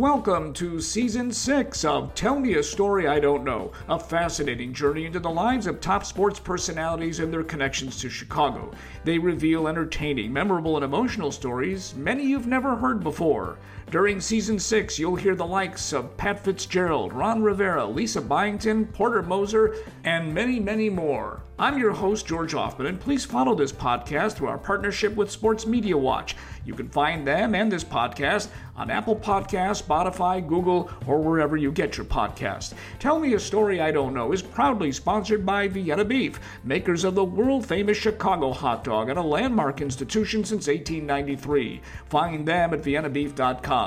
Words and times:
Welcome 0.00 0.54
to 0.54 0.80
season 0.80 1.30
six 1.30 1.84
of 1.84 2.14
Tell 2.14 2.40
Me 2.40 2.54
a 2.54 2.62
Story 2.62 3.06
I 3.06 3.20
Don't 3.20 3.44
Know, 3.44 3.70
a 3.86 3.98
fascinating 3.98 4.72
journey 4.72 5.04
into 5.04 5.20
the 5.20 5.28
lives 5.28 5.66
of 5.66 5.78
top 5.78 6.06
sports 6.06 6.40
personalities 6.40 7.20
and 7.20 7.30
their 7.30 7.44
connections 7.44 8.00
to 8.00 8.08
Chicago. 8.08 8.72
They 9.04 9.18
reveal 9.18 9.68
entertaining, 9.68 10.32
memorable, 10.32 10.76
and 10.76 10.86
emotional 10.86 11.30
stories 11.30 11.94
many 11.96 12.24
you've 12.24 12.46
never 12.46 12.76
heard 12.76 13.02
before. 13.02 13.58
During 13.90 14.20
season 14.20 14.60
six, 14.60 15.00
you'll 15.00 15.16
hear 15.16 15.34
the 15.34 15.44
likes 15.44 15.92
of 15.92 16.16
Pat 16.16 16.38
Fitzgerald, 16.38 17.12
Ron 17.12 17.42
Rivera, 17.42 17.84
Lisa 17.84 18.20
Byington, 18.20 18.86
Porter 18.86 19.20
Moser, 19.20 19.74
and 20.04 20.32
many, 20.32 20.60
many 20.60 20.88
more. 20.88 21.42
I'm 21.58 21.76
your 21.76 21.90
host, 21.90 22.24
George 22.24 22.54
Ofman, 22.54 22.86
and 22.86 23.00
please 23.00 23.24
follow 23.24 23.54
this 23.54 23.72
podcast 23.72 24.34
through 24.34 24.46
our 24.48 24.58
partnership 24.58 25.16
with 25.16 25.30
Sports 25.30 25.66
Media 25.66 25.96
Watch. 25.98 26.36
You 26.64 26.72
can 26.72 26.88
find 26.88 27.26
them 27.26 27.54
and 27.54 27.70
this 27.70 27.82
podcast 27.82 28.48
on 28.76 28.90
Apple 28.90 29.16
Podcasts, 29.16 29.82
Spotify, 29.82 30.46
Google, 30.46 30.88
or 31.06 31.20
wherever 31.20 31.56
you 31.56 31.72
get 31.72 31.96
your 31.96 32.06
podcast. 32.06 32.74
Tell 33.00 33.18
Me 33.18 33.34
a 33.34 33.40
Story 33.40 33.80
I 33.80 33.90
Don't 33.90 34.14
Know 34.14 34.32
is 34.32 34.40
proudly 34.40 34.92
sponsored 34.92 35.44
by 35.44 35.66
Vienna 35.68 36.04
Beef, 36.04 36.38
makers 36.62 37.02
of 37.04 37.16
the 37.16 37.24
world 37.24 37.66
famous 37.66 37.98
Chicago 37.98 38.52
hot 38.52 38.84
dog 38.84 39.10
and 39.10 39.18
a 39.18 39.22
landmark 39.22 39.80
institution 39.80 40.44
since 40.44 40.68
1893. 40.68 41.80
Find 42.08 42.46
them 42.46 42.72
at 42.72 42.82
viennabeef.com. 42.82 43.79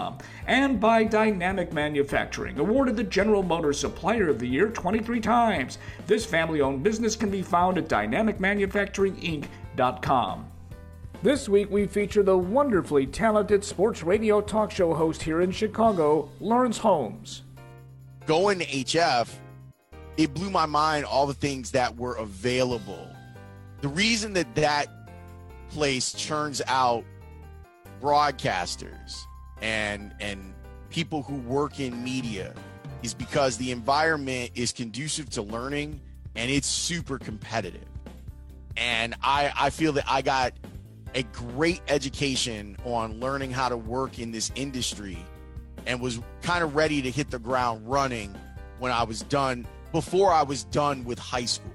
And 0.47 0.79
by 0.79 1.03
Dynamic 1.03 1.73
Manufacturing, 1.73 2.57
awarded 2.59 2.95
the 2.97 3.03
General 3.03 3.43
Motors 3.43 3.79
Supplier 3.79 4.29
of 4.29 4.39
the 4.39 4.47
Year 4.47 4.69
23 4.69 5.19
times. 5.19 5.77
This 6.07 6.25
family 6.25 6.61
owned 6.61 6.83
business 6.83 7.15
can 7.15 7.29
be 7.29 7.41
found 7.41 7.77
at 7.77 7.87
dynamicmanufacturinginc.com. 7.87 10.47
This 11.21 11.47
week 11.47 11.71
we 11.71 11.87
feature 11.87 12.21
the 12.21 12.37
wonderfully 12.37 13.07
talented 13.07 13.63
sports 13.63 14.03
radio 14.03 14.41
talk 14.41 14.71
show 14.71 14.93
host 14.93 15.23
here 15.23 15.39
in 15.39 15.51
Chicago, 15.51 16.29
Lawrence 16.41 16.77
Holmes. 16.77 17.43
Going 18.25 18.59
to 18.59 18.65
HF, 18.65 19.29
it 20.17 20.33
blew 20.33 20.49
my 20.49 20.65
mind 20.65 21.05
all 21.05 21.25
the 21.25 21.33
things 21.33 21.71
that 21.71 21.95
were 21.95 22.15
available. 22.15 23.07
The 23.79 23.87
reason 23.87 24.33
that 24.33 24.53
that 24.55 24.87
place 25.69 26.11
churns 26.13 26.61
out 26.67 27.05
broadcasters 28.01 29.25
and 29.63 30.13
and 30.19 30.53
people 30.91 31.23
who 31.23 31.37
work 31.37 31.79
in 31.79 32.03
media 32.03 32.53
is 33.01 33.15
because 33.15 33.57
the 33.57 33.71
environment 33.71 34.51
is 34.53 34.71
conducive 34.71 35.29
to 35.31 35.41
learning 35.41 35.99
and 36.35 36.51
it's 36.51 36.67
super 36.67 37.17
competitive. 37.17 37.87
And 38.77 39.15
I 39.23 39.51
I 39.57 39.69
feel 39.71 39.93
that 39.93 40.05
I 40.07 40.21
got 40.21 40.53
a 41.15 41.23
great 41.23 41.81
education 41.87 42.77
on 42.85 43.19
learning 43.19 43.51
how 43.51 43.69
to 43.69 43.77
work 43.77 44.19
in 44.19 44.31
this 44.31 44.51
industry 44.55 45.17
and 45.85 45.99
was 45.99 46.19
kind 46.41 46.63
of 46.63 46.75
ready 46.75 47.01
to 47.01 47.11
hit 47.11 47.29
the 47.29 47.39
ground 47.39 47.89
running 47.89 48.35
when 48.79 48.91
I 48.91 49.03
was 49.03 49.21
done, 49.23 49.67
before 49.91 50.31
I 50.31 50.43
was 50.43 50.63
done 50.65 51.03
with 51.03 51.19
high 51.19 51.45
school. 51.45 51.71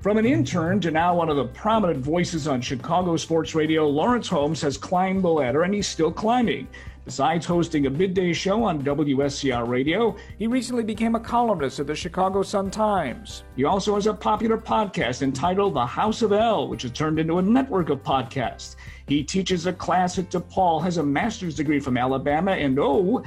From 0.00 0.16
an 0.16 0.26
intern 0.26 0.80
to 0.80 0.90
now 0.90 1.14
one 1.14 1.28
of 1.28 1.36
the 1.36 1.44
prominent 1.44 2.04
voices 2.04 2.48
on 2.48 2.60
Chicago 2.60 3.16
sports 3.16 3.54
radio, 3.54 3.86
Lawrence 3.86 4.26
Holmes 4.26 4.60
has 4.62 4.76
climbed 4.76 5.22
the 5.22 5.28
ladder 5.28 5.62
and 5.62 5.72
he's 5.72 5.86
still 5.86 6.10
climbing. 6.10 6.66
Besides 7.04 7.46
hosting 7.46 7.86
a 7.86 7.90
midday 7.90 8.32
show 8.32 8.62
on 8.62 8.82
WSCR 8.82 9.66
radio, 9.66 10.14
he 10.38 10.46
recently 10.46 10.84
became 10.84 11.16
a 11.16 11.20
columnist 11.20 11.80
at 11.80 11.88
the 11.88 11.96
Chicago 11.96 12.42
Sun-Times. 12.42 13.42
He 13.56 13.64
also 13.64 13.96
has 13.96 14.06
a 14.06 14.14
popular 14.14 14.56
podcast 14.56 15.22
entitled 15.22 15.74
The 15.74 15.84
House 15.84 16.22
of 16.22 16.32
L, 16.32 16.68
which 16.68 16.82
has 16.82 16.92
turned 16.92 17.18
into 17.18 17.38
a 17.38 17.42
network 17.42 17.88
of 17.88 18.04
podcasts. 18.04 18.76
He 19.08 19.24
teaches 19.24 19.66
a 19.66 19.72
class 19.72 20.16
at 20.18 20.30
DePaul, 20.30 20.80
has 20.82 20.98
a 20.98 21.02
master's 21.02 21.56
degree 21.56 21.80
from 21.80 21.96
Alabama, 21.96 22.52
and 22.52 22.78
oh, 22.78 23.24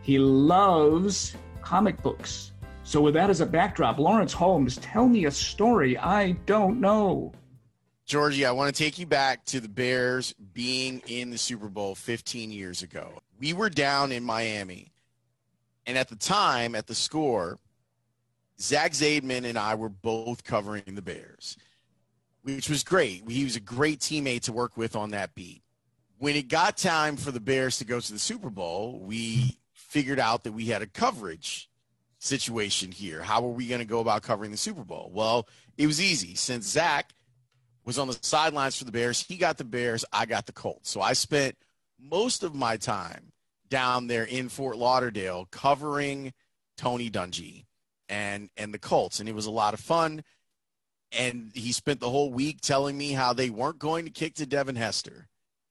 he 0.00 0.18
loves 0.18 1.36
comic 1.60 2.02
books. 2.02 2.52
So, 2.82 3.02
with 3.02 3.12
that 3.12 3.28
as 3.28 3.42
a 3.42 3.46
backdrop, 3.46 3.98
Lawrence 3.98 4.32
Holmes, 4.32 4.78
tell 4.78 5.06
me 5.06 5.26
a 5.26 5.30
story 5.30 5.98
I 5.98 6.32
don't 6.46 6.80
know. 6.80 7.32
Georgie, 8.06 8.46
I 8.46 8.52
want 8.52 8.74
to 8.74 8.82
take 8.82 8.98
you 8.98 9.04
back 9.04 9.44
to 9.46 9.60
the 9.60 9.68
Bears 9.68 10.34
being 10.54 11.02
in 11.06 11.28
the 11.28 11.36
Super 11.36 11.68
Bowl 11.68 11.94
15 11.94 12.50
years 12.50 12.82
ago. 12.82 13.20
We 13.38 13.52
were 13.52 13.70
down 13.70 14.10
in 14.10 14.24
Miami, 14.24 14.92
and 15.86 15.96
at 15.96 16.08
the 16.08 16.16
time, 16.16 16.74
at 16.74 16.86
the 16.86 16.94
score, 16.94 17.58
Zach 18.60 18.92
Zaidman 18.92 19.44
and 19.44 19.56
I 19.56 19.76
were 19.76 19.88
both 19.88 20.42
covering 20.42 20.94
the 20.94 21.02
Bears, 21.02 21.56
which 22.42 22.68
was 22.68 22.82
great. 22.82 23.22
He 23.30 23.44
was 23.44 23.54
a 23.54 23.60
great 23.60 24.00
teammate 24.00 24.42
to 24.42 24.52
work 24.52 24.76
with 24.76 24.96
on 24.96 25.10
that 25.10 25.34
beat. 25.34 25.62
When 26.18 26.34
it 26.34 26.48
got 26.48 26.76
time 26.76 27.16
for 27.16 27.30
the 27.30 27.38
Bears 27.38 27.78
to 27.78 27.84
go 27.84 28.00
to 28.00 28.12
the 28.12 28.18
Super 28.18 28.50
Bowl, 28.50 28.98
we 29.00 29.58
figured 29.72 30.18
out 30.18 30.42
that 30.42 30.52
we 30.52 30.66
had 30.66 30.82
a 30.82 30.86
coverage 30.86 31.70
situation 32.18 32.90
here. 32.90 33.22
How 33.22 33.40
were 33.40 33.52
we 33.52 33.68
going 33.68 33.78
to 33.78 33.84
go 33.84 34.00
about 34.00 34.22
covering 34.22 34.50
the 34.50 34.56
Super 34.56 34.82
Bowl? 34.82 35.12
Well, 35.14 35.48
it 35.76 35.86
was 35.86 36.00
easy 36.00 36.34
since 36.34 36.66
Zach 36.66 37.14
was 37.84 37.98
on 37.98 38.08
the 38.08 38.18
sidelines 38.20 38.76
for 38.76 38.84
the 38.84 38.92
Bears. 38.92 39.22
He 39.22 39.36
got 39.36 39.58
the 39.58 39.64
Bears, 39.64 40.04
I 40.12 40.26
got 40.26 40.46
the 40.46 40.52
Colts. 40.52 40.90
So 40.90 41.00
I 41.00 41.12
spent 41.12 41.56
most 42.00 42.42
of 42.42 42.54
my 42.54 42.76
time 42.76 43.32
down 43.68 44.06
there 44.06 44.24
in 44.24 44.48
Fort 44.48 44.76
Lauderdale 44.76 45.46
covering 45.50 46.32
Tony 46.76 47.10
Dungy 47.10 47.64
and 48.08 48.48
and 48.56 48.72
the 48.72 48.78
Colts 48.78 49.20
and 49.20 49.28
it 49.28 49.34
was 49.34 49.46
a 49.46 49.50
lot 49.50 49.74
of 49.74 49.80
fun 49.80 50.22
and 51.12 51.50
he 51.54 51.72
spent 51.72 52.00
the 52.00 52.10
whole 52.10 52.30
week 52.30 52.60
telling 52.60 52.96
me 52.96 53.12
how 53.12 53.32
they 53.32 53.50
weren't 53.50 53.78
going 53.78 54.04
to 54.04 54.10
kick 54.10 54.34
to 54.34 54.46
Devin 54.46 54.76
Hester. 54.76 55.28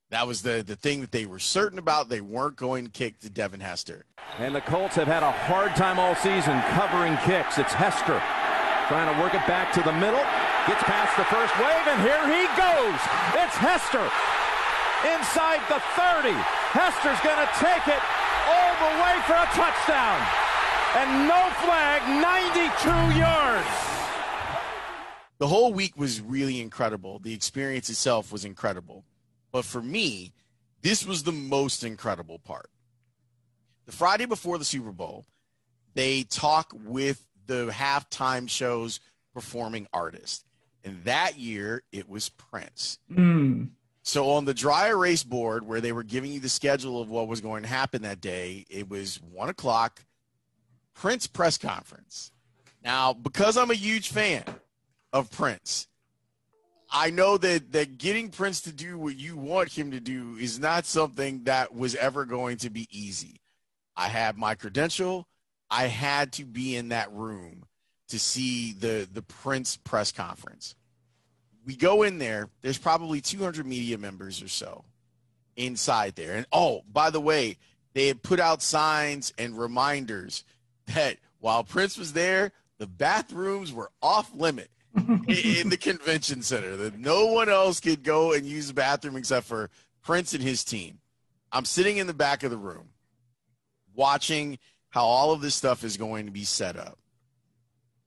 That 0.10 0.26
was 0.26 0.42
the, 0.42 0.64
the 0.66 0.76
thing 0.76 1.02
that 1.02 1.12
they 1.12 1.26
were 1.26 1.40
certain 1.40 1.78
about. 1.78 2.10
They 2.10 2.22
weren't 2.22 2.56
going 2.56 2.86
to 2.86 2.92
kick 2.92 3.20
to 3.20 3.30
Devin 3.30 3.60
Hester. 3.60 4.06
And 4.40 4.56
the 4.56 4.62
Colts 4.62 4.96
have 4.96 5.08
had 5.08 5.22
a 5.22 5.32
hard 5.32 5.76
time 5.76 6.00
all 6.00 6.16
season 6.16 6.60
covering 6.74 7.18
kicks. 7.18 7.60
It's 7.60 7.74
Hester 7.74 8.22
trying 8.88 9.14
to 9.14 9.22
work 9.22 9.36
it 9.36 9.46
back 9.46 9.74
to 9.74 9.84
the 9.84 9.92
middle. 9.94 10.24
Gets 10.66 10.84
past 10.84 11.16
the 11.16 11.28
first 11.28 11.54
wave, 11.60 11.86
and 11.88 12.02
here 12.02 12.24
he 12.28 12.44
goes. 12.56 13.00
It's 13.40 13.56
Hester 13.56 14.04
inside 15.06 15.62
the 15.69 15.81
30. 15.94 16.34
Hester's 16.74 17.19
going 17.22 17.38
to 17.38 17.50
take 17.59 17.85
it 17.88 18.02
all 18.47 18.74
the 18.81 18.94
way 19.03 19.16
for 19.28 19.38
a 19.38 19.50
touchdown. 19.53 20.19
And 20.96 21.28
no 21.28 21.41
flag, 21.62 22.02
92 22.22 23.19
yards. 23.19 23.68
The 25.38 25.47
whole 25.47 25.72
week 25.74 25.97
was 25.97 26.22
really 26.22 26.62
incredible. 26.62 27.19
The 27.19 27.34
experience 27.34 27.90
itself 27.90 28.31
was 28.31 28.46
incredible. 28.46 29.06
But 29.52 29.66
for 29.66 29.81
me, 29.81 30.34
this 30.81 31.06
was 31.06 31.24
the 31.24 31.31
most 31.31 31.84
incredible 31.84 32.40
part. 32.40 32.69
The 33.86 33.91
Friday 33.91 34.25
before 34.25 34.57
the 34.57 34.66
Super 34.66 34.91
Bowl, 34.91 35.25
they 35.94 36.24
talk 36.24 36.74
with 36.86 37.25
the 37.46 37.68
halftime 37.72 38.50
show's 38.50 39.00
performing 39.34 39.88
artist. 39.94 40.46
And 40.84 41.03
that 41.03 41.38
year, 41.38 41.84
it 41.91 42.09
was 42.09 42.30
Prince. 42.30 43.00
Mm. 43.12 43.69
So 44.07 44.29
on 44.29 44.45
the 44.45 44.53
dry 44.53 44.88
erase 44.88 45.23
board 45.23 45.68
where 45.68 45.81
they 45.81 45.91
were 45.91 46.01
giving 46.01 46.31
you 46.31 46.40
the 46.40 46.47
schedule 46.47 47.01
of 47.01 47.09
what 47.09 47.28
was 47.28 47.41
going 47.41 47.63
to 47.63 47.68
happen 47.68 48.03
that 48.03 48.22
day, 48.22 48.66
it 48.69 48.90
was 48.90 49.19
one 49.34 49.50
o'clock, 49.50 50.01
Prince 50.94 51.28
press 51.28 51.57
conference. 51.57 52.31
Now, 52.81 53.12
because 53.12 53.57
I'm 53.57 53.69
a 53.69 53.73
huge 53.73 54.07
fan 54.07 54.45
of 55.12 55.29
Prince, 55.29 55.90
I 56.90 57.09
know 57.09 57.38
that 57.38 57.73
that 57.73 57.97
getting 57.97 58.29
Prince 58.29 58.62
to 58.62 58.72
do 58.72 58.97
what 58.97 59.18
you 59.18 59.35
want 59.35 59.73
him 59.73 59.91
to 59.91 60.00
do 60.00 60.38
is 60.39 60.57
not 60.57 60.85
something 60.85 61.44
that 61.44 61.75
was 61.75 61.94
ever 61.95 62.24
going 62.24 62.56
to 62.59 62.69
be 62.69 62.88
easy. 62.89 63.41
I 63.97 64.07
have 64.07 64.38
my 64.38 64.56
credential. 64.56 65.28
I 65.69 65.88
had 65.88 66.31
to 66.34 66.45
be 66.45 66.78
in 66.78 66.89
that 66.89 67.12
room 67.12 67.66
to 68.07 68.18
see 68.18 68.72
the 68.72 69.06
the 69.12 69.22
Prince 69.22 69.75
press 69.75 70.13
conference. 70.13 70.77
We 71.68 71.76
go 71.76 72.04
in 72.04 72.18
there. 72.18 72.50
There's 72.62 72.78
probably 72.78 73.19
200 73.19 73.66
media 73.66 73.98
members 73.98 74.42
or 74.42 74.48
so 74.48 74.86
inside 75.58 76.16
there. 76.16 76.34
And 76.34 76.48
oh, 76.54 76.84
by 76.92 77.10
the 77.10 77.19
way, 77.19 77.58
they 77.94 78.08
had 78.08 78.24
put 78.24 78.40
out 78.40 78.62
signs 78.62 79.34
and 79.38 79.60
reminders 79.60 80.46
that 80.88 81.18
while 81.40 81.66
Prince 81.66 81.98
was 81.98 82.14
there, 82.14 82.54
the 82.78 82.88
bathrooms 82.88 83.74
were 83.74 83.92
off 84.02 84.34
limit 84.34 84.72
in 84.96 85.68
the 85.68 85.78
convention 85.78 86.42
center. 86.42 86.78
That 86.78 86.98
no 86.98 87.25
one 87.25 87.50
else 87.50 87.81
could 87.81 88.02
go 88.02 88.31
and 88.31 88.46
use 88.46 88.70
the 88.70 88.74
bathroom 88.74 89.18
except 89.18 89.46
for 89.46 89.70
Prince 90.02 90.34
and 90.34 90.42
his 90.42 90.63
team. 90.63 91.00
I'm 91.52 91.66
sitting 91.66 91.98
in 91.98 92.08
the 92.08 92.13
back 92.13 92.44
of 92.44 92.52
the 92.52 92.58
room 92.58 92.90
watching 93.94 94.58
how 94.90 95.04
all 95.04 95.34
of 95.34 95.42
this 95.42 95.56
stuff 95.56 95.84
is 95.84 95.98
going 95.98 96.28
to 96.28 96.31
be 96.31 96.46
set 96.46 96.78
up 96.78 96.98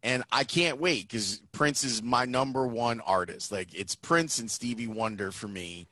and 0.02 0.25
I 0.32 0.44
can't 0.44 0.79
wait 0.81 1.08
because 1.08 1.41
Prince 1.52 1.85
is 1.85 2.02
my 2.02 2.25
number 2.25 2.67
one 2.67 3.00
artist. 3.00 3.52
Like 3.52 3.75
it's 3.75 3.94
Prince 3.94 4.38
and 4.38 4.50
Stevie 4.50 4.87
Wonder 4.87 5.31
for 5.32 5.49
me, 5.49 5.88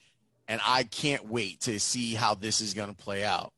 and 0.49 0.61
I 0.67 0.85
can't 0.85 1.29
wait 1.29 1.61
to 1.63 1.79
see 1.79 2.15
how 2.15 2.35
this 2.35 2.61
is 2.61 2.75
going 2.75 2.89
to 2.89 2.95
play 2.97 3.25
out. 3.25 3.53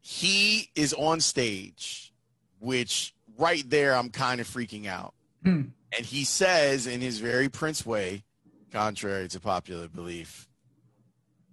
He 0.00 0.68
is 0.74 0.92
on 0.94 1.20
stage, 1.20 2.12
which 2.58 3.14
right 3.38 3.68
there 3.68 3.94
I'm 3.94 4.10
kind 4.10 4.40
of 4.40 4.48
freaking 4.48 4.86
out, 4.86 5.14
Hmm. 5.42 5.62
and 5.96 6.06
he 6.06 6.24
says 6.24 6.86
in 6.86 7.00
his 7.00 7.18
very 7.18 7.48
Prince 7.48 7.86
way, 7.86 8.24
contrary 8.72 9.28
to 9.28 9.40
popular 9.40 9.88
belief, 9.88 10.48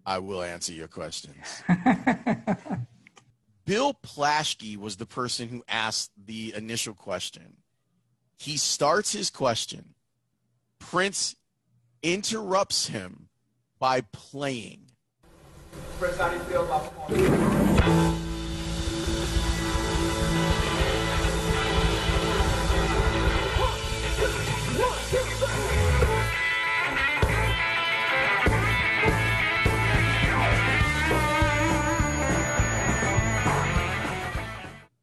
I 0.06 0.18
will 0.20 0.42
answer 0.42 0.74
your 0.74 0.88
questions. 0.88 1.64
Bill 3.70 3.94
Plaschke 3.94 4.78
was 4.78 4.96
the 4.96 5.06
person 5.06 5.48
who 5.48 5.64
asked 5.70 6.10
the 6.26 6.56
initial 6.58 6.96
question. 6.96 7.58
He 8.36 8.58
starts 8.58 9.12
his 9.12 9.30
question. 9.30 9.94
Prince 10.80 11.36
interrupts 12.02 12.88
him 12.88 13.30
by 13.78 14.02
playing. 14.02 14.88
Prince, 16.00 16.18
how 16.18 16.30
do 16.30 16.38
you 16.38 16.44
feel 16.46 16.66
about 16.66 16.92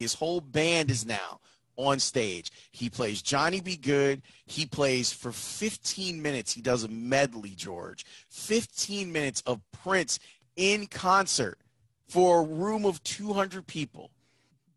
His 0.06 0.14
whole 0.14 0.40
band 0.40 0.88
is 0.88 1.04
now 1.04 1.40
on 1.74 1.98
stage. 1.98 2.52
He 2.70 2.88
plays 2.88 3.20
Johnny 3.22 3.60
B. 3.60 3.76
Goode. 3.76 4.22
He 4.44 4.64
plays 4.64 5.12
for 5.12 5.32
15 5.32 6.22
minutes. 6.22 6.52
He 6.52 6.62
does 6.62 6.84
a 6.84 6.88
medley, 6.88 7.56
George. 7.56 8.06
15 8.28 9.10
minutes 9.10 9.42
of 9.46 9.60
Prince 9.72 10.20
in 10.54 10.86
concert 10.86 11.58
for 12.08 12.38
a 12.38 12.44
room 12.44 12.86
of 12.86 13.02
200 13.02 13.66
people. 13.66 14.12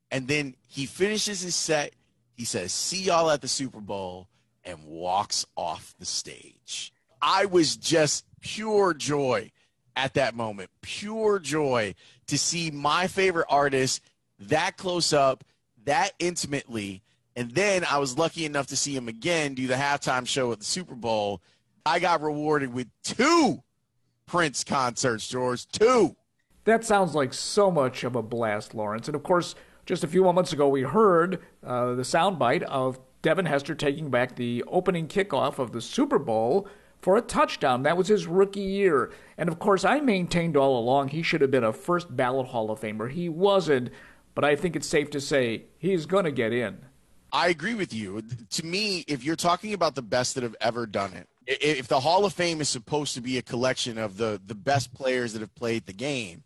And 0.10 0.28
then 0.28 0.56
he 0.68 0.88
finishes 0.88 1.42
his 1.42 1.56
set. 1.56 1.94
He 2.34 2.44
says, 2.44 2.74
See 2.74 3.04
y'all 3.04 3.30
at 3.30 3.42
the 3.42 3.48
Super 3.48 3.82
Bowl, 3.82 4.30
and 4.64 4.84
walks 4.84 5.46
off 5.56 5.94
the 6.00 6.08
stage. 6.08 6.92
I 7.22 7.46
was 7.46 7.78
just 7.78 8.26
pure 8.42 8.96
joy 8.96 9.52
at 9.96 10.16
that 10.16 10.34
moment, 10.34 10.72
pure 10.82 11.38
joy 11.38 11.94
to 12.26 12.38
see 12.40 12.72
my 12.72 13.06
favorite 13.06 13.48
artist 13.48 14.02
that 14.40 14.78
close 14.78 15.14
up, 15.14 15.44
that 15.86 16.14
intimately. 16.20 17.04
And 17.36 17.52
then 17.52 17.86
I 17.90 18.00
was 18.00 18.18
lucky 18.18 18.46
enough 18.46 18.68
to 18.68 18.76
see 18.76 18.96
him 18.96 19.08
again 19.08 19.54
do 19.54 19.68
the 19.68 19.76
halftime 19.76 20.28
show 20.28 20.52
at 20.52 20.60
the 20.60 20.66
Super 20.66 20.96
Bowl. 20.96 21.42
I 21.86 22.00
got 22.00 22.22
rewarded 22.22 22.74
with 22.74 22.88
two 23.04 23.64
Prince 24.26 24.64
concerts, 24.64 25.28
George. 25.28 25.68
Two. 25.68 26.16
That 26.66 26.84
sounds 26.84 27.16
like 27.16 27.34
so 27.34 27.72
much 27.72 28.04
of 28.04 28.16
a 28.16 28.22
blast, 28.22 28.76
Lawrence. 28.76 29.08
And 29.08 29.16
of 29.16 29.24
course, 29.24 29.56
just 29.86 30.04
a 30.04 30.08
few 30.08 30.24
moments 30.24 30.54
ago, 30.54 30.68
we 30.70 30.84
heard 30.84 31.42
uh, 31.66 31.96
the 31.96 32.04
soundbite 32.04 32.62
of 32.64 33.00
Devin 33.22 33.46
Hester 33.46 33.74
taking 33.74 34.10
back 34.12 34.36
the 34.36 34.64
opening 34.68 35.08
kickoff 35.08 35.58
of 35.58 35.72
the 35.72 35.82
Super 35.82 36.20
Bowl 36.20 36.68
for 37.02 37.18
a 37.18 37.22
touchdown. 37.22 37.84
That 37.84 37.98
was 37.98 38.08
his 38.08 38.28
rookie 38.28 38.60
year. 38.60 39.12
And 39.38 39.50
of 39.50 39.60
course, 39.60 39.84
I 39.84 40.00
maintained 40.00 40.56
all 40.56 40.78
along 40.78 41.10
he 41.10 41.24
should 41.24 41.42
have 41.42 41.52
been 41.52 41.64
a 41.64 41.74
first 41.74 42.16
ballot 42.16 42.48
Hall 42.48 42.70
of 42.70 42.82
Famer. 42.82 43.10
He 43.10 43.30
wasn't 43.30 43.90
but 44.40 44.48
I 44.48 44.56
think 44.56 44.78
it's 44.78 44.88
safe 44.88 45.10
to 45.10 45.20
say 45.20 45.66
he's 45.80 46.06
going 46.06 46.24
to 46.24 46.32
get 46.32 46.54
in. 46.54 46.78
I 47.30 47.50
agree 47.50 47.74
with 47.74 47.94
you. 47.94 48.22
To 48.52 48.66
me, 48.66 49.04
if 49.06 49.22
you're 49.22 49.36
talking 49.36 49.74
about 49.74 49.96
the 49.96 50.02
best 50.02 50.36
that 50.36 50.44
have 50.44 50.56
ever 50.62 50.86
done 50.86 51.12
it, 51.12 51.28
if 51.46 51.90
the 51.90 52.00
Hall 52.00 52.24
of 52.24 52.32
Fame 52.32 52.62
is 52.62 52.70
supposed 52.70 53.16
to 53.16 53.22
be 53.22 53.38
a 53.38 53.42
collection 53.42 53.98
of 53.98 54.16
the 54.16 54.40
the 54.46 54.56
best 54.56 54.94
players 54.94 55.34
that 55.34 55.42
have 55.42 55.54
played 55.56 55.86
the 55.86 55.92
game, 55.92 56.44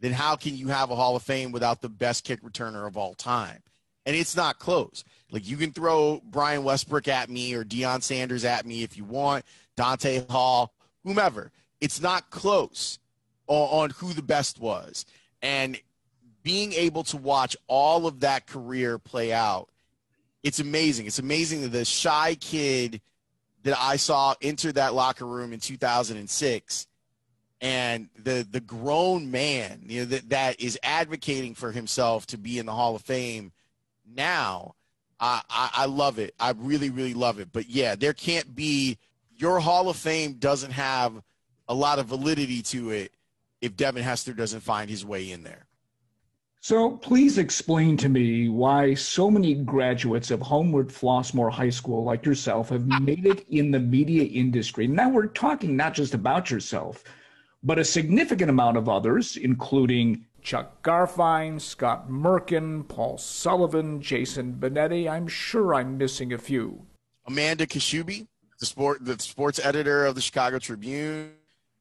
then 0.00 0.12
how 0.12 0.36
can 0.36 0.54
you 0.54 0.68
have 0.68 0.90
a 0.90 0.94
Hall 0.94 1.16
of 1.16 1.22
Fame 1.22 1.50
without 1.50 1.80
the 1.80 1.88
best 1.88 2.24
kick 2.24 2.42
returner 2.42 2.86
of 2.86 2.98
all 2.98 3.14
time? 3.14 3.62
And 4.04 4.14
it's 4.14 4.36
not 4.36 4.58
close. 4.58 5.02
Like 5.30 5.48
you 5.48 5.56
can 5.56 5.72
throw 5.72 6.20
Brian 6.22 6.62
Westbrook 6.62 7.08
at 7.08 7.30
me 7.30 7.54
or 7.54 7.64
Deion 7.64 8.02
Sanders 8.02 8.44
at 8.44 8.66
me 8.66 8.82
if 8.82 8.98
you 8.98 9.04
want, 9.04 9.46
Dante 9.78 10.26
Hall, 10.28 10.74
whomever. 11.04 11.52
It's 11.80 12.02
not 12.02 12.28
close 12.28 12.98
on, 13.46 13.84
on 13.84 13.90
who 13.92 14.12
the 14.12 14.20
best 14.20 14.60
was. 14.60 15.06
And 15.40 15.80
being 16.42 16.72
able 16.72 17.04
to 17.04 17.16
watch 17.16 17.56
all 17.66 18.06
of 18.06 18.20
that 18.20 18.46
career 18.46 18.98
play 18.98 19.32
out, 19.32 19.68
it's 20.42 20.58
amazing. 20.58 21.06
It's 21.06 21.18
amazing 21.18 21.62
that 21.62 21.68
the 21.72 21.84
shy 21.84 22.34
kid 22.34 23.00
that 23.62 23.76
I 23.78 23.96
saw 23.96 24.34
enter 24.40 24.72
that 24.72 24.94
locker 24.94 25.26
room 25.26 25.52
in 25.52 25.60
2006 25.60 26.86
and 27.60 28.08
the 28.16 28.46
the 28.50 28.60
grown 28.60 29.30
man 29.30 29.82
you 29.86 30.00
know, 30.00 30.06
that, 30.06 30.30
that 30.30 30.60
is 30.60 30.78
advocating 30.82 31.54
for 31.54 31.72
himself 31.72 32.26
to 32.28 32.38
be 32.38 32.58
in 32.58 32.66
the 32.66 32.72
Hall 32.72 32.96
of 32.96 33.02
Fame 33.02 33.52
now. 34.06 34.74
I, 35.22 35.42
I, 35.50 35.70
I 35.74 35.84
love 35.84 36.18
it. 36.18 36.34
I 36.40 36.52
really, 36.56 36.88
really 36.88 37.12
love 37.12 37.38
it. 37.40 37.48
But 37.52 37.68
yeah, 37.68 37.94
there 37.94 38.14
can't 38.14 38.56
be 38.56 38.96
your 39.36 39.60
Hall 39.60 39.90
of 39.90 39.96
Fame 39.96 40.34
doesn't 40.34 40.70
have 40.70 41.22
a 41.68 41.74
lot 41.74 41.98
of 41.98 42.06
validity 42.06 42.62
to 42.62 42.90
it 42.90 43.12
if 43.60 43.76
Devin 43.76 44.02
Hester 44.02 44.32
doesn't 44.32 44.60
find 44.60 44.88
his 44.88 45.04
way 45.04 45.30
in 45.30 45.42
there. 45.42 45.66
So 46.62 46.90
please 46.90 47.38
explain 47.38 47.96
to 47.96 48.10
me 48.10 48.50
why 48.50 48.92
so 48.92 49.30
many 49.30 49.54
graduates 49.54 50.30
of 50.30 50.42
Homewood 50.42 50.88
Flossmoor 50.88 51.50
High 51.50 51.70
School 51.70 52.04
like 52.04 52.26
yourself 52.26 52.68
have 52.68 52.86
made 52.86 53.24
it 53.24 53.46
in 53.48 53.70
the 53.70 53.80
media 53.80 54.24
industry. 54.24 54.86
Now 54.86 55.08
we're 55.08 55.28
talking 55.28 55.74
not 55.74 55.94
just 55.94 56.12
about 56.12 56.50
yourself, 56.50 57.02
but 57.62 57.78
a 57.78 57.84
significant 57.84 58.50
amount 58.50 58.76
of 58.76 58.90
others, 58.90 59.38
including 59.38 60.26
Chuck 60.42 60.82
Garfien, 60.82 61.58
Scott 61.58 62.10
Merkin, 62.10 62.86
Paul 62.86 63.16
Sullivan, 63.16 64.02
Jason 64.02 64.58
Benetti. 64.60 65.10
I'm 65.10 65.28
sure 65.28 65.74
I'm 65.74 65.96
missing 65.96 66.34
a 66.34 66.38
few. 66.38 66.84
Amanda 67.26 67.66
Kaschube, 67.66 68.26
the 68.58 68.66
sport 68.66 69.02
the 69.02 69.18
sports 69.18 69.58
editor 69.64 70.04
of 70.04 70.14
the 70.14 70.20
Chicago 70.20 70.58
Tribune. 70.58 71.32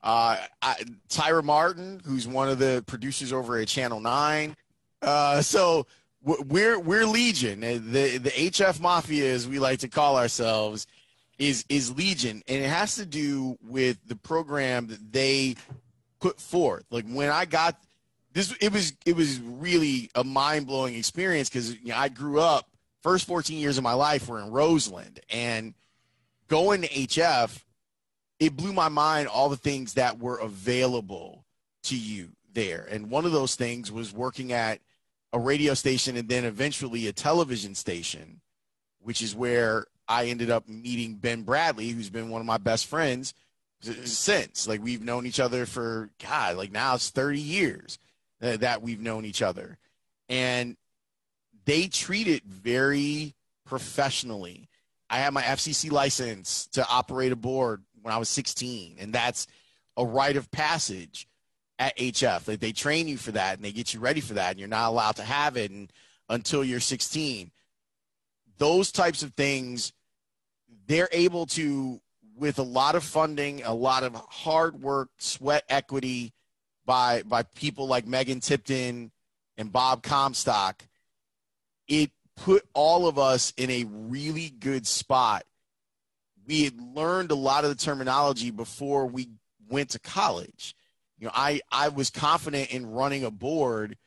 Uh, 0.02 0.38
I, 0.62 0.76
Tyra 1.10 1.44
Martin, 1.44 2.02
who's 2.06 2.30
one 2.30 2.48
of 2.48 2.60
the 2.60 2.82
producers 2.88 3.34
over 3.34 3.58
at 3.58 3.68
Channel 3.68 4.00
Nine. 4.00 4.56
Uh, 5.02 5.42
so 5.42 5.86
we're 6.24 6.80
we're 6.80 7.06
Legion. 7.06 7.62
The 7.62 8.18
the 8.18 8.32
HF 8.32 8.80
Mafia, 8.80 9.34
as 9.34 9.48
we 9.48 9.60
like 9.60 9.80
to 9.80 9.88
call 9.88 10.18
ourselves, 10.18 10.88
is 11.38 11.66
is 11.70 11.96
Legion, 11.96 12.44
and 12.48 12.64
it 12.64 12.68
has 12.68 12.96
to 12.96 13.06
do 13.06 13.58
with 13.62 13.98
the 14.06 14.16
program 14.16 14.88
that 14.88 15.12
they 15.12 15.56
put 16.20 16.40
forth. 16.40 16.84
Like 16.92 17.06
when 17.08 17.30
I 17.30 17.46
got 17.46 17.80
this, 18.34 18.54
it 18.60 18.74
was 18.74 18.94
it 19.06 19.16
was 19.16 19.40
really 19.40 20.10
a 20.16 20.24
mind 20.24 20.68
blowing 20.68 20.96
experience 20.96 21.50
because 21.50 21.74
you 21.80 21.90
know, 21.90 21.98
I 21.98 22.10
grew 22.10 22.40
up. 22.40 22.70
First 23.02 23.28
14 23.28 23.58
years 23.58 23.78
of 23.78 23.84
my 23.86 23.94
life 23.94 24.28
were 24.28 24.42
in 24.42 24.52
Roseland, 24.52 25.22
and 25.30 25.74
going 26.50 26.82
to 26.82 26.90
HF, 26.90 27.64
it 28.42 28.58
blew 28.58 28.74
my 28.74 28.90
mind 28.90 29.30
all 29.30 29.48
the 29.48 29.56
things 29.56 29.94
that 29.94 30.20
were 30.20 30.38
available 30.38 31.46
to 31.84 31.98
you 31.98 32.32
there. 32.54 32.86
And 32.92 33.10
one 33.10 33.26
of 33.26 33.32
those 33.32 33.56
things 33.56 33.90
was 33.90 34.14
working 34.14 34.52
at 34.52 34.82
a 35.34 35.40
radio 35.40 35.74
station 35.74 36.18
and 36.18 36.28
then 36.28 36.46
eventually 36.46 37.08
a 37.08 37.14
television 37.14 37.76
station, 37.76 38.42
which 39.02 39.22
is 39.22 39.36
where 39.36 39.86
I 40.08 40.26
ended 40.26 40.50
up 40.50 40.68
meeting 40.68 41.16
Ben 41.16 41.44
Bradley, 41.44 41.90
who's 41.90 42.10
been 42.10 42.30
one 42.30 42.42
of 42.42 42.48
my 42.48 42.58
best 42.58 42.88
friends 42.88 43.34
since. 43.82 44.68
Like 44.68 44.84
we've 44.84 45.04
known 45.04 45.26
each 45.26 45.40
other 45.40 45.66
for 45.66 46.10
God, 46.24 46.58
like 46.58 46.72
now 46.72 46.96
it's 46.96 47.10
30 47.10 47.40
years 47.40 48.00
that 48.40 48.82
we've 48.82 49.02
known 49.02 49.26
each 49.26 49.42
other. 49.42 49.78
And 50.28 50.78
they 51.66 51.88
treat 51.88 52.28
it 52.28 52.44
very 52.44 53.36
professionally. 53.66 54.68
I 55.10 55.20
had 55.20 55.34
my 55.34 55.44
FCC 55.44 55.92
license 55.92 56.68
to 56.74 56.88
operate 56.88 57.32
a 57.32 57.36
board 57.36 57.84
when 58.02 58.14
I 58.14 58.18
was 58.18 58.30
16, 58.30 58.98
and 59.00 59.14
that's 59.14 59.48
a 59.98 60.06
rite 60.06 60.38
of 60.38 60.50
passage 60.52 61.28
at 61.80 61.98
HF. 61.98 62.48
Like 62.48 62.60
they 62.60 62.74
train 62.74 63.08
you 63.08 63.18
for 63.18 63.32
that 63.32 63.56
and 63.56 63.64
they 63.64 63.72
get 63.72 63.94
you 63.94 64.00
ready 64.00 64.22
for 64.22 64.36
that, 64.36 64.52
and 64.52 64.60
you're 64.60 64.68
not 64.68 64.90
allowed 64.90 65.16
to 65.16 65.24
have 65.24 65.58
it 65.58 65.72
and, 65.72 65.92
until 66.30 66.64
you're 66.64 66.80
16. 66.80 67.50
Those 68.58 68.92
types 68.92 69.24
of 69.24 69.34
things, 69.34 69.94
they're 70.86 71.10
able 71.12 71.46
to, 71.48 72.02
with 72.36 72.60
a 72.60 72.64
lot 72.64 72.96
of 72.96 73.04
funding, 73.04 73.64
a 73.64 73.74
lot 73.74 74.04
of 74.04 74.14
hard 74.14 74.82
work, 74.82 75.10
sweat 75.18 75.64
equity 75.70 76.34
by 76.86 77.24
by 77.24 77.44
people 77.44 77.88
like 77.88 78.06
Megan 78.06 78.42
Tipton 78.42 79.12
and 79.58 79.72
Bob 79.72 80.04
Comstock, 80.04 80.84
it 81.88 82.12
put 82.36 82.66
all 82.74 83.08
of 83.08 83.20
us 83.20 83.54
in 83.58 83.70
a 83.70 83.86
really 83.86 84.50
good 84.50 84.88
spot. 84.88 85.44
We 86.48 86.64
had 86.64 86.82
learned 86.82 87.32
a 87.32 87.36
lot 87.36 87.64
of 87.64 87.70
the 87.70 87.76
terminology 87.76 88.50
before 88.50 89.06
we 89.06 89.30
went 89.70 89.92
to 89.92 90.00
college 90.00 90.76
you 91.20 91.26
know, 91.26 91.32
I, 91.36 91.62
I 91.72 91.90
was 91.90 92.10
confident 92.10 92.72
in 92.74 92.90
running 92.90 93.24
a 93.26 93.32
board 93.32 93.98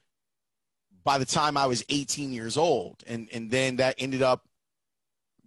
by 1.05 1.19
the 1.19 1.25
time 1.25 1.57
I 1.57 1.67
was 1.67 1.85
18 1.89 2.33
years 2.33 2.57
old. 2.57 3.03
And, 3.07 3.29
and 3.33 3.51
then 3.51 3.77
that 3.77 3.97
ended 3.99 4.23
up 4.23 4.47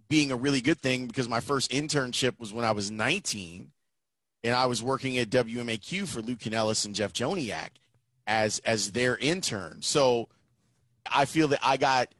being 0.08 0.30
a 0.30 0.36
really 0.36 0.60
good 0.60 0.80
thing 0.80 1.06
because 1.06 1.28
my 1.28 1.40
first 1.40 1.72
internship 1.72 2.38
was 2.38 2.52
when 2.52 2.64
I 2.64 2.70
was 2.70 2.90
19 2.90 3.72
and 4.44 4.54
I 4.54 4.66
was 4.66 4.82
working 4.82 5.18
at 5.18 5.30
WMAQ 5.30 6.06
for 6.06 6.22
Lou 6.22 6.36
Canellis 6.36 6.86
and 6.86 6.94
Jeff 6.94 7.12
Joniak 7.12 7.70
as, 8.28 8.60
as 8.60 8.92
their 8.92 9.16
intern. 9.16 9.82
So 9.82 10.28
I 11.10 11.24
feel 11.24 11.48
that 11.48 11.60
I 11.62 11.76
got 11.76 12.14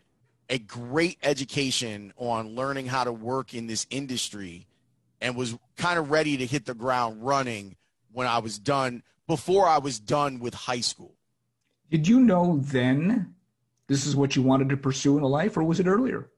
a 0.48 0.58
great 0.58 1.18
education 1.22 2.12
on 2.16 2.56
learning 2.56 2.86
how 2.86 3.04
to 3.04 3.12
work 3.12 3.54
in 3.54 3.68
this 3.68 3.86
industry 3.90 4.66
and 5.20 5.36
was 5.36 5.56
kind 5.76 5.98
of 5.98 6.10
ready 6.10 6.36
to 6.36 6.46
hit 6.46 6.66
the 6.66 6.74
ground 6.74 7.24
running 7.24 7.76
when 8.16 8.26
I 8.26 8.38
was 8.38 8.58
done 8.58 9.02
before 9.26 9.68
I 9.68 9.76
was 9.76 10.00
done 10.00 10.38
with 10.38 10.54
high 10.54 10.80
school. 10.80 11.14
Did 11.90 12.08
you 12.08 12.18
know 12.18 12.60
then 12.62 13.34
this 13.88 14.06
is 14.06 14.16
what 14.16 14.34
you 14.34 14.40
wanted 14.40 14.70
to 14.70 14.76
pursue 14.78 15.18
in 15.18 15.22
a 15.22 15.26
life, 15.26 15.54
or 15.54 15.62
was 15.62 15.80
it 15.80 15.86
earlier? 15.86 16.30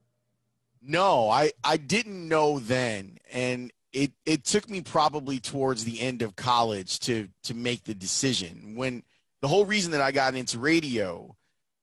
No, 0.81 1.29
I, 1.29 1.53
I 1.63 1.77
didn't 1.77 2.27
know 2.27 2.59
then. 2.59 3.17
And 3.31 3.71
it, 3.93 4.11
it 4.25 4.43
took 4.43 4.69
me 4.69 4.81
probably 4.81 5.39
towards 5.39 5.85
the 5.85 6.01
end 6.01 6.21
of 6.21 6.35
college 6.35 6.99
to, 7.01 7.29
to 7.43 7.53
make 7.53 7.85
the 7.85 7.95
decision. 7.95 8.73
When 8.75 9.03
the 9.39 9.47
whole 9.47 9.63
reason 9.63 9.93
that 9.93 10.01
I 10.01 10.11
got 10.11 10.35
into 10.35 10.59
radio 10.59 11.33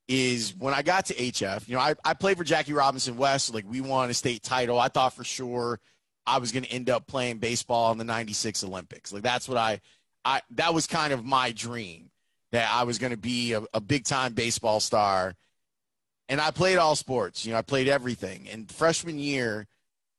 is 0.09 0.55
when 0.59 0.75
I 0.75 0.83
got 0.83 1.07
to 1.07 1.15
HF, 1.15 1.67
you 1.69 1.75
know, 1.75 1.81
I, 1.81 1.95
I 2.05 2.13
played 2.13 2.37
for 2.37 2.45
Jackie 2.45 2.75
Robinson 2.75 3.17
West. 3.17 3.55
Like 3.55 3.65
we 3.67 3.81
won 3.81 4.11
a 4.11 4.15
state 4.15 4.43
title. 4.43 4.79
I 4.79 4.89
thought 4.89 5.15
for 5.15 5.25
sure 5.25 5.81
I 6.27 6.39
was 6.39 6.53
going 6.53 6.65
to 6.65 6.71
end 6.71 6.91
up 6.91 7.07
playing 7.07 7.39
baseball 7.39 7.93
in 7.93 7.99
the 7.99 8.05
96 8.05 8.65
Olympics. 8.65 9.13
Like 9.13 9.23
that's 9.23 9.49
what 9.49 9.59
I, 9.59 9.81
I, 10.25 10.41
that 10.53 10.75
was 10.75 10.87
kind 10.87 11.13
of 11.13 11.25
my 11.25 11.53
dream 11.53 12.11
that 12.53 12.69
I 12.73 12.85
was 12.85 12.99
going 12.99 13.13
to 13.13 13.17
be 13.17 13.53
a, 13.53 13.63
a 13.73 13.81
big 13.81 14.05
time 14.05 14.35
baseball 14.35 14.81
star. 14.81 15.35
And 16.29 16.41
I 16.41 16.51
played 16.51 16.79
all 16.79 16.97
sports, 16.97 17.45
you 17.45 17.53
know, 17.53 17.59
I 17.59 17.63
played 17.63 17.89
everything. 17.89 18.49
And 18.51 18.71
freshman 18.71 19.19
year, 19.19 19.67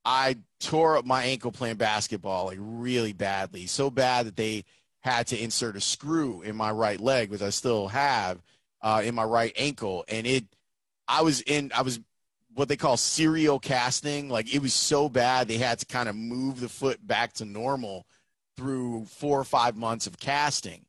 I 0.06 0.38
tore 0.62 0.96
up 0.96 1.06
my 1.06 1.26
ankle 1.26 1.52
playing 1.52 1.76
basketball 1.76 2.46
like 2.46 2.60
really 2.62 3.12
badly, 3.12 3.68
so 3.68 3.90
bad 3.90 4.26
that 4.28 4.38
they 4.38 4.64
had 5.02 5.28
to 5.28 5.42
insert 5.42 5.76
a 5.76 5.82
screw 5.82 6.42
in 6.42 6.56
my 6.56 6.72
right 6.72 7.00
leg, 7.00 7.30
which 7.30 7.42
I 7.42 7.50
still 7.50 7.90
have 7.90 8.42
uh, 8.82 9.02
in 9.04 9.16
my 9.16 9.26
right 9.26 9.52
ankle. 9.58 10.06
And 10.08 10.26
it, 10.26 10.46
I 11.10 11.24
was 11.24 11.42
in, 11.42 11.72
I 11.76 11.82
was 11.82 12.00
what 12.58 12.68
they 12.68 12.76
call 12.76 12.98
serial 12.98 13.60
casting. 13.60 14.30
Like 14.30 14.54
it 14.54 14.64
was 14.64 14.74
so 14.74 15.10
bad 15.10 15.48
they 15.48 15.60
had 15.60 15.78
to 15.78 15.86
kind 15.86 16.10
of 16.10 16.16
move 16.16 16.60
the 16.60 16.68
foot 16.68 17.06
back 17.06 17.34
to 17.34 17.46
normal 17.46 18.08
through 18.56 19.06
four 19.06 19.40
or 19.40 19.44
five 19.44 19.78
months 19.78 20.08
of 20.08 20.20
casting 20.20 20.88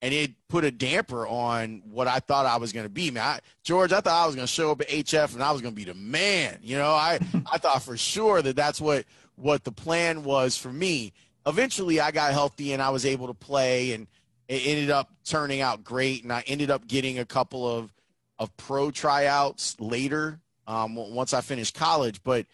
and 0.00 0.14
it 0.14 0.30
put 0.48 0.64
a 0.64 0.70
damper 0.70 1.26
on 1.26 1.82
what 1.90 2.06
I 2.06 2.20
thought 2.20 2.46
I 2.46 2.58
was 2.58 2.72
going 2.72 2.86
to 2.86 2.90
be. 2.90 3.10
Man, 3.10 3.24
I, 3.24 3.40
George, 3.64 3.92
I 3.92 4.00
thought 4.00 4.22
I 4.22 4.26
was 4.26 4.36
going 4.36 4.46
to 4.46 4.52
show 4.52 4.70
up 4.70 4.80
at 4.80 4.88
HF 4.88 5.34
and 5.34 5.42
I 5.42 5.50
was 5.50 5.60
going 5.60 5.74
to 5.74 5.76
be 5.76 5.84
the 5.84 5.94
man. 5.94 6.58
You 6.62 6.78
know, 6.78 6.92
I 6.92 7.18
I 7.50 7.58
thought 7.58 7.82
for 7.82 7.96
sure 7.96 8.40
that 8.40 8.54
that's 8.54 8.80
what 8.80 9.04
what 9.34 9.64
the 9.64 9.72
plan 9.72 10.22
was 10.22 10.56
for 10.56 10.72
me. 10.72 11.12
Eventually, 11.44 12.00
I 12.00 12.12
got 12.12 12.32
healthy 12.32 12.72
and 12.72 12.80
I 12.80 12.90
was 12.90 13.04
able 13.04 13.26
to 13.26 13.34
play, 13.34 13.94
and 13.94 14.06
it 14.46 14.62
ended 14.64 14.90
up 14.90 15.10
turning 15.24 15.60
out 15.60 15.82
great. 15.82 16.22
And 16.22 16.32
I 16.32 16.44
ended 16.46 16.70
up 16.70 16.86
getting 16.86 17.18
a 17.18 17.24
couple 17.24 17.68
of 17.68 17.92
of 18.38 18.56
pro 18.56 18.92
tryouts 18.92 19.78
later 19.80 20.38
um, 20.70 20.94
once 20.94 21.34
I 21.34 21.40
finished 21.40 21.74
college. 21.74 22.22
But 22.22 22.46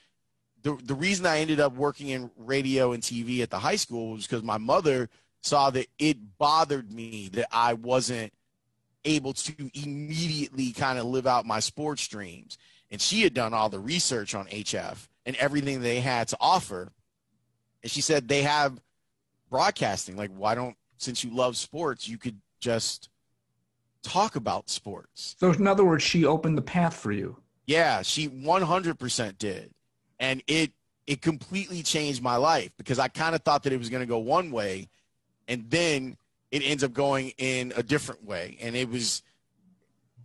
the 0.62 0.76
the 0.82 0.94
reason 0.94 1.26
I 1.26 1.38
ended 1.38 1.60
up 1.60 1.74
working 1.74 2.08
in 2.08 2.30
radio 2.36 2.92
and 2.92 3.02
TV 3.02 3.42
at 3.42 3.50
the 3.50 3.58
high 3.58 3.76
school 3.76 4.12
was 4.12 4.26
because 4.26 4.42
my 4.42 4.58
mother– 4.58 5.08
saw 5.46 5.70
that 5.70 5.86
it 5.98 6.38
bothered 6.38 6.92
me 6.92 7.30
that 7.32 7.46
I 7.52 7.74
wasn't 7.74 8.32
able 9.04 9.32
to 9.32 9.70
immediately 9.74 10.72
kind 10.72 10.98
of 10.98 11.06
live 11.06 11.26
out 11.26 11.46
my 11.46 11.60
sports 11.60 12.06
dreams. 12.08 12.58
And 12.90 13.00
she 13.00 13.22
had 13.22 13.34
done 13.34 13.54
all 13.54 13.68
the 13.68 13.78
research 13.78 14.34
on 14.34 14.46
HF 14.46 15.08
and 15.24 15.36
everything 15.36 15.80
they 15.80 16.00
had 16.00 16.28
to 16.28 16.36
offer. 16.40 16.92
And 17.82 17.90
she 17.90 18.00
said 18.00 18.28
they 18.28 18.42
have 18.42 18.80
broadcasting. 19.48 20.16
Like, 20.16 20.30
why 20.36 20.54
don't, 20.54 20.76
since 20.98 21.22
you 21.22 21.34
love 21.34 21.56
sports, 21.56 22.08
you 22.08 22.18
could 22.18 22.40
just 22.60 23.08
talk 24.02 24.36
about 24.36 24.70
sports. 24.70 25.36
So, 25.38 25.52
in 25.52 25.66
other 25.66 25.84
words, 25.84 26.02
she 26.02 26.24
opened 26.24 26.58
the 26.58 26.62
path 26.62 26.94
for 26.94 27.12
you. 27.12 27.36
Yeah, 27.66 28.02
she 28.02 28.28
100% 28.28 29.38
did. 29.38 29.70
And 30.18 30.42
it, 30.46 30.72
it 31.06 31.20
completely 31.20 31.82
changed 31.82 32.22
my 32.22 32.36
life 32.36 32.70
because 32.76 32.98
I 32.98 33.08
kind 33.08 33.34
of 33.34 33.42
thought 33.42 33.64
that 33.64 33.72
it 33.72 33.78
was 33.78 33.90
going 33.90 34.00
to 34.00 34.06
go 34.06 34.18
one 34.18 34.50
way 34.50 34.88
and 35.48 35.68
then 35.68 36.16
it 36.50 36.62
ends 36.62 36.82
up 36.82 36.92
going 36.92 37.32
in 37.38 37.72
a 37.76 37.82
different 37.82 38.24
way. 38.24 38.56
And 38.60 38.74
it 38.76 38.88
was, 38.88 39.22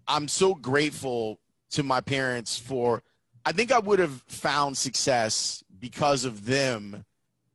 I'm 0.07 0.27
so 0.27 0.55
grateful 0.55 1.39
to 1.71 1.83
my 1.83 2.01
parents 2.01 2.57
for, 2.57 3.03
I 3.45 3.51
think 3.51 3.71
I 3.71 3.79
would 3.79 3.99
have 3.99 4.21
found 4.27 4.77
success 4.77 5.63
because 5.79 6.25
of 6.25 6.45
them 6.45 7.05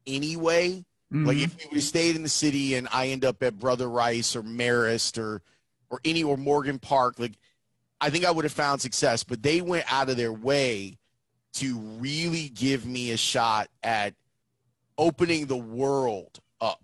anyway. 0.07 0.85
Mm-hmm. 1.13 1.27
Like 1.27 1.39
if 1.39 1.57
we 1.57 1.65
would 1.67 1.77
have 1.77 1.85
stayed 1.85 2.17
in 2.17 2.23
the 2.23 2.29
city 2.29 2.75
and 2.75 2.89
I 2.93 3.09
end 3.09 3.25
up 3.25 3.43
at 3.43 3.59
Brother 3.59 3.89
Rice 3.89 4.35
or 4.35 4.43
Marist 4.43 5.19
or, 5.19 5.43
or 5.91 6.01
any, 6.05 6.25
or 6.25 6.37
Morgan 6.37 6.79
Park, 6.79 7.19
like 7.19 7.33
I 8.01 8.11
think 8.11 8.25
I 8.25 8.31
would 8.31 8.45
have 8.45 8.53
found 8.53 8.81
success, 8.81 9.25
but 9.25 9.43
they 9.43 9.61
went 9.61 9.91
out 9.93 10.09
of 10.09 10.17
their 10.17 10.33
way 10.33 10.99
to 11.55 11.79
really 11.99 12.51
give 12.51 12.85
me 12.85 13.11
a 13.11 13.17
shot 13.17 13.69
at 13.83 14.15
opening 14.99 15.47
the 15.47 15.57
world 15.57 16.41
up 16.61 16.83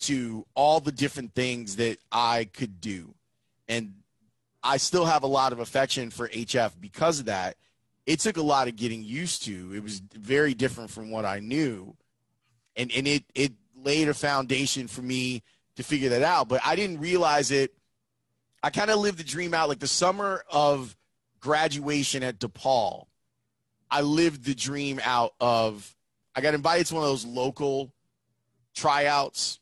to 0.00 0.44
all 0.54 0.80
the 0.80 0.92
different 0.92 1.34
things 1.34 1.76
that 1.76 1.98
I 2.10 2.48
could 2.52 2.80
do. 2.80 3.14
And 3.68 3.94
I 4.62 4.76
still 4.78 5.04
have 5.04 5.22
a 5.22 5.28
lot 5.28 5.52
of 5.52 5.60
affection 5.60 6.10
for 6.10 6.28
HF 6.28 6.72
because 6.80 7.20
of 7.20 7.26
that. 7.26 7.56
It 8.06 8.20
took 8.20 8.36
a 8.36 8.42
lot 8.42 8.68
of 8.68 8.76
getting 8.76 9.04
used 9.04 9.44
to. 9.44 9.72
It 9.74 9.82
was 9.82 10.00
very 10.00 10.54
different 10.54 10.90
from 10.90 11.10
what 11.10 11.24
I 11.24 11.40
knew. 11.40 11.94
And 12.74 12.90
and 12.92 13.06
it 13.06 13.24
it 13.34 13.52
laid 13.76 14.08
a 14.08 14.14
foundation 14.14 14.88
for 14.88 15.02
me 15.02 15.42
to 15.76 15.82
figure 15.82 16.08
that 16.08 16.22
out. 16.22 16.48
But 16.48 16.60
I 16.64 16.74
didn't 16.74 17.00
realize 17.00 17.50
it. 17.50 17.72
I 18.62 18.70
kind 18.70 18.90
of 18.90 18.98
lived 18.98 19.18
the 19.18 19.24
dream 19.24 19.54
out 19.54 19.68
like 19.68 19.78
the 19.78 19.86
summer 19.86 20.42
of 20.50 20.96
graduation 21.40 22.22
at 22.22 22.38
DePaul. 22.38 23.06
I 23.90 24.02
lived 24.02 24.44
the 24.44 24.54
dream 24.54 25.00
out 25.02 25.32
of 25.40 25.94
I 26.34 26.40
got 26.40 26.54
invited 26.54 26.86
to 26.86 26.94
one 26.94 27.02
of 27.02 27.08
those 27.08 27.24
local 27.24 27.92
tryouts 28.74 29.60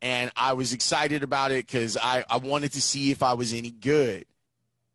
and 0.00 0.30
I 0.36 0.52
was 0.52 0.72
excited 0.72 1.22
about 1.22 1.50
it 1.50 1.66
because 1.66 1.96
I, 1.96 2.24
I 2.28 2.36
wanted 2.36 2.72
to 2.72 2.80
see 2.80 3.10
if 3.10 3.22
I 3.22 3.34
was 3.34 3.52
any 3.52 3.70
good. 3.70 4.24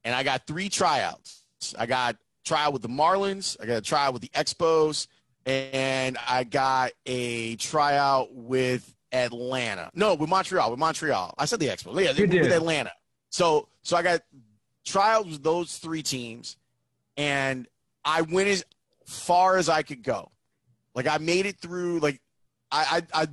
And 0.03 0.15
I 0.15 0.24
got 0.24 0.48
three 0.48 0.69
tryouts. 0.69 1.43
I 1.77 1.86
got 1.86 2.17
tryout 2.43 2.74
with 2.74 2.81
the 2.81 2.88
Marlins, 2.88 3.57
I 3.62 3.65
got 3.65 3.77
a 3.77 3.81
tryout 3.81 4.13
with 4.13 4.21
the 4.21 4.29
Expos, 4.29 5.07
and 5.45 6.17
I 6.27 6.43
got 6.43 6.91
a 7.05 7.55
tryout 7.57 8.33
with 8.33 8.95
Atlanta. 9.12 9.91
No, 9.93 10.15
with 10.15 10.29
Montreal. 10.29 10.71
With 10.71 10.79
Montreal. 10.79 11.36
I 11.38 11.45
said 11.45 11.60
the 11.60 11.67
Expos. 11.67 12.01
Yeah, 12.03 12.12
you 12.12 12.21
with 12.21 12.31
did. 12.31 12.51
Atlanta. 12.51 12.91
So 13.32 13.68
so 13.82 13.98
I 13.98 14.04
got 14.04 14.22
trials 14.86 15.26
with 15.26 15.44
those 15.44 15.78
three 15.78 16.04
teams, 16.04 16.58
and 17.18 17.68
I 18.06 18.22
went 18.22 18.50
as 18.50 18.64
far 19.06 19.58
as 19.58 19.70
I 19.70 19.82
could 19.82 20.04
go. 20.04 20.30
Like 20.94 21.08
I 21.08 21.18
made 21.18 21.48
it 21.48 21.58
through. 21.58 22.00
Like 22.00 22.22
I 22.72 23.02
I, 23.14 23.24
I 23.24 23.28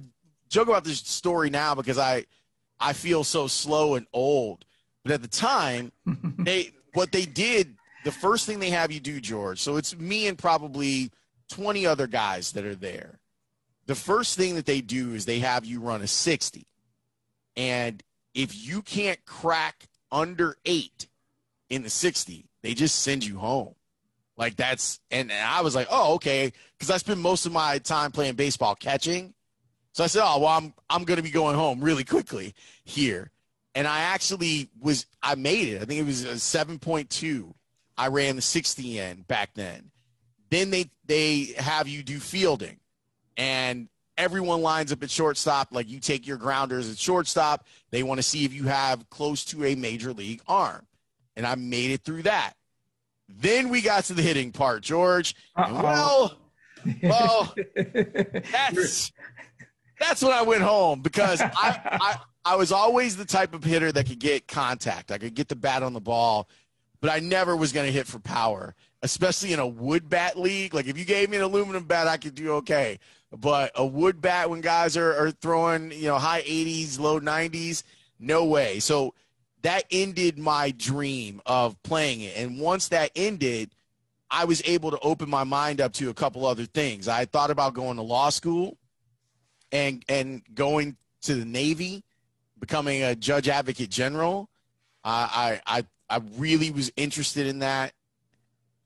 joke 0.49 0.69
about 0.69 0.85
this 0.85 1.01
story 1.01 1.51
now 1.51 1.75
because 1.75 1.99
I 1.99 2.25
I 2.81 2.93
feel 2.95 3.25
so 3.25 3.47
slow 3.47 3.97
and 3.97 4.07
old. 4.13 4.65
But 5.03 5.13
at 5.13 5.23
the 5.23 5.29
time, 5.29 5.93
they 6.39 6.73
what 6.95 7.13
they 7.13 7.27
did, 7.27 7.77
the 8.05 8.13
first 8.13 8.47
thing 8.47 8.61
they 8.61 8.71
have 8.71 8.93
you 8.93 9.01
do, 9.01 9.21
George. 9.21 9.61
So 9.61 9.77
it's 9.77 9.97
me 9.97 10.29
and 10.29 10.39
probably 10.39 11.11
20 11.51 11.87
other 11.87 12.07
guys 12.07 12.53
that 12.53 12.65
are 12.65 12.75
there. 12.75 13.19
The 13.87 13.95
first 13.95 14.37
thing 14.37 14.55
that 14.57 14.67
they 14.67 14.81
do 14.81 15.15
is 15.15 15.25
they 15.25 15.39
have 15.41 15.65
you 15.65 15.81
run 15.81 16.03
a 16.03 16.07
60. 16.07 16.67
And 17.57 18.03
if 18.35 18.67
you 18.67 18.83
can't 18.83 19.19
crack 19.25 19.88
under 20.11 20.57
8 20.65 21.07
in 21.71 21.83
the 21.83 21.91
60, 21.91 22.47
they 22.63 22.75
just 22.75 23.03
send 23.03 23.25
you 23.25 23.39
home. 23.39 23.75
Like 24.37 24.57
that's 24.57 25.01
and, 25.11 25.33
and 25.33 25.47
I 25.47 25.63
was 25.63 25.75
like, 25.75 25.89
"Oh, 25.91 26.15
okay," 26.15 26.53
cuz 26.79 26.91
I 26.91 26.99
spend 26.99 27.21
most 27.21 27.45
of 27.45 27.53
my 27.53 27.79
time 27.79 28.13
playing 28.13 28.35
baseball 28.35 28.77
catching 28.77 29.35
so 29.99 30.05
I 30.05 30.07
said, 30.07 30.23
"Oh, 30.25 30.39
well, 30.39 30.51
I'm 30.51 30.73
I'm 30.89 31.03
going 31.03 31.17
to 31.17 31.25
be 31.25 31.31
going 31.33 31.57
home 31.57 31.81
really 31.81 32.05
quickly 32.05 32.55
here." 32.85 33.33
And 33.75 33.85
I 33.85 33.99
actually 33.99 34.69
was 34.81 35.07
I 35.21 35.35
made 35.35 35.67
it. 35.67 35.83
I 35.83 35.87
think 35.87 36.01
it 36.01 36.07
was 36.07 36.25
a 36.25 36.35
7.2. 36.35 37.53
I 37.97 38.07
ran 38.07 38.37
the 38.37 38.43
60 38.43 38.99
in 39.01 39.23
back 39.23 39.55
then. 39.55 39.91
Then 40.51 40.71
they 40.71 40.91
they 41.05 41.55
have 41.59 41.89
you 41.89 42.05
do 42.05 42.21
fielding. 42.21 42.79
And 43.37 43.89
everyone 44.19 44.61
lines 44.61 44.93
up 44.93 45.03
at 45.03 45.11
shortstop 45.11 45.69
like 45.71 45.89
you 45.89 46.01
take 46.01 46.27
your 46.27 46.37
grounders 46.37 46.91
at 46.91 46.99
shortstop. 46.99 47.65
They 47.91 48.03
want 48.03 48.19
to 48.19 48.23
see 48.23 48.45
if 48.45 48.53
you 48.53 48.65
have 48.65 49.09
close 49.09 49.45
to 49.47 49.65
a 49.65 49.75
major 49.75 50.13
league 50.13 50.43
arm. 50.47 50.85
And 51.37 51.47
I 51.47 51.55
made 51.55 51.93
it 51.93 52.03
through 52.03 52.25
that. 52.25 52.55
Then 53.29 53.69
we 53.69 53.81
got 53.81 54.05
to 54.05 54.15
the 54.15 54.23
hitting 54.23 54.53
part, 54.53 54.83
George. 54.83 55.37
well, 55.57 56.37
well, 57.03 57.55
that's 57.75 59.13
that's 60.01 60.23
when 60.23 60.33
I 60.33 60.43
went 60.43 60.63
home 60.63 61.01
because 61.01 61.41
I, 61.41 61.51
I 61.85 62.17
I 62.45 62.57
was 62.57 62.73
always 62.73 63.17
the 63.17 63.25
type 63.25 63.55
of 63.55 63.63
hitter 63.63 63.93
that 63.93 64.07
could 64.07 64.19
get 64.19 64.49
contact. 64.49 65.13
I 65.13 65.19
could 65.19 65.35
get 65.35 65.49
the 65.49 65.57
bat 65.57 65.83
on 65.83 65.93
the 65.93 66.01
ball, 66.01 66.49
but 67.01 67.11
I 67.11 67.21
never 67.21 67.55
was 67.55 67.73
going 67.73 67.87
to 67.87 67.93
hit 67.93 68.07
for 68.07 68.19
power, 68.19 68.75
especially 69.03 69.53
in 69.53 69.59
a 69.59 69.67
wood 69.67 70.09
bat 70.09 70.39
league. 70.39 70.73
Like 70.73 70.87
if 70.87 70.97
you 70.97 71.05
gave 71.05 71.29
me 71.29 71.37
an 71.37 71.43
aluminum 71.43 71.85
bat, 71.85 72.09
I 72.09 72.17
could 72.17 72.35
do 72.35 72.55
okay. 72.55 72.99
But 73.31 73.73
a 73.75 73.85
wood 73.85 74.21
bat 74.21 74.49
when 74.49 74.61
guys 74.61 74.97
are, 74.97 75.15
are 75.15 75.31
throwing, 75.31 75.93
you 75.93 76.09
know, 76.09 76.19
high 76.19 76.43
80s, 76.43 76.99
low 76.99 77.21
90s, 77.21 77.83
no 78.19 78.45
way. 78.47 78.81
So 78.81 79.15
that 79.63 79.85
ended 79.91 80.39
my 80.39 80.71
dream 80.71 81.43
of 81.45 81.81
playing 81.83 82.23
it. 82.23 82.37
And 82.37 82.59
once 82.59 82.89
that 82.89 83.11
ended, 83.15 83.71
I 84.31 84.45
was 84.45 84.63
able 84.65 84.91
to 84.91 84.99
open 85.01 85.29
my 85.29 85.45
mind 85.45 85.81
up 85.81 85.93
to 85.95 86.11
a 86.11 86.15
couple 86.15 86.47
other 86.47 86.65
things. 86.65 87.09
I 87.09 87.27
thought 87.27 87.51
about 87.51 87.75
going 87.75 87.97
to 87.97 88.03
law 88.03 88.31
school 88.31 88.79
and 89.73 90.03
and 90.09 90.43
going 90.55 90.97
to 91.23 91.35
the 91.35 91.45
Navy, 91.45 92.05
becoming 92.59 93.03
a 93.03 93.15
judge 93.15 93.49
advocate 93.49 93.91
general, 93.91 94.49
I, 95.09 95.61
I, 95.67 95.85
I 96.11 96.21
really 96.37 96.71
was 96.71 96.93
interested 96.97 97.47
in 97.47 97.61
that, 97.61 97.93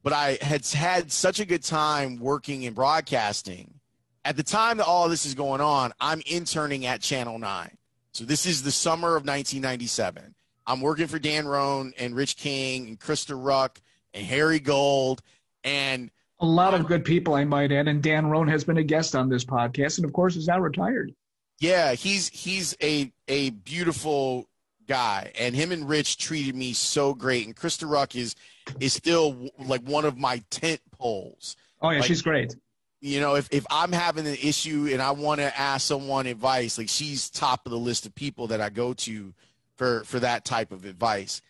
but 0.02 0.12
I 0.12 0.38
had 0.40 0.66
had 0.66 1.12
such 1.12 1.40
a 1.40 1.44
good 1.44 1.62
time 1.62 2.18
working 2.18 2.62
in 2.62 2.75
broadcasting. 2.75 3.75
At 4.24 4.36
the 4.36 4.42
time 4.42 4.76
that 4.76 4.86
all 4.86 5.08
this 5.08 5.26
is 5.26 5.34
going 5.34 5.60
on, 5.60 5.92
I'm 6.00 6.22
interning 6.26 6.86
at 6.86 7.00
Channel 7.00 7.38
9. 7.38 7.76
So 8.12 8.24
this 8.24 8.46
is 8.46 8.62
the 8.62 8.70
summer 8.70 9.08
of 9.08 9.24
1997. 9.26 10.34
I'm 10.66 10.80
working 10.80 11.08
for 11.08 11.18
Dan 11.18 11.46
Roan 11.46 11.92
and 11.98 12.14
Rich 12.14 12.36
King 12.36 12.86
and 12.88 13.00
Krista 13.00 13.34
Ruck 13.36 13.80
and 14.14 14.24
Harry 14.24 14.60
Gold 14.60 15.22
and 15.64 16.10
a 16.42 16.46
lot 16.46 16.74
of 16.74 16.86
good 16.86 17.04
people, 17.04 17.34
I 17.34 17.44
might 17.44 17.70
add. 17.70 17.86
And 17.86 18.02
Dan 18.02 18.26
Roan 18.26 18.48
has 18.48 18.64
been 18.64 18.76
a 18.76 18.82
guest 18.82 19.14
on 19.14 19.28
this 19.28 19.44
podcast, 19.44 19.98
and 19.98 20.04
of 20.04 20.12
course, 20.12 20.34
is 20.34 20.48
now 20.48 20.58
retired. 20.58 21.14
Yeah, 21.60 21.94
he's 21.94 22.28
he's 22.28 22.76
a 22.82 23.12
a 23.28 23.50
beautiful 23.50 24.48
guy, 24.88 25.30
and 25.38 25.54
him 25.54 25.70
and 25.70 25.88
Rich 25.88 26.18
treated 26.18 26.56
me 26.56 26.72
so 26.72 27.14
great. 27.14 27.46
And 27.46 27.54
Krista 27.54 27.88
Ruck 27.88 28.16
is 28.16 28.34
is 28.80 28.92
still 28.92 29.50
like 29.58 29.82
one 29.82 30.04
of 30.04 30.18
my 30.18 30.42
tent 30.50 30.80
poles. 30.90 31.56
Oh 31.80 31.90
yeah, 31.90 31.98
like, 31.98 32.08
she's 32.08 32.22
great. 32.22 32.56
You 33.02 33.21
know, 33.21 33.35
if 33.35 33.49
if 33.50 33.66
I'm 33.68 33.92
having 33.92 34.26
an 34.26 34.37
issue 34.40 34.88
and 34.90 35.02
I 35.02 35.11
want 35.11 35.40
to 35.40 35.59
ask 35.59 35.87
someone 35.87 36.26
advice, 36.26 36.78
like 36.78 36.88
she's 36.88 37.28
top 37.28 37.66
of 37.66 37.73
the 37.73 37.78
list 37.78 38.06
of 38.06 38.14
people 38.14 38.47
that 38.47 38.61
I 38.61 38.71
go 38.71 38.94
to 38.94 39.35
for 39.76 40.04
for 40.04 40.21
that 40.21 40.44
type 40.44 40.71
of 40.71 40.85
advice. 40.85 41.42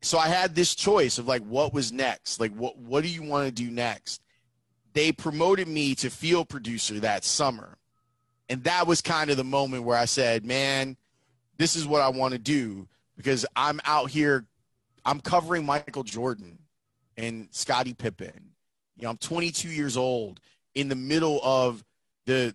So 0.00 0.16
I 0.16 0.28
had 0.28 0.54
this 0.54 0.74
choice 0.74 1.18
of 1.18 1.26
like 1.26 1.42
what 1.42 1.74
was 1.74 1.92
next? 1.92 2.40
Like 2.40 2.54
what 2.54 2.78
what 2.78 3.02
do 3.02 3.08
you 3.08 3.22
want 3.22 3.46
to 3.48 3.52
do 3.52 3.68
next? 3.68 4.22
They 4.92 5.10
promoted 5.10 5.66
me 5.66 5.96
to 5.96 6.08
field 6.08 6.48
producer 6.48 7.00
that 7.00 7.24
summer. 7.24 7.78
And 8.48 8.62
that 8.64 8.86
was 8.86 9.00
kind 9.00 9.30
of 9.30 9.36
the 9.36 9.44
moment 9.44 9.82
where 9.82 9.98
I 9.98 10.04
said, 10.04 10.44
"Man, 10.44 10.96
this 11.58 11.74
is 11.74 11.84
what 11.84 12.00
I 12.00 12.10
want 12.10 12.32
to 12.32 12.38
do 12.38 12.86
because 13.16 13.44
I'm 13.56 13.80
out 13.84 14.10
here 14.10 14.46
I'm 15.04 15.20
covering 15.20 15.66
Michael 15.66 16.04
Jordan 16.04 16.58
and 17.16 17.48
Scottie 17.50 17.94
Pippen. 17.94 18.52
You 18.96 19.04
know, 19.04 19.10
I'm 19.10 19.16
22 19.16 19.68
years 19.68 19.96
old 19.96 20.40
in 20.74 20.88
the 20.88 20.96
middle 20.96 21.40
of 21.42 21.84
the 22.26 22.54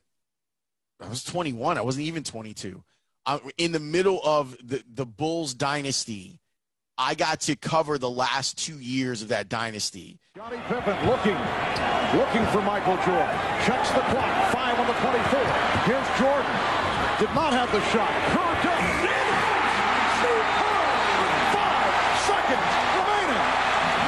I 1.01 1.07
was 1.07 1.23
21. 1.23 1.77
I 1.77 1.81
wasn't 1.81 2.05
even 2.05 2.23
22. 2.23 2.83
I'm 3.25 3.39
in 3.57 3.71
the 3.71 3.79
middle 3.79 4.21
of 4.23 4.57
the 4.63 4.83
the 4.91 5.05
Bulls 5.05 5.53
dynasty 5.53 6.39
I 6.99 7.13
got 7.13 7.41
to 7.41 7.55
cover 7.55 7.99
the 7.99 8.09
last 8.09 8.57
two 8.57 8.79
years 8.79 9.21
of 9.21 9.27
that 9.27 9.49
dynasty. 9.49 10.17
Scottie 10.35 10.57
Pippen 10.65 10.97
looking, 11.05 11.37
looking 12.17 12.43
for 12.49 12.59
Michael 12.65 12.97
Jordan. 13.05 13.37
Checks 13.69 13.91
the 13.91 14.01
clock. 14.09 14.51
Five 14.51 14.79
on 14.79 14.87
the 14.87 14.97
24. 14.97 15.45
Here's 15.85 16.09
Jordan. 16.17 16.57
Did 17.21 17.29
not 17.37 17.53
have 17.53 17.71
the 17.71 17.81
shot 17.93 18.09
does 18.65 19.05
it. 19.05 19.27
Five 21.53 21.93
seconds 22.25 22.69
remaining 22.97 23.45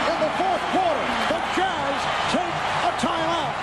in 0.10 0.18
the 0.26 0.32
fourth 0.42 0.66
quarter. 0.74 1.06
The 1.30 1.40
Jazz 1.54 2.00
take 2.34 2.58
a 2.90 2.94
timeout. 2.98 3.54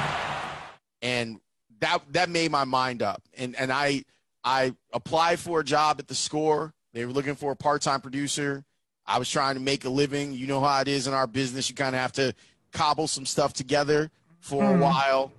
And 1.02 1.40
that 1.80 2.00
that 2.12 2.28
made 2.28 2.50
my 2.50 2.64
mind 2.64 3.02
up. 3.02 3.23
And 3.37 3.56
and 3.56 3.73
I 3.73 4.04
I 4.45 4.75
applied 4.92 5.38
for 5.38 5.61
a 5.61 5.64
job 5.64 5.97
at 5.99 6.09
the 6.09 6.14
score. 6.14 6.73
They 6.92 7.04
were 7.04 7.12
looking 7.12 7.35
for 7.35 7.52
a 7.52 7.56
part-time 7.56 8.00
producer. 8.00 8.64
I 9.06 9.18
was 9.18 9.30
trying 9.30 9.54
to 9.54 9.61
make 9.61 9.85
a 9.85 9.88
living. 9.88 10.33
You 10.33 10.47
know 10.47 10.61
how 10.61 10.80
it 10.80 10.88
is 10.88 11.06
in 11.06 11.14
our 11.14 11.26
business. 11.26 11.68
You 11.68 11.75
kind 11.75 11.95
of 11.95 12.00
have 12.00 12.12
to 12.12 12.35
cobble 12.73 13.06
some 13.06 13.26
stuff 13.26 13.52
together 13.52 14.11
for 14.40 14.62
mm. 14.62 14.71
a 14.71 14.75
hmm. 14.75 14.80
while. 14.80 15.33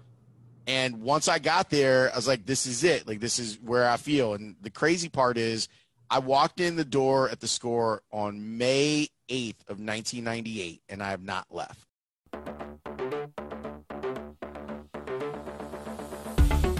And 0.67 1.01
once 1.01 1.27
I 1.29 1.39
got 1.39 1.69
there, 1.69 2.11
I 2.11 2.15
was 2.15 2.27
like, 2.27 2.45
this 2.45 2.65
is 2.65 2.83
it. 2.83 3.07
Like, 3.07 3.21
this 3.21 3.39
is 3.39 3.57
where 3.61 3.89
I 3.89 3.95
feel. 3.95 4.33
And 4.33 4.55
the 4.61 4.69
crazy 4.69 5.07
part 5.07 5.37
is, 5.37 5.69
I 6.09 6.19
walked 6.19 6.59
in 6.59 6.75
the 6.75 6.85
door 6.85 7.29
at 7.29 7.39
the 7.39 7.47
score 7.47 8.01
on 8.11 8.57
May 8.57 9.07
8th 9.29 9.61
of 9.67 9.79
1998, 9.79 10.81
and 10.89 11.01
I 11.01 11.09
have 11.09 11.23
not 11.23 11.47
left. 11.49 11.86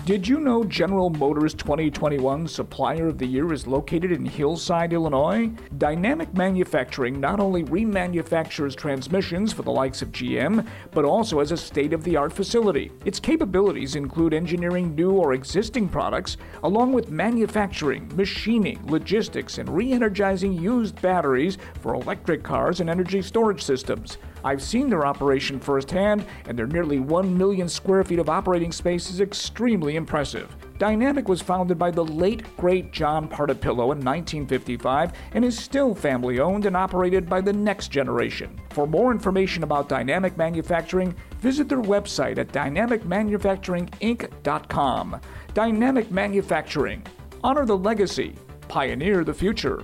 Did 0.07 0.25
you 0.25 0.39
know 0.39 0.63
General 0.63 1.09
Motors 1.09 1.53
2021 1.53 2.47
Supplier 2.47 3.09
of 3.09 3.17
the 3.17 3.25
Year 3.25 3.51
is 3.51 3.67
located 3.67 4.13
in 4.13 4.25
Hillside, 4.25 4.93
Illinois? 4.93 5.51
Dynamic 5.77 6.33
Manufacturing 6.33 7.19
not 7.19 7.41
only 7.41 7.65
remanufactures 7.65 8.73
transmissions 8.73 9.51
for 9.51 9.63
the 9.63 9.71
likes 9.71 10.01
of 10.01 10.13
GM, 10.13 10.65
but 10.91 11.03
also 11.03 11.39
has 11.39 11.51
a 11.51 11.57
state 11.57 11.91
of 11.91 12.05
the 12.05 12.15
art 12.15 12.31
facility. 12.31 12.89
Its 13.03 13.19
capabilities 13.19 13.97
include 13.97 14.33
engineering 14.33 14.95
new 14.95 15.11
or 15.11 15.33
existing 15.33 15.89
products, 15.89 16.37
along 16.63 16.93
with 16.93 17.11
manufacturing, 17.11 18.09
machining, 18.15 18.79
logistics, 18.89 19.57
and 19.57 19.67
re 19.67 19.91
energizing 19.91 20.53
used 20.53 21.01
batteries 21.01 21.57
for 21.81 21.95
electric 21.95 22.43
cars 22.43 22.79
and 22.79 22.89
energy 22.89 23.21
storage 23.21 23.61
systems. 23.61 24.19
I've 24.47 24.63
seen 24.63 24.89
their 24.89 25.05
operation 25.05 25.59
firsthand, 25.59 26.25
and 26.47 26.57
their 26.57 26.67
nearly 26.67 27.01
1 27.01 27.37
million 27.37 27.67
square 27.67 28.05
feet 28.05 28.19
of 28.19 28.29
operating 28.29 28.71
space 28.71 29.09
is 29.09 29.19
extremely 29.19 29.97
impressive. 29.97 30.55
Dynamic 30.77 31.27
was 31.27 31.41
founded 31.41 31.77
by 31.77 31.91
the 31.91 32.05
late, 32.05 32.55
great 32.55 32.93
John 32.93 33.27
Partapillo 33.27 33.91
in 33.91 33.99
1955 33.99 35.11
and 35.33 35.43
is 35.43 35.59
still 35.59 35.93
family 35.93 36.39
owned 36.39 36.65
and 36.65 36.77
operated 36.77 37.27
by 37.27 37.41
the 37.41 37.51
next 37.51 37.89
generation. 37.89 38.57
For 38.69 38.87
more 38.87 39.11
information 39.11 39.63
about 39.63 39.89
Dynamic 39.89 40.37
Manufacturing, 40.37 41.13
visit 41.39 41.67
their 41.67 41.81
website 41.81 42.37
at 42.37 42.53
dynamicmanufacturinginc.com. 42.53 45.21
Dynamic 45.53 46.09
Manufacturing. 46.09 47.03
Honor 47.43 47.65
the 47.65 47.77
legacy, 47.77 48.33
pioneer 48.69 49.25
the 49.25 49.33
future. 49.33 49.83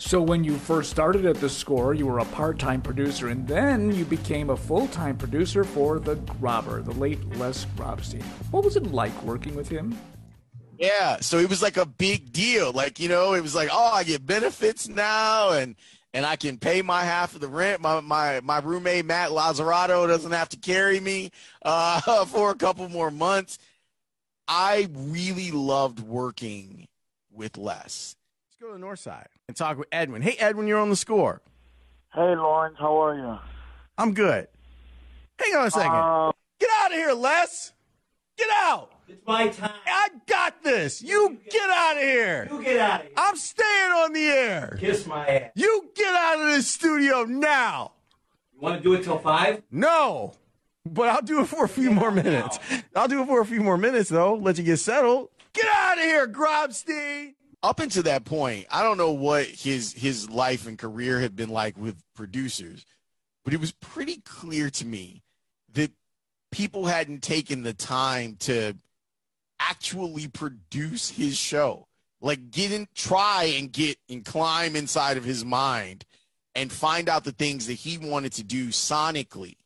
So, 0.00 0.22
when 0.22 0.44
you 0.44 0.56
first 0.56 0.90
started 0.90 1.26
at 1.26 1.36
the 1.36 1.48
score, 1.50 1.92
you 1.92 2.06
were 2.06 2.20
a 2.20 2.24
part 2.24 2.58
time 2.58 2.80
producer, 2.80 3.28
and 3.28 3.46
then 3.46 3.94
you 3.94 4.06
became 4.06 4.48
a 4.48 4.56
full 4.56 4.88
time 4.88 5.18
producer 5.18 5.62
for 5.62 5.98
The 5.98 6.16
Grobber, 6.16 6.82
the 6.82 6.92
late 6.92 7.22
Les 7.36 7.66
Grobstein. 7.76 8.22
What 8.50 8.64
was 8.64 8.76
it 8.76 8.92
like 8.92 9.22
working 9.22 9.54
with 9.54 9.68
him? 9.68 9.96
Yeah, 10.78 11.18
so 11.20 11.36
it 11.36 11.50
was 11.50 11.60
like 11.60 11.76
a 11.76 11.84
big 11.84 12.32
deal. 12.32 12.72
Like, 12.72 12.98
you 12.98 13.10
know, 13.10 13.34
it 13.34 13.42
was 13.42 13.54
like, 13.54 13.68
oh, 13.70 13.90
I 13.92 14.04
get 14.04 14.24
benefits 14.24 14.88
now 14.88 15.50
and 15.50 15.76
and 16.14 16.24
I 16.24 16.36
can 16.36 16.56
pay 16.56 16.80
my 16.80 17.04
half 17.04 17.34
of 17.34 17.42
the 17.42 17.48
rent. 17.48 17.82
My 17.82 18.00
my 18.00 18.40
my 18.40 18.60
roommate 18.60 19.04
Matt 19.04 19.30
Lazzarato 19.30 20.08
doesn't 20.08 20.32
have 20.32 20.48
to 20.48 20.56
carry 20.56 20.98
me 20.98 21.30
uh, 21.62 22.24
for 22.24 22.50
a 22.50 22.54
couple 22.54 22.88
more 22.88 23.10
months. 23.10 23.58
I 24.48 24.88
really 24.94 25.50
loved 25.50 26.00
working 26.00 26.88
with 27.30 27.58
Les. 27.58 28.16
Let's 28.48 28.56
go 28.58 28.68
to 28.68 28.72
the 28.72 28.78
north 28.78 29.00
side 29.00 29.28
and 29.50 29.56
talk 29.56 29.78
with 29.78 29.88
Edwin. 29.90 30.22
Hey, 30.22 30.36
Edwin, 30.38 30.68
you're 30.68 30.78
on 30.78 30.90
the 30.90 30.96
score. 30.96 31.42
Hey, 32.14 32.36
Lawrence, 32.36 32.76
how 32.78 33.02
are 33.02 33.16
you? 33.16 33.38
I'm 33.98 34.14
good. 34.14 34.46
Hang 35.40 35.56
on 35.56 35.66
a 35.66 35.70
second. 35.72 35.90
Uh, 35.92 36.30
Get 36.60 36.70
out 36.82 36.92
of 36.92 36.96
here, 36.96 37.12
Les. 37.12 37.72
Get 38.38 38.48
out. 38.52 38.92
It's 39.08 39.26
my 39.26 39.48
time. 39.48 39.72
I 39.86 40.08
got 40.26 40.62
this. 40.62 41.02
You, 41.02 41.30
you 41.30 41.38
get, 41.50 41.68
out 41.68 41.96
of 41.96 42.02
here. 42.02 42.48
You 42.48 42.62
get 42.62 42.78
out 42.78 43.00
of 43.00 43.06
here. 43.06 43.14
I'm 43.16 43.36
staying 43.36 43.90
on 43.90 44.12
the 44.12 44.24
air. 44.24 44.76
Kiss 44.78 45.04
my 45.04 45.26
ass. 45.26 45.50
You 45.56 45.90
get 45.96 46.14
out 46.14 46.40
of 46.42 46.46
this 46.46 46.68
studio 46.68 47.24
now. 47.24 47.92
You 48.54 48.60
want 48.60 48.76
to 48.76 48.82
do 48.82 48.94
it 48.94 49.02
till 49.02 49.18
five? 49.18 49.62
No. 49.72 50.34
But 50.86 51.08
I'll 51.08 51.22
do 51.22 51.40
it 51.40 51.46
for 51.46 51.64
a 51.64 51.68
few 51.68 51.90
more 51.90 52.12
minutes. 52.12 52.60
I'll 52.94 53.08
do 53.08 53.22
it 53.22 53.26
for 53.26 53.40
a 53.40 53.46
few 53.46 53.62
more 53.62 53.76
minutes, 53.76 54.10
though. 54.10 54.34
Let 54.34 54.58
you 54.58 54.64
get 54.64 54.76
settled. 54.76 55.30
Get 55.54 55.66
out 55.66 55.98
of 55.98 56.04
here, 56.04 56.28
Grobstein. 56.28 57.34
Up 57.62 57.80
until 57.80 58.02
that 58.04 58.24
point, 58.24 58.66
I 58.70 58.82
don't 58.82 58.98
know 58.98 59.12
what 59.12 59.46
his 59.46 59.92
his 59.92 60.30
life 60.30 60.66
and 60.66 60.78
career 60.78 61.20
had 61.20 61.36
been 61.36 61.50
like 61.50 61.76
with 61.76 62.02
producers, 62.14 62.84
but 63.44 63.52
it 63.52 63.60
was 63.60 63.72
pretty 63.72 64.18
clear 64.24 64.70
to 64.70 64.86
me 64.86 65.22
that 65.74 65.92
people 66.50 66.86
hadn't 66.86 67.22
taken 67.22 67.62
the 67.62 67.74
time 67.74 68.36
to 68.40 68.74
actually 69.58 70.28
produce 70.28 71.10
his 71.10 71.36
show. 71.36 71.86
Like 72.22 72.54
in 72.58 72.86
try 72.94 73.44
and 73.56 73.72
get 73.72 73.98
and 74.08 74.24
climb 74.24 74.76
inside 74.76 75.16
of 75.16 75.24
his 75.24 75.44
mind 75.44 76.04
and 76.54 76.70
find 76.70 77.08
out 77.08 77.24
the 77.24 77.32
things 77.32 77.66
that 77.66 77.74
he 77.74 77.96
wanted 77.96 78.32
to 78.34 78.44
do 78.44 78.68
sonically. 78.68 79.56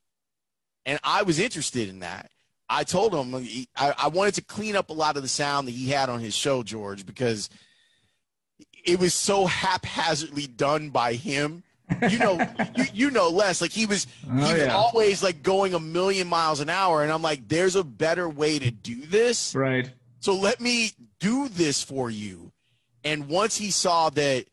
And 0.87 1.01
I 1.03 1.23
was 1.23 1.41
interested 1.41 1.89
in 1.89 2.01
that. 2.01 2.31
I 2.69 2.85
told 2.85 3.15
him 3.15 3.35
I, 3.77 3.95
I 3.99 4.09
wanted 4.09 4.35
to 4.35 4.45
clean 4.45 4.77
up 4.77 4.91
a 4.91 4.95
lot 4.95 5.17
of 5.17 5.23
the 5.23 5.29
sound 5.29 5.67
that 5.69 5.73
he 5.73 5.91
had 5.91 6.09
on 6.09 6.21
his 6.21 6.35
show, 6.35 6.63
George, 6.63 7.05
because 7.07 7.51
it 8.85 8.99
was 8.99 9.15
so 9.15 9.47
haphazardly 9.47 10.47
done 10.47 10.91
by 10.91 11.15
him. 11.15 11.63
You 12.11 12.19
know, 12.19 12.49
you, 12.77 12.85
you 12.93 13.11
know 13.11 13.29
Les. 13.29 13.61
Like 13.61 13.71
he 13.73 13.87
was, 13.87 14.07
Oh, 14.29 14.35
he 14.37 14.53
was 14.53 14.63
yeah. 14.63 14.75
always 14.75 15.23
like 15.23 15.43
going 15.43 15.75
a 15.75 15.81
million 15.81 16.29
miles 16.29 16.61
an 16.61 16.69
hour, 16.71 17.03
and 17.03 17.13
I'm 17.13 17.23
like, 17.23 17.49
there's 17.49 17.77
a 17.77 17.85
better 17.85 18.29
way 18.29 18.59
to 18.59 18.71
do 18.71 19.03
this. 19.07 19.55
Right. 19.55 19.91
So 20.21 20.35
let 20.35 20.61
me 20.61 20.91
do 21.21 21.49
this 21.49 21.83
for 21.83 22.11
you. 22.11 22.53
And 23.05 23.29
once 23.29 23.57
he 23.59 23.71
saw 23.71 24.09
that 24.11 24.47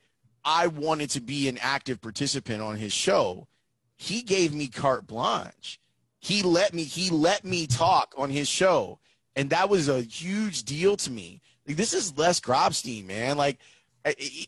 I 0.44 0.68
wanted 0.68 1.10
to 1.12 1.22
be 1.22 1.48
an 1.48 1.58
active 1.62 2.02
participant 2.02 2.62
on 2.62 2.76
his 2.76 2.92
show, 2.92 3.48
he 3.96 4.22
gave 4.24 4.54
me 4.54 4.68
carte 4.68 5.08
blanche. 5.08 5.80
He 6.20 6.44
let 6.44 6.74
me 6.74 6.84
he 6.84 7.10
let 7.10 7.46
me 7.46 7.66
talk 7.68 8.14
on 8.18 8.30
his 8.30 8.50
show. 8.50 9.00
And 9.36 9.50
that 9.52 9.70
was 9.70 9.88
a 9.88 10.02
huge 10.02 10.64
deal 10.64 10.98
to 10.98 11.10
me. 11.10 11.42
Like 11.66 11.78
this 11.78 11.94
is 11.94 12.18
Les 12.18 12.40
Grobstein, 12.42 13.06
man. 13.06 13.38
Like 13.38 13.58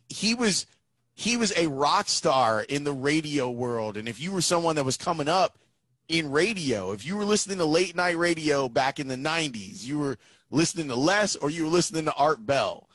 he 0.10 0.36
was 0.36 0.66
he 1.16 1.38
was 1.38 1.54
a 1.56 1.68
rock 1.68 2.10
star 2.10 2.62
in 2.62 2.84
the 2.84 2.94
radio 2.94 3.50
world. 3.50 3.98
And 3.98 4.08
if 4.08 4.20
you 4.20 4.32
were 4.32 4.42
someone 4.42 4.76
that 4.76 4.86
was 4.86 4.98
coming 4.98 5.28
up 5.28 5.58
in 6.08 6.32
radio, 6.32 6.92
if 6.92 7.06
you 7.06 7.16
were 7.16 7.26
listening 7.26 7.60
to 7.60 7.66
late 7.66 7.96
night 7.96 8.18
radio 8.18 8.68
back 8.68 9.00
in 9.00 9.08
the 9.08 9.16
90s, 9.16 9.86
you 9.86 10.00
were 10.00 10.18
listening 10.50 10.88
to 10.88 10.96
Les 10.96 11.36
or 11.36 11.50
you 11.50 11.64
were 11.66 11.70
listening 11.70 12.06
to 12.06 12.14
Art 12.14 12.46
Bell. 12.46 12.90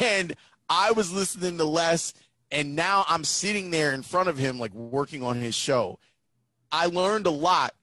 And 0.00 0.34
I 0.68 0.92
was 0.92 1.12
listening 1.12 1.58
to 1.58 1.64
Les, 1.64 2.14
and 2.52 2.76
now 2.76 3.04
I'm 3.08 3.24
sitting 3.24 3.70
there 3.70 3.92
in 3.92 4.02
front 4.02 4.28
of 4.28 4.38
him, 4.38 4.60
like 4.60 4.72
working 4.72 5.22
on 5.24 5.40
his 5.40 5.56
show. 5.56 5.98
I 6.70 6.86
learned 6.86 7.26
a 7.26 7.30
lot 7.30 7.74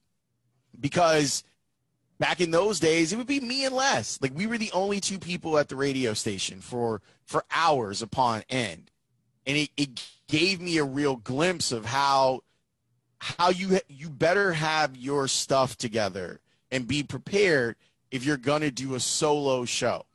because 0.79 1.43
back 2.19 2.41
in 2.41 2.51
those 2.51 2.79
days, 2.79 3.11
it 3.11 3.17
would 3.17 3.27
be 3.27 3.39
me 3.39 3.65
and 3.65 3.75
Les. 3.75 4.19
Like 4.21 4.35
we 4.35 4.45
were 4.45 4.57
the 4.57 4.71
only 4.71 4.99
two 4.99 5.17
people 5.17 5.57
at 5.57 5.69
the 5.69 5.75
radio 5.75 6.13
station 6.13 6.61
for 6.61 7.01
for 7.25 7.43
hours 7.51 8.01
upon 8.01 8.43
end, 8.49 8.91
and 9.45 9.57
it, 9.57 9.69
it 9.77 10.03
gave 10.27 10.61
me 10.61 10.77
a 10.77 10.83
real 10.83 11.15
glimpse 11.15 11.71
of 11.71 11.85
how 11.85 12.41
how 13.19 13.49
you 13.49 13.79
you 13.87 14.09
better 14.09 14.53
have 14.53 14.95
your 14.95 15.27
stuff 15.27 15.77
together 15.77 16.39
and 16.71 16.87
be 16.87 17.03
prepared 17.03 17.75
if 18.11 18.25
you're 18.25 18.37
gonna 18.37 18.71
do 18.71 18.95
a 18.95 18.99
solo 18.99 19.65
show. 19.65 20.05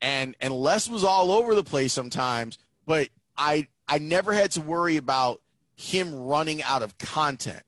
And 0.00 0.34
and 0.40 0.52
Les 0.52 0.88
was 0.88 1.04
all 1.04 1.32
over 1.32 1.54
the 1.54 1.64
place 1.64 1.92
sometimes, 1.92 2.58
but 2.86 3.08
I 3.36 3.68
I 3.86 3.98
never 3.98 4.32
had 4.32 4.50
to 4.52 4.60
worry 4.60 4.96
about 4.96 5.40
him 5.76 6.14
running 6.14 6.62
out 6.64 6.82
of 6.82 6.98
content 6.98 7.62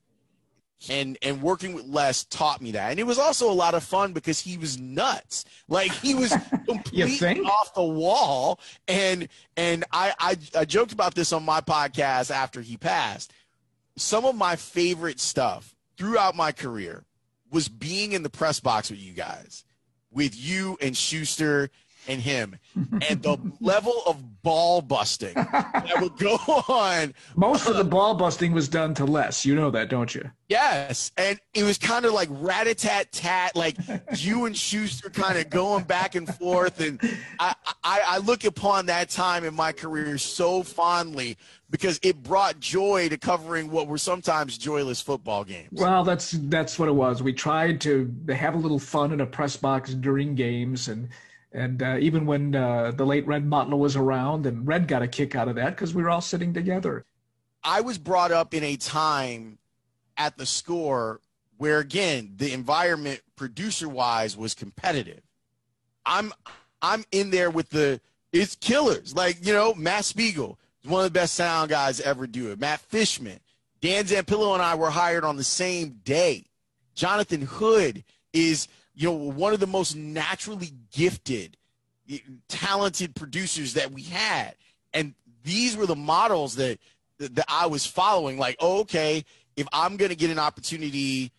and 0.89 1.19
and 1.23 1.43
working 1.43 1.75
with 1.75 1.87
Les 1.87 2.25
taught 2.25 2.63
me 2.63 2.73
that. 2.73 2.91
And 2.91 2.99
it 3.01 3.07
was 3.07 3.19
also 3.19 3.51
a 3.51 3.53
lot 3.53 3.75
of 3.75 3.83
fun 3.83 4.13
because 4.13 4.41
he 4.41 4.57
was 4.57 4.79
nuts. 4.79 5.45
Like 5.69 5.93
he 5.93 6.15
was 6.15 6.35
completely 6.67 7.41
off 7.41 7.75
the 7.75 7.83
wall. 7.83 8.61
And 8.89 9.29
and 9.57 9.85
I, 9.93 10.15
I 10.19 10.37
I 10.57 10.65
joked 10.65 10.93
about 10.93 11.15
this 11.15 11.33
on 11.33 11.45
my 11.45 11.61
podcast 11.61 12.31
after 12.31 12.61
he 12.61 12.77
passed. 12.77 13.33
Some 13.97 14.25
of 14.25 14.35
my 14.35 14.57
favorite 14.57 15.21
stuff 15.21 15.75
throughout 15.99 16.35
my 16.35 16.53
career 16.53 17.05
was 17.51 17.69
being 17.69 18.13
in 18.13 18.23
the 18.23 18.31
press 18.31 18.61
box 18.61 18.91
with 18.91 19.01
you 19.01 19.13
guys, 19.13 19.65
with 20.11 20.35
you 20.37 20.79
and 20.81 20.97
Schuster 20.97 21.71
and 22.09 22.21
him, 22.21 22.57
and 22.75 23.23
the 23.23 23.37
level 23.61 24.03
of 24.07 24.43
ball 24.43 24.81
busting 24.81 25.35
that 25.35 25.95
would 26.01 26.17
go 26.17 26.35
on 26.69 27.15
Most 27.37 27.69
of 27.69 27.77
the 27.77 27.85
ball 27.85 28.15
busting 28.15 28.53
was 28.53 28.69
done 28.69 28.95
to 28.95 29.05
Les. 29.05 29.45
You 29.45 29.55
know 29.55 29.71
that, 29.71 29.89
don't 29.89 30.15
you? 30.15 30.31
Yes, 30.49 31.13
and 31.17 31.39
it 31.55 31.63
was 31.63 31.79
kind 31.79 32.05
of 32.05 32.13
like 32.13 32.29
rat 32.31 32.67
a 32.67 32.75
tat 32.75 33.13
tat, 33.13 33.55
like 33.55 33.77
you 34.17 34.47
and 34.47 34.57
Schuster 34.57 35.11
kind 35.11 35.39
of 35.39 35.51
going 35.51 35.85
back 35.85 36.15
and 36.15 36.33
forth. 36.35 36.81
And 36.81 37.01
I, 37.39 37.55
I, 37.85 38.01
I 38.07 38.19
look 38.19 38.45
upon 38.45 38.87
that 38.87 39.11
time 39.11 39.45
in 39.45 39.55
my 39.55 39.73
career 39.73 40.19
so 40.19 40.63
fondly 40.63 41.37
because 41.71 42.01
it 42.03 42.23
brought 42.23 42.59
joy 42.59 43.09
to 43.09 43.17
covering 43.17 43.71
what 43.71 43.87
were 43.87 43.99
sometimes 43.99 44.59
joyless 44.59 45.01
football 45.01 45.45
games. 45.45 45.69
Well, 45.73 46.03
that's 46.03 46.33
that's 46.33 46.79
what 46.79 46.89
it 46.89 46.95
was. 46.95 47.23
We 47.23 47.33
tried 47.33 47.81
to 47.83 48.13
have 48.31 48.55
a 48.55 48.59
little 48.59 48.79
fun 48.79 49.13
in 49.13 49.21
a 49.21 49.27
press 49.27 49.57
box 49.57 49.95
during 49.95 50.35
games, 50.35 50.89
and 50.89 51.09
and 51.53 51.83
uh, 51.83 51.97
even 51.99 52.27
when 52.27 52.55
uh, 52.55 52.93
the 52.93 53.05
late 53.05 53.27
Red 53.27 53.45
Mottlow 53.45 53.79
was 53.79 53.97
around, 53.97 54.47
and 54.47 54.67
Red 54.67 54.89
got 54.89 55.03
a 55.03 55.09
kick 55.09 55.35
out 55.35 55.49
of 55.49 55.57
that 55.57 55.71
because 55.71 55.95
we 55.95 56.03
were 56.03 56.11
all 56.11 56.21
sitting 56.21 56.55
together. 56.55 57.05
I 57.63 57.81
was 57.81 57.99
brought 57.99 58.33
up 58.33 58.55
in 58.55 58.65
a 58.65 58.77
time 58.77 59.59
at 60.17 60.37
the 60.39 60.47
score 60.47 61.21
where 61.59 61.79
again 61.79 62.35
the 62.37 62.53
environment 62.53 63.21
producer 63.37 63.89
wise 63.89 64.37
was 64.37 64.55
competitive. 64.55 65.23
I'm 66.07 66.33
I'm 66.81 67.05
in 67.13 67.31
there 67.31 67.51
with 67.51 67.71
the 67.71 68.01
it's 68.33 68.55
killers. 68.55 69.15
Like, 69.15 69.45
you 69.45 69.53
know, 69.53 69.75
Matt 69.75 70.05
Spiegel 70.05 70.59
one 70.85 71.05
of 71.05 71.13
the 71.13 71.19
best 71.19 71.35
sound 71.35 71.71
guys 71.71 72.01
ever 72.01 72.27
do 72.27 72.51
it. 72.51 72.59
Matt 72.59 72.81
Fishman, 72.81 73.41
Dan 73.81 74.05
Zampillo 74.05 74.55
and 74.55 74.63
I 74.63 74.75
were 74.75 74.91
hired 74.91 75.25
on 75.25 75.37
the 75.37 75.45
same 75.45 76.01
day. 76.05 76.45
Jonathan 76.95 77.43
Hood 77.43 78.05
is, 78.33 78.69
you 78.95 79.09
know, 79.09 79.15
one 79.15 79.53
of 79.53 79.61
the 79.61 79.67
most 79.67 79.97
naturally 79.97 80.73
gifted, 80.93 81.57
talented 82.49 83.15
producers 83.15 83.75
that 83.75 83.93
we 83.93 84.03
had. 84.03 84.55
And 84.93 85.15
these 85.43 85.77
were 85.77 85.87
the 85.87 85.97
models 85.97 86.57
that 86.57 86.79
that 87.19 87.45
I 87.49 87.67
was 87.67 87.87
following. 87.87 88.39
Like, 88.39 88.57
oh, 88.61 88.81
okay, 88.81 89.25
if 89.57 89.67
I'm 89.73 89.97
going 89.97 90.09
to 90.09 90.17
get 90.17 90.31
an 90.31 90.39
opportunity 90.39 91.33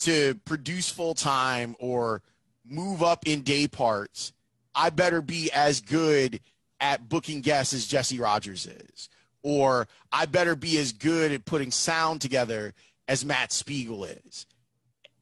to 0.00 0.34
produce 0.44 0.88
full 0.90 1.14
time 1.14 1.76
or 1.78 2.22
move 2.66 3.02
up 3.02 3.26
in 3.26 3.42
day 3.42 3.68
parts, 3.68 4.32
I 4.74 4.90
better 4.90 5.22
be 5.22 5.50
as 5.52 5.80
good 5.80 6.40
at 6.80 7.08
booking 7.08 7.40
guests 7.40 7.74
as 7.74 7.86
Jesse 7.86 8.20
Rogers 8.20 8.66
is, 8.66 9.08
or 9.42 9.88
I 10.12 10.26
better 10.26 10.54
be 10.54 10.78
as 10.78 10.92
good 10.92 11.32
at 11.32 11.44
putting 11.44 11.70
sound 11.70 12.20
together 12.20 12.74
as 13.08 13.24
Matt 13.24 13.52
Spiegel 13.52 14.04
is, 14.04 14.46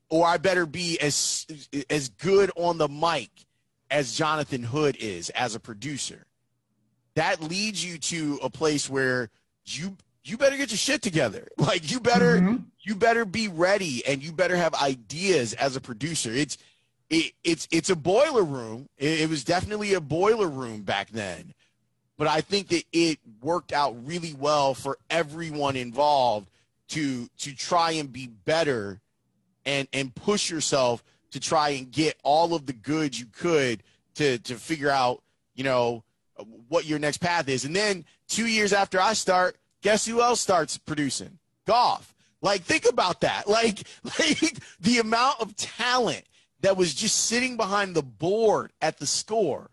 or 0.08 0.26
I 0.26 0.36
better 0.36 0.66
be 0.66 0.98
as 1.00 1.46
as 1.90 2.08
good 2.08 2.50
on 2.56 2.78
the 2.78 2.88
mic 2.88 3.30
as 3.90 4.16
Jonathan 4.16 4.62
Hood 4.62 4.96
is 4.98 5.30
as 5.30 5.54
a 5.54 5.60
producer. 5.60 6.26
That 7.14 7.40
leads 7.40 7.84
you 7.84 7.98
to 7.98 8.38
a 8.42 8.50
place 8.50 8.88
where 8.88 9.30
you 9.64 9.96
you 10.24 10.36
better 10.36 10.56
get 10.56 10.70
your 10.70 10.78
shit 10.78 11.02
together. 11.02 11.48
Like 11.58 11.90
you 11.90 12.00
better 12.00 12.38
mm-hmm. 12.38 12.56
you 12.80 12.94
better 12.94 13.24
be 13.24 13.48
ready 13.48 14.04
and 14.06 14.22
you 14.22 14.32
better 14.32 14.56
have 14.56 14.74
ideas 14.74 15.52
as 15.54 15.76
a 15.76 15.80
producer. 15.80 16.32
It's 16.32 16.58
it, 17.10 17.32
it's 17.44 17.66
it's 17.70 17.90
a 17.90 17.96
boiler 17.96 18.42
room. 18.42 18.88
It, 18.98 19.22
it 19.22 19.28
was 19.28 19.44
definitely 19.44 19.94
a 19.94 20.00
boiler 20.00 20.48
room 20.48 20.82
back 20.82 21.10
then, 21.10 21.54
but 22.16 22.28
I 22.28 22.40
think 22.40 22.68
that 22.68 22.84
it 22.92 23.18
worked 23.42 23.72
out 23.72 23.96
really 24.06 24.34
well 24.34 24.74
for 24.74 24.98
everyone 25.10 25.76
involved 25.76 26.48
to 26.88 27.28
to 27.38 27.54
try 27.54 27.92
and 27.92 28.12
be 28.12 28.26
better 28.26 29.00
and 29.66 29.88
and 29.92 30.14
push 30.14 30.48
yourself 30.48 31.04
to 31.32 31.40
try 31.40 31.70
and 31.70 31.90
get 31.90 32.16
all 32.22 32.54
of 32.54 32.64
the 32.64 32.72
good 32.72 33.18
you 33.18 33.26
could 33.26 33.82
to 34.14 34.38
to 34.38 34.54
figure 34.54 34.90
out 34.90 35.22
you 35.54 35.64
know 35.64 36.02
what 36.68 36.84
your 36.84 36.98
next 36.98 37.18
path 37.18 37.48
is. 37.48 37.64
And 37.64 37.74
then 37.74 38.04
two 38.28 38.46
years 38.46 38.72
after 38.72 39.00
I 39.00 39.14
start, 39.14 39.56
guess 39.82 40.06
who 40.06 40.20
else 40.20 40.40
starts 40.40 40.78
producing? 40.78 41.38
Golf. 41.66 42.14
Like 42.42 42.62
think 42.62 42.88
about 42.88 43.20
that. 43.22 43.44
Like 43.48 43.82
like 44.04 44.58
the 44.80 44.98
amount 44.98 45.40
of 45.40 45.56
talent 45.56 46.24
that 46.60 46.76
was 46.76 46.94
just 46.94 47.26
sitting 47.26 47.56
behind 47.56 47.94
the 47.94 48.02
board 48.02 48.72
at 48.80 48.98
the 48.98 49.06
score. 49.06 49.70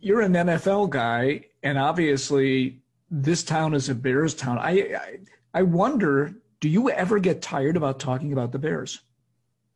You're 0.00 0.20
an 0.20 0.34
NFL 0.34 0.90
guy, 0.90 1.46
and 1.62 1.78
obviously 1.78 2.78
this 3.10 3.42
town 3.42 3.74
is 3.74 3.88
a 3.88 3.94
Bears 3.94 4.34
town. 4.34 4.58
I 4.58 4.94
I, 4.94 5.18
I 5.54 5.62
wonder, 5.62 6.34
do 6.64 6.70
you 6.70 6.88
ever 6.88 7.18
get 7.18 7.42
tired 7.42 7.76
about 7.76 8.00
talking 8.00 8.32
about 8.32 8.50
the 8.50 8.58
Bears? 8.58 9.02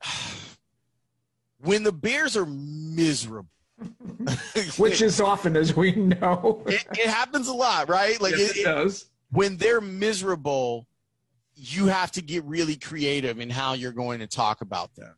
When 1.60 1.82
the 1.82 1.92
Bears 1.92 2.34
are 2.34 2.46
miserable, 2.46 3.50
Which 4.78 5.02
is 5.02 5.20
often, 5.20 5.54
as 5.54 5.76
we 5.76 5.92
know. 5.92 6.62
it, 6.66 6.86
it 6.92 7.08
happens 7.10 7.48
a 7.48 7.52
lot, 7.52 7.90
right? 7.90 8.18
Like 8.22 8.38
Yes, 8.38 8.50
it, 8.52 8.56
it 8.60 8.64
does. 8.64 9.10
when 9.32 9.58
they're 9.58 9.82
miserable, 9.82 10.86
you 11.56 11.88
have 11.88 12.10
to 12.12 12.22
get 12.22 12.42
really 12.44 12.76
creative 12.76 13.38
in 13.38 13.50
how 13.50 13.74
you're 13.74 13.92
going 13.92 14.20
to 14.20 14.26
talk 14.26 14.62
about 14.62 14.94
them. 14.94 15.14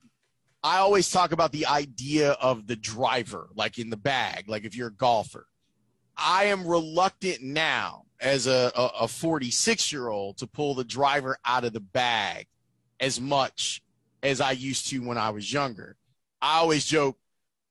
I 0.64 0.78
always 0.78 1.08
talk 1.08 1.30
about 1.30 1.52
the 1.52 1.66
idea 1.66 2.32
of 2.32 2.66
the 2.66 2.74
driver, 2.74 3.50
like 3.54 3.78
in 3.78 3.90
the 3.90 3.96
bag, 3.96 4.48
like 4.48 4.64
if 4.64 4.74
you're 4.74 4.88
a 4.88 4.94
golfer. 4.94 5.46
I 6.16 6.46
am 6.46 6.66
reluctant 6.66 7.42
now 7.42 8.06
as 8.20 8.46
a, 8.46 8.70
a 8.74 9.08
46 9.08 9.92
year 9.92 10.08
old 10.08 10.36
to 10.38 10.46
pull 10.46 10.74
the 10.74 10.84
driver 10.84 11.38
out 11.44 11.64
of 11.64 11.72
the 11.72 11.80
bag 11.80 12.46
as 13.00 13.20
much 13.20 13.82
as 14.22 14.40
I 14.40 14.52
used 14.52 14.88
to 14.88 14.98
when 14.98 15.18
I 15.18 15.30
was 15.30 15.52
younger. 15.52 15.96
I 16.42 16.58
always 16.58 16.84
joke 16.84 17.16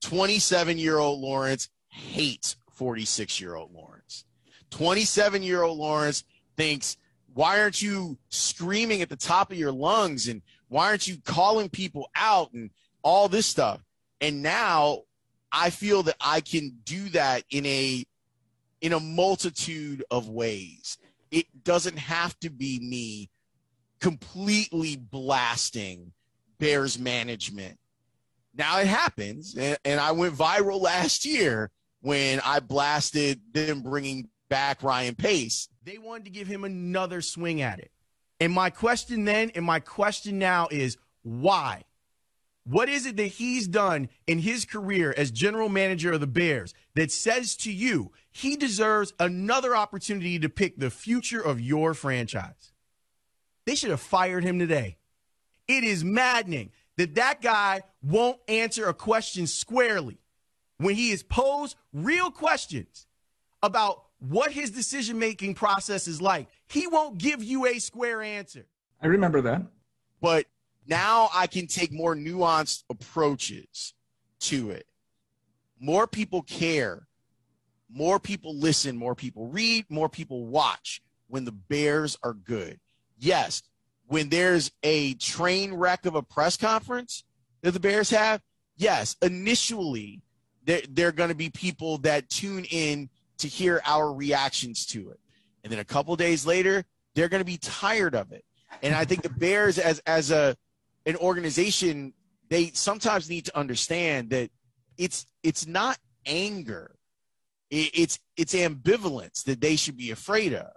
27 0.02 0.78
year 0.78 0.98
old 0.98 1.20
Lawrence 1.20 1.68
hates 1.88 2.56
46 2.72 3.40
year 3.40 3.54
old 3.54 3.72
Lawrence. 3.72 4.24
27 4.70 5.42
year 5.42 5.62
old 5.62 5.78
Lawrence 5.78 6.24
thinks, 6.56 6.96
why 7.34 7.60
aren't 7.60 7.80
you 7.80 8.18
screaming 8.28 9.02
at 9.02 9.08
the 9.08 9.16
top 9.16 9.52
of 9.52 9.58
your 9.58 9.72
lungs 9.72 10.28
and 10.28 10.42
why 10.68 10.86
aren't 10.86 11.06
you 11.06 11.16
calling 11.24 11.68
people 11.68 12.10
out 12.16 12.52
and 12.52 12.70
all 13.02 13.28
this 13.28 13.46
stuff? 13.46 13.82
And 14.20 14.42
now 14.42 15.02
I 15.52 15.70
feel 15.70 16.02
that 16.04 16.16
I 16.20 16.40
can 16.40 16.78
do 16.84 17.08
that 17.10 17.44
in 17.50 17.66
a 17.66 18.04
in 18.80 18.92
a 18.92 19.00
multitude 19.00 20.04
of 20.10 20.28
ways. 20.28 20.98
It 21.30 21.46
doesn't 21.64 21.98
have 21.98 22.38
to 22.40 22.50
be 22.50 22.80
me 22.80 23.30
completely 24.00 24.96
blasting 24.96 26.12
Bears 26.58 26.98
management. 26.98 27.78
Now 28.54 28.80
it 28.80 28.86
happens, 28.86 29.54
and, 29.56 29.78
and 29.84 30.00
I 30.00 30.12
went 30.12 30.34
viral 30.34 30.80
last 30.80 31.24
year 31.24 31.70
when 32.00 32.40
I 32.44 32.60
blasted 32.60 33.40
them 33.52 33.82
bringing 33.82 34.28
back 34.48 34.82
Ryan 34.82 35.14
Pace. 35.14 35.68
They 35.84 35.98
wanted 35.98 36.24
to 36.24 36.30
give 36.30 36.48
him 36.48 36.64
another 36.64 37.20
swing 37.20 37.62
at 37.62 37.78
it. 37.78 37.90
And 38.40 38.52
my 38.52 38.70
question 38.70 39.24
then 39.24 39.50
and 39.54 39.64
my 39.64 39.80
question 39.80 40.38
now 40.38 40.68
is 40.70 40.96
why? 41.22 41.84
What 42.70 42.88
is 42.88 43.04
it 43.04 43.16
that 43.16 43.26
he's 43.26 43.66
done 43.66 44.08
in 44.28 44.38
his 44.38 44.64
career 44.64 45.12
as 45.16 45.32
general 45.32 45.68
manager 45.68 46.12
of 46.12 46.20
the 46.20 46.28
Bears 46.28 46.72
that 46.94 47.10
says 47.10 47.56
to 47.56 47.72
you 47.72 48.12
he 48.30 48.54
deserves 48.54 49.12
another 49.18 49.74
opportunity 49.74 50.38
to 50.38 50.48
pick 50.48 50.78
the 50.78 50.88
future 50.88 51.40
of 51.40 51.60
your 51.60 51.94
franchise? 51.94 52.72
They 53.66 53.74
should 53.74 53.90
have 53.90 54.00
fired 54.00 54.44
him 54.44 54.60
today. 54.60 54.98
It 55.66 55.82
is 55.82 56.04
maddening 56.04 56.70
that 56.96 57.16
that 57.16 57.42
guy 57.42 57.82
won't 58.04 58.38
answer 58.46 58.88
a 58.88 58.94
question 58.94 59.48
squarely 59.48 60.18
when 60.78 60.94
he 60.94 61.10
is 61.10 61.24
posed 61.24 61.74
real 61.92 62.30
questions 62.30 63.08
about 63.64 64.04
what 64.20 64.52
his 64.52 64.70
decision 64.70 65.18
making 65.18 65.54
process 65.54 66.06
is 66.06 66.22
like. 66.22 66.46
He 66.68 66.86
won't 66.86 67.18
give 67.18 67.42
you 67.42 67.66
a 67.66 67.80
square 67.80 68.22
answer. 68.22 68.66
I 69.02 69.08
remember 69.08 69.40
that. 69.40 69.62
But 70.20 70.46
now 70.86 71.28
I 71.34 71.46
can 71.46 71.66
take 71.66 71.92
more 71.92 72.14
nuanced 72.14 72.84
approaches 72.90 73.94
to 74.40 74.70
it. 74.70 74.86
More 75.78 76.06
people 76.06 76.42
care. 76.42 77.06
More 77.92 78.20
people 78.20 78.56
listen. 78.56 78.96
More 78.96 79.14
people 79.14 79.48
read. 79.48 79.86
More 79.88 80.08
people 80.08 80.46
watch 80.46 81.02
when 81.28 81.44
the 81.44 81.52
Bears 81.52 82.16
are 82.22 82.34
good. 82.34 82.80
Yes, 83.18 83.62
when 84.06 84.28
there's 84.28 84.72
a 84.82 85.14
train 85.14 85.72
wreck 85.74 86.06
of 86.06 86.14
a 86.14 86.22
press 86.22 86.56
conference 86.56 87.24
that 87.62 87.72
the 87.72 87.80
Bears 87.80 88.10
have, 88.10 88.40
yes, 88.76 89.16
initially 89.22 90.22
there, 90.64 90.82
there 90.88 91.08
are 91.08 91.12
going 91.12 91.28
to 91.28 91.34
be 91.34 91.50
people 91.50 91.98
that 91.98 92.28
tune 92.28 92.64
in 92.70 93.08
to 93.38 93.48
hear 93.48 93.80
our 93.86 94.12
reactions 94.12 94.86
to 94.86 95.10
it. 95.10 95.20
And 95.62 95.72
then 95.72 95.80
a 95.80 95.84
couple 95.84 96.14
days 96.16 96.44
later, 96.44 96.84
they're 97.14 97.28
going 97.28 97.40
to 97.40 97.46
be 97.46 97.58
tired 97.58 98.14
of 98.14 98.32
it. 98.32 98.44
And 98.82 98.94
I 98.94 99.04
think 99.04 99.22
the 99.22 99.30
Bears 99.30 99.78
as 99.78 99.98
as 100.00 100.30
a 100.30 100.56
an 101.10 101.16
organization, 101.16 102.14
they 102.48 102.70
sometimes 102.72 103.28
need 103.28 103.44
to 103.46 103.58
understand 103.58 104.30
that 104.30 104.50
it's 104.96 105.26
it's 105.42 105.66
not 105.66 105.98
anger. 106.24 106.96
It's 107.70 108.18
it's 108.36 108.54
ambivalence 108.54 109.44
that 109.44 109.60
they 109.60 109.76
should 109.76 109.96
be 109.96 110.10
afraid 110.10 110.54
of. 110.54 110.72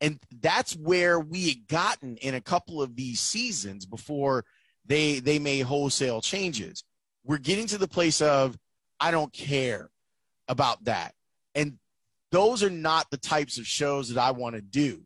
And 0.00 0.18
that's 0.42 0.74
where 0.74 1.18
we 1.18 1.48
had 1.48 1.68
gotten 1.68 2.16
in 2.18 2.34
a 2.34 2.40
couple 2.40 2.82
of 2.82 2.96
these 2.96 3.20
seasons 3.20 3.86
before 3.86 4.44
they 4.84 5.20
they 5.20 5.38
made 5.38 5.60
wholesale 5.60 6.20
changes. 6.20 6.84
We're 7.24 7.38
getting 7.38 7.66
to 7.68 7.78
the 7.78 7.88
place 7.88 8.20
of 8.20 8.58
I 9.00 9.10
don't 9.10 9.32
care 9.32 9.90
about 10.48 10.84
that. 10.84 11.14
And 11.54 11.78
those 12.30 12.62
are 12.62 12.70
not 12.70 13.10
the 13.10 13.16
types 13.16 13.58
of 13.58 13.66
shows 13.66 14.08
that 14.08 14.20
I 14.20 14.32
want 14.32 14.56
to 14.56 14.62
do. 14.62 15.02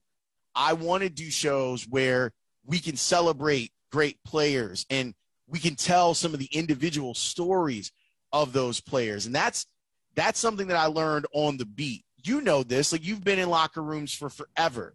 I 0.55 0.73
want 0.73 1.05
to 1.05 1.09
do 1.09 1.31
shows 1.31 1.87
where 1.87 2.33
we 2.67 2.81
can 2.81 2.97
celebrate 2.97 3.71
great 3.90 4.22
players 4.24 4.87
and 4.90 5.14
we 5.48 5.59
can 5.59 5.74
tell 5.74 6.14
some 6.14 6.35
of 6.35 6.38
the 6.38 6.48
individual 6.53 7.14
stories 7.14 7.90
of 8.33 8.53
those 8.53 8.81
players. 8.81 9.27
And 9.27 9.35
that's 9.35 9.66
that's 10.14 10.38
something 10.38 10.66
that 10.68 10.77
I 10.77 10.87
learned 10.87 11.27
on 11.33 11.57
the 11.57 11.64
beat. 11.64 12.05
You 12.24 12.40
know 12.40 12.62
this, 12.62 12.92
like 12.92 13.05
you've 13.05 13.24
been 13.24 13.38
in 13.38 13.48
locker 13.48 13.83
rooms 13.83 14.12
for 14.12 14.29
forever. 14.29 14.94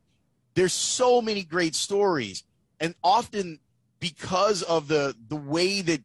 There's 0.54 0.74
so 0.74 1.22
many 1.22 1.44
great 1.44 1.76
stories 1.76 2.44
and 2.80 2.94
often 3.04 3.60
because 4.00 4.62
of 4.64 4.88
the 4.88 5.16
the 5.28 5.36
way 5.36 5.82
that 5.82 6.02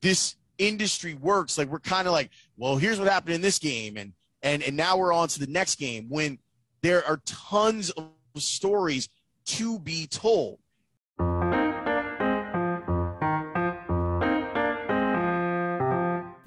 this 0.00 0.36
industry 0.58 1.14
works, 1.14 1.58
like 1.58 1.68
we're 1.68 1.80
kind 1.80 2.06
of 2.06 2.12
like, 2.12 2.30
well, 2.56 2.76
here's 2.76 2.98
what 2.98 3.08
happened 3.08 3.34
in 3.34 3.40
this 3.42 3.58
game 3.58 3.96
and 3.96 4.12
and 4.42 4.62
and 4.62 4.76
now 4.76 4.96
we're 4.96 5.12
on 5.12 5.28
to 5.28 5.40
the 5.40 5.46
next 5.46 5.76
game 5.76 6.06
when 6.08 6.38
there 6.82 7.04
are 7.04 7.20
tons 7.26 7.90
of 7.90 8.08
stories 8.36 9.08
to 9.44 9.78
be 9.78 10.06
told. 10.06 10.58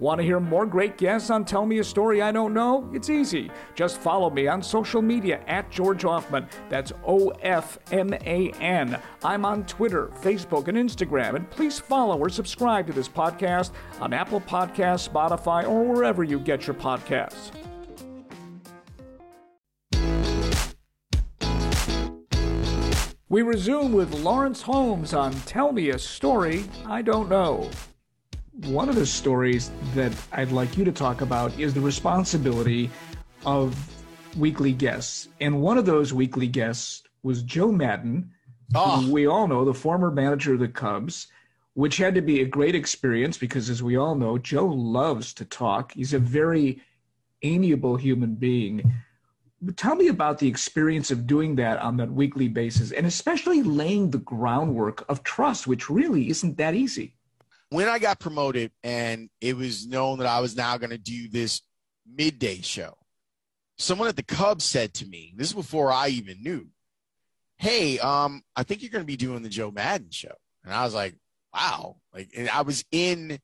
Want 0.01 0.19
to 0.19 0.25
hear 0.25 0.39
more 0.39 0.65
great 0.65 0.97
guests 0.97 1.29
on 1.29 1.45
Tell 1.45 1.63
Me 1.63 1.77
a 1.77 1.83
Story 1.83 2.23
I 2.23 2.31
Don't 2.31 2.55
Know? 2.55 2.89
It's 2.91 3.11
easy. 3.11 3.51
Just 3.75 3.99
follow 3.99 4.31
me 4.31 4.47
on 4.47 4.63
social 4.63 4.99
media 4.99 5.43
at 5.45 5.69
George 5.69 6.01
Ofman. 6.01 6.49
That's 6.69 6.91
O 7.05 7.29
F 7.43 7.77
M 7.91 8.11
A 8.11 8.49
N. 8.59 8.99
I'm 9.23 9.45
on 9.45 9.63
Twitter, 9.67 10.07
Facebook, 10.21 10.67
and 10.69 10.75
Instagram. 10.75 11.35
And 11.35 11.47
please 11.51 11.79
follow 11.79 12.17
or 12.17 12.29
subscribe 12.29 12.87
to 12.87 12.93
this 12.93 13.07
podcast 13.07 13.73
on 13.99 14.11
Apple 14.11 14.41
Podcasts, 14.41 15.07
Spotify, 15.07 15.69
or 15.69 15.83
wherever 15.83 16.23
you 16.23 16.39
get 16.39 16.65
your 16.65 16.73
podcasts. 16.73 17.51
We 23.29 23.43
resume 23.43 23.93
with 23.93 24.15
Lawrence 24.15 24.63
Holmes 24.63 25.13
on 25.13 25.31
Tell 25.41 25.71
Me 25.71 25.89
a 25.91 25.99
Story 25.99 26.65
I 26.87 27.03
Don't 27.03 27.29
Know. 27.29 27.69
One 28.65 28.89
of 28.89 28.95
the 28.95 29.05
stories 29.05 29.71
that 29.95 30.13
I'd 30.31 30.51
like 30.51 30.77
you 30.77 30.85
to 30.85 30.91
talk 30.91 31.21
about 31.21 31.57
is 31.59 31.73
the 31.73 31.81
responsibility 31.81 32.91
of 33.43 33.75
weekly 34.37 34.71
guests. 34.71 35.29
And 35.39 35.61
one 35.61 35.79
of 35.79 35.85
those 35.85 36.13
weekly 36.13 36.47
guests 36.47 37.03
was 37.23 37.41
Joe 37.41 37.71
Maddon, 37.71 38.31
Oh. 38.73 39.01
who 39.01 39.07
ah. 39.07 39.11
we 39.11 39.25
all 39.25 39.47
know, 39.47 39.65
the 39.65 39.73
former 39.73 40.11
manager 40.11 40.53
of 40.53 40.59
the 40.59 40.67
Cubs, 40.67 41.27
which 41.73 41.97
had 41.97 42.15
to 42.15 42.21
be 42.21 42.41
a 42.41 42.45
great 42.45 42.75
experience 42.75 43.37
because, 43.37 43.69
as 43.69 43.81
we 43.83 43.97
all 43.97 44.15
know, 44.15 44.37
Joe 44.37 44.67
loves 44.67 45.33
to 45.33 45.45
talk. 45.45 45.93
He's 45.93 46.13
a 46.13 46.19
very 46.19 46.81
amiable 47.43 47.97
human 47.97 48.35
being. 48.35 48.93
Tell 49.75 49.95
me 49.95 50.07
about 50.07 50.37
the 50.37 50.47
experience 50.47 51.11
of 51.11 51.27
doing 51.27 51.55
that 51.55 51.79
on 51.79 51.97
that 51.97 52.11
weekly 52.11 52.47
basis, 52.47 52.91
and 52.91 53.05
especially 53.05 53.61
laying 53.63 54.11
the 54.11 54.19
groundwork 54.19 55.03
of 55.09 55.23
trust, 55.23 55.67
which 55.67 55.89
really 55.89 56.29
isn't 56.29 56.57
that 56.57 56.75
easy. 56.75 57.15
When 57.71 57.87
I 57.87 57.99
got 57.99 58.19
promoted 58.19 58.71
and 58.83 59.29
it 59.39 59.55
was 59.55 59.87
known 59.87 60.19
that 60.19 60.27
I 60.27 60.39
was 60.41 60.55
now 60.55 60.77
going 60.77 60.89
to 60.91 60.97
do 60.97 61.29
this 61.29 61.61
midday 62.05 62.61
show, 62.61 62.97
someone 63.77 64.07
at 64.07 64.17
the 64.17 64.23
Cubs 64.23 64.65
said 64.65 64.93
to 64.95 65.05
me, 65.07 65.33
this 65.35 65.47
is 65.47 65.53
before 65.53 65.91
I 65.91 66.09
even 66.09 66.43
knew, 66.43 66.67
Hey, 67.57 67.99
um, 67.99 68.41
I 68.55 68.63
think 68.63 68.81
you're 68.81 68.89
going 68.89 69.03
to 69.03 69.07
be 69.07 69.15
doing 69.15 69.43
the 69.43 69.49
Joe 69.49 69.69
Maddon 69.69 70.09
show. 70.09 70.33
And 70.63 70.73
I 70.73 70.83
was 70.83 70.95
like, 70.95 71.15
wow. 71.53 71.97
Like, 72.11 72.31
and 72.35 72.49
I 72.49 72.63
was 72.63 72.83
in 72.91 73.37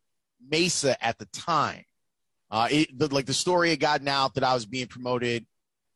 Mesa 0.49 0.97
at 1.05 1.19
the 1.19 1.27
time. 1.27 1.83
Uh, 2.49 2.67
it, 2.71 2.97
the, 2.97 3.13
like 3.13 3.27
the 3.27 3.33
story 3.33 3.69
had 3.69 3.79
gotten 3.79 4.07
out 4.07 4.33
that 4.33 4.43
I 4.43 4.55
was 4.55 4.65
being 4.65 4.87
promoted 4.87 5.45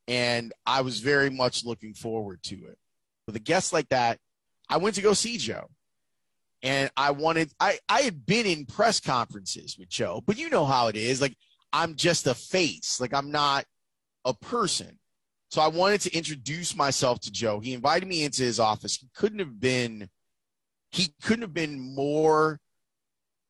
and 0.07 0.53
I 0.67 0.81
was 0.81 0.99
very 0.99 1.31
much 1.31 1.65
looking 1.65 1.95
forward 1.95 2.43
to 2.43 2.55
it. 2.55 2.77
With 3.25 3.35
a 3.35 3.39
guest 3.39 3.73
like 3.73 3.89
that, 3.89 4.19
I 4.69 4.77
went 4.77 4.95
to 4.95 5.01
go 5.01 5.13
see 5.13 5.37
Joe 5.37 5.69
and 6.63 6.91
I 6.95 7.11
wanted 7.11 7.51
I 7.59 7.79
I 7.89 8.01
had 8.01 8.25
been 8.25 8.45
in 8.45 8.65
press 8.65 8.99
conferences 8.99 9.77
with 9.77 9.89
Joe, 9.89 10.21
but 10.25 10.37
you 10.37 10.49
know 10.49 10.65
how 10.65 10.87
it 10.87 10.95
is. 10.95 11.21
Like 11.21 11.35
I'm 11.73 11.95
just 11.95 12.27
a 12.27 12.33
face. 12.33 12.99
Like 12.99 13.13
I'm 13.13 13.31
not 13.31 13.65
a 14.25 14.33
person. 14.33 14.97
So 15.49 15.61
I 15.61 15.67
wanted 15.67 16.01
to 16.01 16.15
introduce 16.15 16.75
myself 16.75 17.19
to 17.21 17.31
Joe. 17.31 17.59
He 17.59 17.73
invited 17.73 18.07
me 18.07 18.23
into 18.23 18.43
his 18.43 18.59
office. 18.59 18.95
He 18.95 19.09
couldn't 19.13 19.39
have 19.39 19.59
been 19.59 20.09
he 20.91 21.13
couldn't 21.21 21.43
have 21.43 21.53
been 21.53 21.79
more 21.79 22.59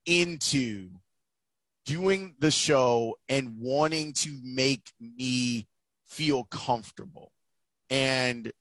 into 0.05 0.89
doing 1.85 2.35
the 2.39 2.51
show 2.51 3.17
and 3.27 3.57
wanting 3.59 4.13
to 4.13 4.39
make 4.43 4.91
me 4.99 5.67
feel 6.05 6.43
comfortable. 6.45 7.31
And 7.89 8.51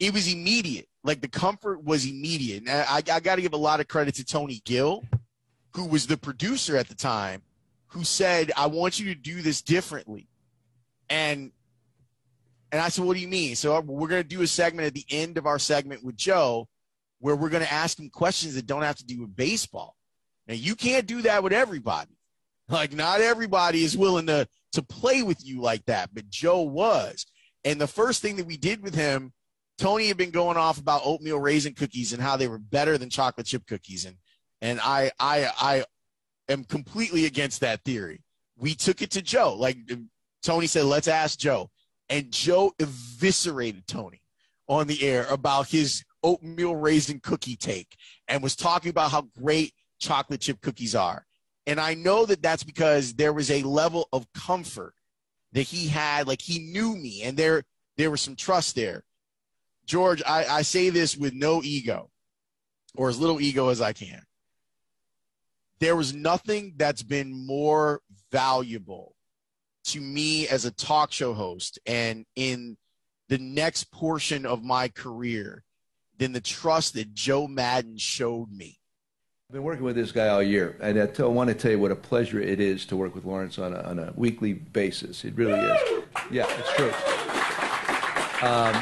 it 0.00 0.12
was 0.12 0.32
immediate. 0.32 0.88
Like 1.04 1.20
the 1.20 1.28
comfort 1.28 1.82
was 1.82 2.06
immediate. 2.06 2.62
And 2.66 2.70
I, 2.70 2.96
I 2.96 3.20
got 3.20 3.36
to 3.36 3.42
give 3.42 3.54
a 3.54 3.56
lot 3.58 3.80
of 3.80 3.88
credit 3.88 4.14
to 4.16 4.24
Tony 4.24 4.62
Gill, 4.64 5.04
who 5.74 5.86
was 5.86 6.06
the 6.06 6.16
producer 6.16 6.76
at 6.76 6.88
the 6.88 6.94
time, 6.94 7.42
who 7.88 8.04
said, 8.04 8.52
I 8.56 8.66
want 8.66 9.00
you 9.00 9.12
to 9.12 9.20
do 9.20 9.42
this 9.42 9.62
differently. 9.62 10.28
And 11.10 11.52
And 12.70 12.80
I 12.80 12.88
said, 12.88 13.04
What 13.04 13.14
do 13.14 13.20
you 13.20 13.28
mean? 13.28 13.56
So 13.56 13.76
uh, 13.76 13.80
we're 13.80 14.08
going 14.08 14.22
to 14.22 14.28
do 14.28 14.42
a 14.42 14.46
segment 14.46 14.86
at 14.86 14.94
the 14.94 15.04
end 15.10 15.38
of 15.38 15.46
our 15.46 15.58
segment 15.58 16.04
with 16.04 16.16
Joe 16.16 16.68
where 17.18 17.36
we're 17.36 17.50
going 17.50 17.62
to 17.62 17.72
ask 17.72 17.98
him 17.98 18.10
questions 18.10 18.54
that 18.54 18.66
don't 18.66 18.82
have 18.82 18.96
to 18.96 19.04
do 19.04 19.20
with 19.20 19.36
baseball. 19.36 19.96
Now, 20.48 20.54
you 20.54 20.74
can't 20.74 21.06
do 21.06 21.22
that 21.22 21.42
with 21.42 21.52
everybody. 21.52 22.16
Like, 22.68 22.92
not 22.94 23.20
everybody 23.20 23.84
is 23.84 23.96
willing 23.96 24.26
to, 24.26 24.48
to 24.72 24.82
play 24.82 25.22
with 25.22 25.44
you 25.44 25.60
like 25.60 25.84
that, 25.86 26.10
but 26.14 26.30
Joe 26.30 26.62
was. 26.62 27.26
And 27.64 27.80
the 27.80 27.86
first 27.86 28.22
thing 28.22 28.36
that 28.36 28.46
we 28.46 28.56
did 28.56 28.82
with 28.82 28.94
him, 28.94 29.32
Tony 29.82 30.06
had 30.06 30.16
been 30.16 30.30
going 30.30 30.56
off 30.56 30.78
about 30.78 31.02
oatmeal 31.04 31.40
raisin 31.40 31.74
cookies 31.74 32.12
and 32.12 32.22
how 32.22 32.36
they 32.36 32.46
were 32.46 32.58
better 32.58 32.96
than 32.96 33.10
chocolate 33.10 33.48
chip 33.48 33.66
cookies. 33.66 34.04
And, 34.04 34.16
and 34.60 34.78
I, 34.80 35.10
I, 35.18 35.50
I 35.60 35.84
am 36.48 36.62
completely 36.62 37.26
against 37.26 37.62
that 37.62 37.82
theory. 37.82 38.22
We 38.56 38.76
took 38.76 39.02
it 39.02 39.10
to 39.10 39.22
Joe. 39.22 39.56
Like 39.56 39.78
Tony 40.44 40.68
said, 40.68 40.84
let's 40.84 41.08
ask 41.08 41.36
Joe. 41.36 41.68
And 42.08 42.30
Joe 42.30 42.70
eviscerated 42.78 43.88
Tony 43.88 44.22
on 44.68 44.86
the 44.86 45.02
air 45.02 45.26
about 45.28 45.66
his 45.66 46.04
oatmeal 46.22 46.76
raisin 46.76 47.18
cookie 47.18 47.56
take 47.56 47.96
and 48.28 48.40
was 48.40 48.54
talking 48.54 48.90
about 48.90 49.10
how 49.10 49.22
great 49.36 49.74
chocolate 49.98 50.42
chip 50.42 50.60
cookies 50.60 50.94
are. 50.94 51.26
And 51.66 51.80
I 51.80 51.94
know 51.94 52.24
that 52.26 52.40
that's 52.40 52.62
because 52.62 53.14
there 53.14 53.32
was 53.32 53.50
a 53.50 53.64
level 53.64 54.08
of 54.12 54.32
comfort 54.32 54.94
that 55.54 55.62
he 55.62 55.88
had, 55.88 56.28
like 56.28 56.40
he 56.40 56.60
knew 56.60 56.94
me 56.94 57.22
and 57.22 57.36
there, 57.36 57.64
there 57.96 58.12
was 58.12 58.20
some 58.20 58.36
trust 58.36 58.76
there. 58.76 59.02
George, 59.86 60.22
I, 60.26 60.44
I 60.44 60.62
say 60.62 60.90
this 60.90 61.16
with 61.16 61.34
no 61.34 61.62
ego 61.62 62.10
or 62.94 63.08
as 63.08 63.18
little 63.18 63.40
ego 63.40 63.68
as 63.68 63.80
I 63.80 63.92
can. 63.92 64.22
There 65.80 65.96
was 65.96 66.14
nothing 66.14 66.74
that's 66.76 67.02
been 67.02 67.46
more 67.46 68.00
valuable 68.30 69.16
to 69.84 70.00
me 70.00 70.46
as 70.48 70.64
a 70.64 70.70
talk 70.70 71.10
show 71.12 71.34
host 71.34 71.78
and 71.86 72.24
in 72.36 72.76
the 73.28 73.38
next 73.38 73.90
portion 73.90 74.46
of 74.46 74.62
my 74.62 74.88
career 74.88 75.64
than 76.18 76.32
the 76.32 76.40
trust 76.40 76.94
that 76.94 77.14
Joe 77.14 77.48
Maddon 77.48 77.96
showed 77.96 78.52
me. 78.52 78.78
I've 79.48 79.54
been 79.54 79.64
working 79.64 79.84
with 79.84 79.96
this 79.96 80.12
guy 80.12 80.28
all 80.28 80.42
year, 80.42 80.78
and 80.80 80.98
I, 80.98 81.24
want 81.24 81.48
to 81.48 81.54
tell 81.54 81.72
you 81.72 81.78
what 81.78 81.90
a 81.90 81.96
pleasure 81.96 82.40
it 82.40 82.60
is 82.60 82.86
to 82.86 82.96
work 82.96 83.14
with 83.14 83.24
Lawrence 83.24 83.58
on 83.58 83.74
a, 83.74 83.80
on 83.82 83.98
a 83.98 84.12
weekly 84.16 84.54
basis. 84.54 85.24
It 85.24 85.34
really 85.34 85.58
is. 85.58 86.04
Yeah, 86.30 86.46
it's 86.48 86.72
true. 86.74 86.92
Um, 88.48 88.74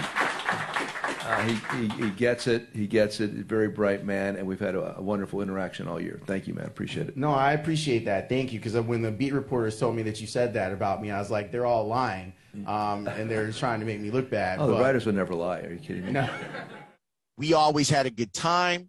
uh, 1.30 1.42
he, 1.42 1.76
he, 1.76 1.88
he, 2.04 2.10
gets 2.10 2.46
it. 2.46 2.68
He 2.72 2.86
gets 2.86 3.20
it. 3.20 3.30
Very 3.30 3.68
bright 3.68 4.04
man, 4.04 4.36
and 4.36 4.46
we've 4.46 4.60
had 4.60 4.74
a, 4.74 4.98
a, 4.98 5.02
wonderful 5.02 5.40
interaction 5.40 5.86
all 5.86 6.00
year. 6.00 6.20
Thank 6.26 6.46
you, 6.46 6.54
man. 6.54 6.66
Appreciate 6.66 7.08
it. 7.08 7.16
No, 7.16 7.30
I 7.32 7.52
appreciate 7.52 8.04
that. 8.06 8.28
Thank 8.28 8.52
you. 8.52 8.58
Because 8.58 8.74
when 8.84 9.02
the 9.02 9.10
beat 9.10 9.32
reporters 9.32 9.78
told 9.78 9.94
me 9.94 10.02
that 10.02 10.20
you 10.20 10.26
said 10.26 10.54
that 10.54 10.72
about 10.72 11.00
me, 11.00 11.10
I 11.10 11.18
was 11.18 11.30
like, 11.30 11.52
they're 11.52 11.66
all 11.66 11.86
lying, 11.86 12.32
um, 12.66 13.06
and 13.06 13.30
they're 13.30 13.52
trying 13.52 13.80
to 13.80 13.86
make 13.86 14.00
me 14.00 14.10
look 14.10 14.30
bad. 14.30 14.58
Oh, 14.58 14.66
but... 14.66 14.76
the 14.76 14.82
writers 14.82 15.06
would 15.06 15.14
never 15.14 15.34
lie. 15.34 15.60
Are 15.60 15.72
you 15.72 15.78
kidding 15.78 16.06
me? 16.06 16.12
No. 16.12 16.28
we 17.36 17.54
always 17.54 17.88
had 17.88 18.06
a 18.06 18.10
good 18.10 18.32
time, 18.32 18.88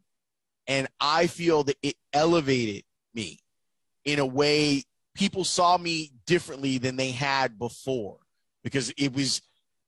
and 0.68 0.88
I 1.00 1.28
feel 1.28 1.64
that 1.66 1.78
it 1.84 1.96
elevated 2.14 2.84
me 3.14 3.40
in 4.06 4.20
a 4.20 4.26
way 4.26 4.84
people 5.16 5.44
saw 5.44 5.78
me 5.78 6.12
differently 6.26 6.78
than 6.78 6.96
they 6.96 7.12
had 7.12 7.60
before 7.60 8.18
because 8.64 8.94
it 8.98 9.14
was 9.14 9.42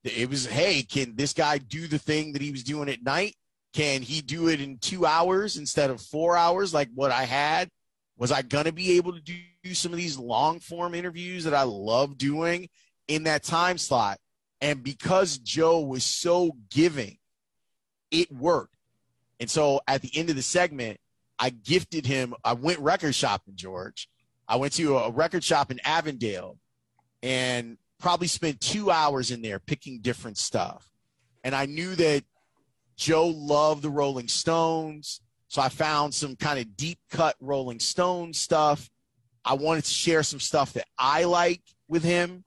it 0.03 0.29
was, 0.29 0.45
hey, 0.45 0.83
can 0.83 1.15
this 1.15 1.33
guy 1.33 1.57
do 1.57 1.87
the 1.87 1.99
thing 1.99 2.33
that 2.33 2.41
he 2.41 2.51
was 2.51 2.63
doing 2.63 2.89
at 2.89 3.03
night? 3.03 3.35
Can 3.73 4.01
he 4.01 4.21
do 4.21 4.49
it 4.49 4.61
in 4.61 4.77
two 4.77 5.05
hours 5.05 5.57
instead 5.57 5.89
of 5.89 6.01
four 6.01 6.37
hours 6.37 6.73
like 6.73 6.89
what 6.93 7.11
I 7.11 7.23
had? 7.23 7.69
Was 8.17 8.31
I 8.31 8.41
going 8.41 8.65
to 8.65 8.71
be 8.71 8.97
able 8.97 9.13
to 9.13 9.21
do 9.21 9.73
some 9.73 9.91
of 9.91 9.97
these 9.97 10.17
long 10.17 10.59
form 10.59 10.93
interviews 10.93 11.45
that 11.45 11.53
I 11.53 11.63
love 11.63 12.17
doing 12.17 12.69
in 13.07 13.23
that 13.23 13.43
time 13.43 13.77
slot? 13.77 14.19
And 14.61 14.83
because 14.83 15.37
Joe 15.39 15.81
was 15.81 16.03
so 16.03 16.55
giving, 16.69 17.17
it 18.11 18.31
worked. 18.31 18.75
And 19.39 19.49
so 19.49 19.81
at 19.87 20.01
the 20.01 20.15
end 20.15 20.29
of 20.29 20.35
the 20.35 20.41
segment, 20.41 20.99
I 21.39 21.49
gifted 21.49 22.05
him, 22.05 22.35
I 22.45 22.53
went 22.53 22.79
record 22.79 23.15
shopping, 23.15 23.55
George. 23.55 24.07
I 24.47 24.57
went 24.57 24.73
to 24.73 24.97
a 24.97 25.09
record 25.09 25.43
shop 25.43 25.71
in 25.71 25.79
Avondale 25.83 26.57
and 27.21 27.77
probably 28.03 28.27
spent 28.27 28.59
two 28.59 28.91
hours 28.91 29.31
in 29.31 29.41
there 29.41 29.59
picking 29.59 30.01
different 30.01 30.37
stuff. 30.37 30.91
And 31.45 31.55
I 31.55 31.65
knew 31.65 31.95
that 31.95 32.25
Joe 32.97 33.27
loved 33.27 33.81
the 33.81 33.89
Rolling 33.89 34.27
Stones. 34.27 35.21
So 35.47 35.61
I 35.61 35.69
found 35.69 36.13
some 36.13 36.35
kind 36.35 36.59
of 36.59 36.75
deep 36.75 36.99
cut 37.09 37.37
Rolling 37.39 37.79
Stone 37.79 38.33
stuff. 38.33 38.89
I 39.45 39.53
wanted 39.53 39.85
to 39.85 39.89
share 39.89 40.21
some 40.21 40.41
stuff 40.41 40.73
that 40.73 40.85
I 40.97 41.23
like 41.23 41.61
with 41.87 42.03
him. 42.03 42.43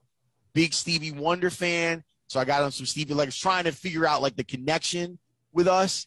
Big 0.53 0.75
Stevie 0.75 1.11
Wonder 1.11 1.49
fan. 1.49 2.03
So 2.27 2.39
I 2.39 2.45
got 2.45 2.63
him 2.63 2.69
some 2.69 2.85
Stevie 2.85 3.15
like 3.15 3.31
trying 3.31 3.63
to 3.63 3.71
figure 3.71 4.05
out 4.05 4.21
like 4.21 4.35
the 4.35 4.43
connection 4.43 5.17
with 5.53 5.67
us. 5.67 6.05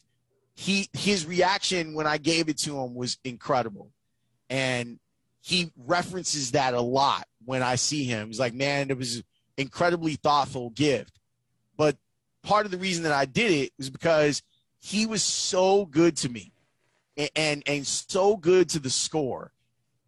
He 0.55 0.87
his 0.93 1.25
reaction 1.25 1.93
when 1.93 2.07
I 2.07 2.19
gave 2.19 2.47
it 2.47 2.57
to 2.59 2.79
him 2.79 2.95
was 2.95 3.17
incredible. 3.25 3.91
And 4.49 4.97
he 5.41 5.73
references 5.75 6.51
that 6.51 6.73
a 6.73 6.81
lot 6.81 7.25
when 7.43 7.63
I 7.63 7.75
see 7.75 8.05
him. 8.05 8.27
He's 8.27 8.39
like, 8.39 8.53
man, 8.53 8.89
it 8.89 8.97
was 8.97 9.23
incredibly 9.61 10.15
thoughtful 10.15 10.71
gift. 10.71 11.19
But 11.77 11.97
part 12.43 12.65
of 12.65 12.71
the 12.71 12.77
reason 12.77 13.03
that 13.03 13.13
I 13.13 13.25
did 13.25 13.51
it 13.51 13.71
was 13.77 13.89
because 13.89 14.41
he 14.79 15.05
was 15.05 15.23
so 15.23 15.85
good 15.85 16.17
to 16.17 16.29
me 16.29 16.53
and, 17.15 17.29
and, 17.35 17.63
and 17.67 17.87
so 17.87 18.35
good 18.35 18.69
to 18.69 18.79
the 18.79 18.89
score 18.89 19.51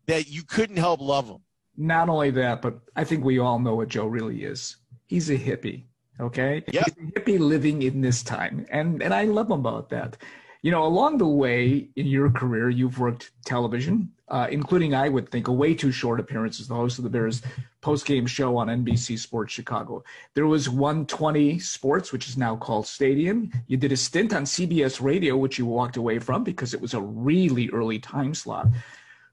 that 0.08 0.30
you 0.30 0.44
couldn't 0.44 0.78
help 0.78 1.00
love 1.00 1.28
him. 1.28 1.39
Not 1.78 2.10
only 2.10 2.32
that, 2.32 2.62
but 2.62 2.80
I 2.96 3.04
think 3.04 3.24
we 3.24 3.39
all 3.39 3.60
know 3.60 3.76
what 3.76 3.88
Joe 3.88 4.08
really 4.08 4.44
is. 4.44 4.78
He's 5.08 5.30
a 5.30 5.38
hippie. 5.38 5.86
Okay. 6.20 6.63
Yeah. 6.72 6.84
He's 6.86 6.94
a 6.98 7.20
hippie 7.20 7.39
living 7.39 7.82
in 7.82 8.02
this 8.02 8.22
time. 8.22 8.66
And 8.70 9.02
and 9.02 9.13
I 9.13 9.24
love 9.24 9.48
him 9.48 9.54
about 9.54 9.89
that. 9.89 10.18
You 10.62 10.72
know, 10.72 10.84
along 10.86 11.18
the 11.18 11.28
way 11.28 11.89
in 11.96 12.06
your 12.06 12.30
career, 12.30 12.70
you've 12.70 13.00
worked 13.00 13.32
television, 13.46 14.12
uh, 14.34 14.48
including, 14.52 14.93
I 14.93 15.08
would 15.08 15.30
think, 15.30 15.48
a 15.48 15.54
way 15.54 15.74
too 15.74 15.91
short 15.91 16.19
appearance 16.19 16.60
as 16.60 16.67
the 16.67 16.76
host 16.76 16.98
of 16.98 17.06
the 17.06 17.10
Bears 17.10 17.41
post-game 17.80 18.26
show 18.26 18.58
on 18.58 18.67
NBC 18.67 19.17
Sports 19.17 19.54
Chicago. 19.54 20.04
There 20.34 20.48
was 20.48 20.69
120 20.69 21.60
Sports, 21.60 22.12
which 22.12 22.28
is 22.28 22.38
now 22.38 22.56
called 22.58 22.86
Stadium. 22.86 23.52
You 23.67 23.78
did 23.78 23.91
a 23.91 23.98
stint 23.98 24.34
on 24.34 24.43
CBS 24.43 25.02
Radio, 25.02 25.38
which 25.38 25.58
you 25.58 25.65
walked 25.65 25.96
away 25.96 26.19
from 26.19 26.43
because 26.43 26.74
it 26.74 26.82
was 26.82 26.93
a 26.93 27.02
really 27.02 27.69
early 27.69 28.00
time 28.00 28.34
slot. 28.34 28.67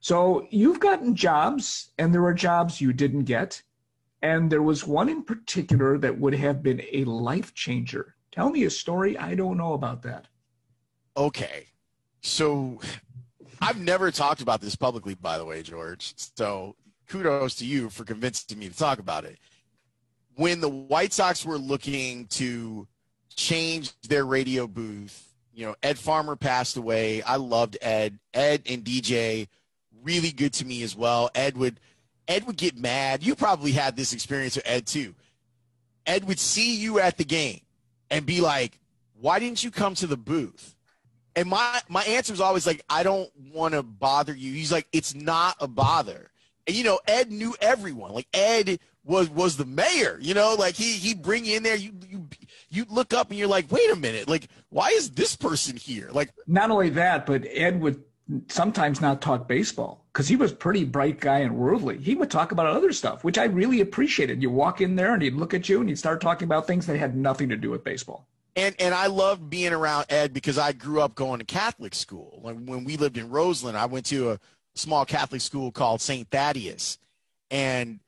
So 0.00 0.46
you've 0.50 0.80
gotten 0.80 1.16
jobs, 1.16 1.90
and 1.98 2.14
there 2.14 2.24
are 2.24 2.34
jobs 2.34 2.80
you 2.80 2.92
didn't 2.92 3.24
get. 3.24 3.62
And 4.22 4.52
there 4.52 4.62
was 4.62 4.86
one 4.86 5.08
in 5.08 5.24
particular 5.24 5.98
that 5.98 6.18
would 6.18 6.34
have 6.34 6.62
been 6.62 6.82
a 6.92 7.04
life 7.04 7.54
changer. 7.54 8.14
Tell 8.30 8.50
me 8.50 8.64
a 8.64 8.70
story 8.70 9.18
I 9.18 9.34
don't 9.34 9.56
know 9.56 9.72
about 9.72 10.02
that 10.02 10.28
okay, 11.16 11.66
so 12.22 12.80
I've 13.60 13.78
never 13.78 14.10
talked 14.10 14.40
about 14.40 14.60
this 14.60 14.76
publicly, 14.76 15.14
by 15.14 15.38
the 15.38 15.44
way, 15.44 15.62
George. 15.62 16.14
So 16.36 16.76
kudos 17.08 17.56
to 17.56 17.66
you 17.66 17.90
for 17.90 18.04
convincing 18.04 18.58
me 18.58 18.68
to 18.68 18.76
talk 18.76 18.98
about 18.98 19.24
it. 19.24 19.38
When 20.36 20.60
the 20.60 20.68
White 20.68 21.12
Sox 21.12 21.44
were 21.44 21.58
looking 21.58 22.26
to 22.28 22.86
change 23.36 23.92
their 24.02 24.24
radio 24.24 24.66
booth, 24.66 25.34
you 25.52 25.66
know, 25.66 25.74
Ed 25.82 25.98
Farmer 25.98 26.36
passed 26.36 26.76
away. 26.76 27.22
I 27.22 27.36
loved 27.36 27.76
Ed. 27.82 28.18
Ed 28.32 28.62
and 28.68 28.84
DJ, 28.84 29.48
really 30.02 30.30
good 30.30 30.52
to 30.54 30.64
me 30.64 30.82
as 30.82 30.96
well. 30.96 31.30
Ed 31.34 31.56
would 31.56 31.80
Ed 32.28 32.46
would 32.46 32.56
get 32.56 32.78
mad. 32.78 33.22
You 33.24 33.34
probably 33.34 33.72
had 33.72 33.96
this 33.96 34.12
experience 34.12 34.56
with 34.56 34.66
Ed 34.66 34.86
too. 34.86 35.14
Ed 36.06 36.24
would 36.24 36.38
see 36.38 36.76
you 36.76 37.00
at 37.00 37.18
the 37.18 37.24
game 37.24 37.60
and 38.08 38.24
be 38.24 38.40
like, 38.40 38.78
"Why 39.20 39.38
didn't 39.38 39.62
you 39.64 39.70
come 39.70 39.94
to 39.96 40.06
the 40.06 40.16
booth?" 40.16 40.76
And 41.36 41.48
my 41.48 41.80
my 41.88 42.02
answer 42.04 42.32
was 42.32 42.40
always 42.40 42.66
like, 42.66 42.82
I 42.88 43.02
don't 43.02 43.30
want 43.52 43.74
to 43.74 43.82
bother 43.82 44.34
you. 44.34 44.52
He's 44.52 44.72
like, 44.72 44.88
it's 44.92 45.14
not 45.14 45.56
a 45.60 45.68
bother. 45.68 46.30
And 46.66 46.76
you 46.76 46.84
know, 46.84 47.00
Ed 47.06 47.30
knew 47.30 47.54
everyone. 47.60 48.12
Like 48.12 48.28
Ed 48.34 48.78
was 49.04 49.30
was 49.30 49.56
the 49.56 49.64
mayor. 49.64 50.18
You 50.20 50.34
know, 50.34 50.54
like 50.54 50.74
he 50.74 50.92
he 50.92 51.14
bring 51.14 51.44
you 51.44 51.56
in 51.56 51.62
there. 51.62 51.76
You 51.76 51.92
you 52.08 52.28
you 52.68 52.86
look 52.88 53.14
up 53.14 53.30
and 53.30 53.38
you're 53.38 53.48
like, 53.48 53.70
wait 53.70 53.90
a 53.90 53.96
minute. 53.96 54.28
Like, 54.28 54.48
why 54.70 54.88
is 54.90 55.10
this 55.10 55.36
person 55.36 55.76
here? 55.76 56.10
Like, 56.12 56.32
not 56.46 56.70
only 56.70 56.90
that, 56.90 57.26
but 57.26 57.44
Ed 57.46 57.80
would 57.80 58.02
sometimes 58.48 59.00
not 59.00 59.20
talk 59.20 59.48
baseball 59.48 60.04
because 60.12 60.28
he 60.28 60.36
was 60.36 60.52
pretty 60.52 60.84
bright 60.84 61.20
guy 61.20 61.40
and 61.40 61.56
worldly. 61.56 61.98
He 61.98 62.14
would 62.14 62.30
talk 62.30 62.52
about 62.52 62.66
other 62.66 62.92
stuff, 62.92 63.24
which 63.24 63.38
I 63.38 63.44
really 63.44 63.80
appreciated. 63.80 64.42
You 64.42 64.50
walk 64.50 64.80
in 64.80 64.94
there 64.96 65.14
and 65.14 65.22
he'd 65.22 65.34
look 65.34 65.54
at 65.54 65.68
you 65.68 65.80
and 65.80 65.88
he'd 65.88 65.98
start 65.98 66.20
talking 66.20 66.46
about 66.46 66.66
things 66.66 66.86
that 66.86 66.96
had 66.96 67.16
nothing 67.16 67.48
to 67.48 67.56
do 67.56 67.70
with 67.70 67.82
baseball 67.82 68.28
and 68.56 68.74
and 68.78 68.94
I 68.94 69.06
loved 69.06 69.48
being 69.48 69.72
around 69.72 70.06
Ed 70.08 70.32
because 70.32 70.58
I 70.58 70.72
grew 70.72 71.00
up 71.00 71.14
going 71.14 71.38
to 71.38 71.44
Catholic 71.44 71.94
school. 71.94 72.40
Like 72.42 72.56
when 72.56 72.84
we 72.84 72.96
lived 72.96 73.18
in 73.18 73.30
Roseland, 73.30 73.76
I 73.76 73.86
went 73.86 74.06
to 74.06 74.32
a 74.32 74.40
small 74.74 75.04
Catholic 75.04 75.40
school 75.40 75.70
called 75.70 76.00
St. 76.00 76.28
Thaddeus. 76.28 76.98
And 77.50 78.00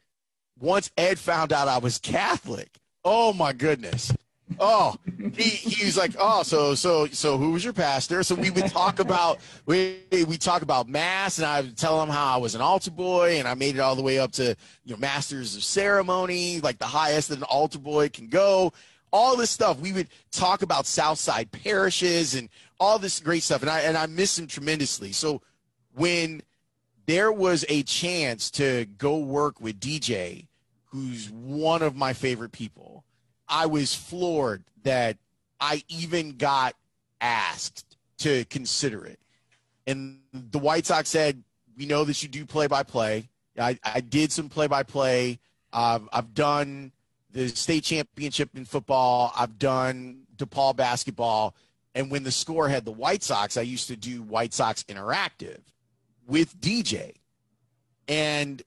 once 0.59 0.90
Ed 0.97 1.18
found 1.18 1.53
out 1.53 1.68
I 1.68 1.78
was 1.78 1.99
Catholic, 1.99 2.78
oh 3.05 3.32
my 3.32 3.53
goodness. 3.53 4.12
Oh, 4.61 4.97
he, 5.34 5.45
he 5.45 5.86
was 5.86 5.97
like, 5.97 6.12
oh, 6.18 6.43
so 6.43 6.74
so 6.74 7.07
so 7.07 7.38
who 7.38 7.53
was 7.53 7.64
your 7.64 7.72
pastor? 7.72 8.22
So 8.22 8.34
we 8.34 8.51
would 8.51 8.66
talk 8.66 8.99
about 8.99 9.38
we 9.64 10.01
we 10.11 10.36
talk 10.36 10.62
about 10.62 10.88
mass, 10.88 11.38
and 11.38 11.47
I 11.47 11.62
would 11.62 11.76
tell 11.76 12.03
him 12.03 12.11
how 12.11 12.34
I 12.34 12.36
was 12.36 12.55
an 12.55 12.61
altar 12.61 12.90
boy, 12.90 13.38
and 13.38 13.49
I 13.49 13.55
made 13.55 13.76
it 13.76 13.80
all 13.80 13.97
the 13.97 14.03
way 14.03 14.18
up 14.18 14.32
to 14.32 14.55
you 14.84 14.93
know 14.93 14.99
masters 14.99 15.57
of 15.57 15.64
ceremony, 15.64 16.61
like 16.61 16.78
the 16.78 16.84
highest 16.84 17.30
that 17.30 17.38
an 17.38 17.45
altar 17.45 17.78
boy 17.78 18.11
can 18.11 18.26
go 18.26 18.72
all 19.12 19.36
this 19.36 19.50
stuff. 19.50 19.78
We 19.78 19.92
would 19.92 20.08
talk 20.30 20.62
about 20.62 20.86
Southside 20.86 21.52
parishes 21.52 22.34
and 22.34 22.48
all 22.80 22.98
this 22.98 23.20
great 23.20 23.42
stuff, 23.42 23.62
and 23.62 23.70
I 23.70 23.80
and 23.80 23.96
I 23.96 24.06
miss 24.06 24.38
him 24.38 24.46
tremendously. 24.46 25.12
So 25.12 25.42
when 25.94 26.42
there 27.06 27.30
was 27.30 27.64
a 27.68 27.82
chance 27.82 28.50
to 28.52 28.86
go 28.98 29.18
work 29.18 29.60
with 29.60 29.78
DJ, 29.78 30.46
who's 30.86 31.30
one 31.30 31.82
of 31.82 31.94
my 31.94 32.12
favorite 32.12 32.52
people, 32.52 33.04
I 33.48 33.66
was 33.66 33.94
floored 33.94 34.64
that 34.82 35.16
I 35.60 35.84
even 35.88 36.36
got 36.36 36.74
asked 37.20 37.96
to 38.18 38.44
consider 38.46 39.04
it. 39.04 39.20
And 39.86 40.20
the 40.32 40.58
White 40.58 40.86
Sox 40.86 41.08
said, 41.08 41.42
"We 41.76 41.86
know 41.86 42.04
that 42.04 42.22
you 42.22 42.28
do 42.28 42.46
play 42.46 42.66
by 42.66 42.82
play. 42.82 43.28
I, 43.58 43.78
I 43.84 44.00
did 44.00 44.32
some 44.32 44.48
play 44.48 44.66
by 44.66 44.82
play. 44.82 45.38
I've 45.72 46.34
done 46.34 46.92
the 47.33 47.49
state 47.49 47.85
championship 47.85 48.51
in 48.55 48.64
football. 48.64 49.33
I've 49.37 49.59
done 49.59 50.22
DePaul 50.37 50.76
basketball. 50.76 51.55
And 51.95 52.11
when 52.11 52.24
the 52.24 52.30
score 52.30 52.68
had 52.68 52.85
the 52.85 52.93
White 52.93 53.22
Sox, 53.22 53.57
I 53.57 53.62
used 53.62 53.89
to 53.89 53.97
do 53.97 54.22
White 54.22 54.55
Sox 54.55 54.83
Interactive 54.85 55.61
with 56.26 56.59
DJ. 56.61 57.14
And 58.09 58.62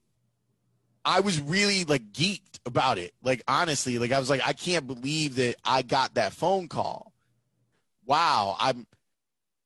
I 1.03 1.19
was 1.19 1.39
really 1.41 1.85
like 1.85 2.11
geeked 2.11 2.59
about 2.65 2.97
it. 2.97 3.13
Like, 3.23 3.43
honestly, 3.47 3.99
like 3.99 4.11
I 4.11 4.19
was 4.19 4.29
like, 4.29 4.41
I 4.45 4.53
can't 4.53 4.87
believe 4.87 5.35
that 5.35 5.55
I 5.63 5.81
got 5.81 6.15
that 6.15 6.33
phone 6.33 6.67
call. 6.67 7.11
Wow, 8.05 8.55
I'm 8.59 8.85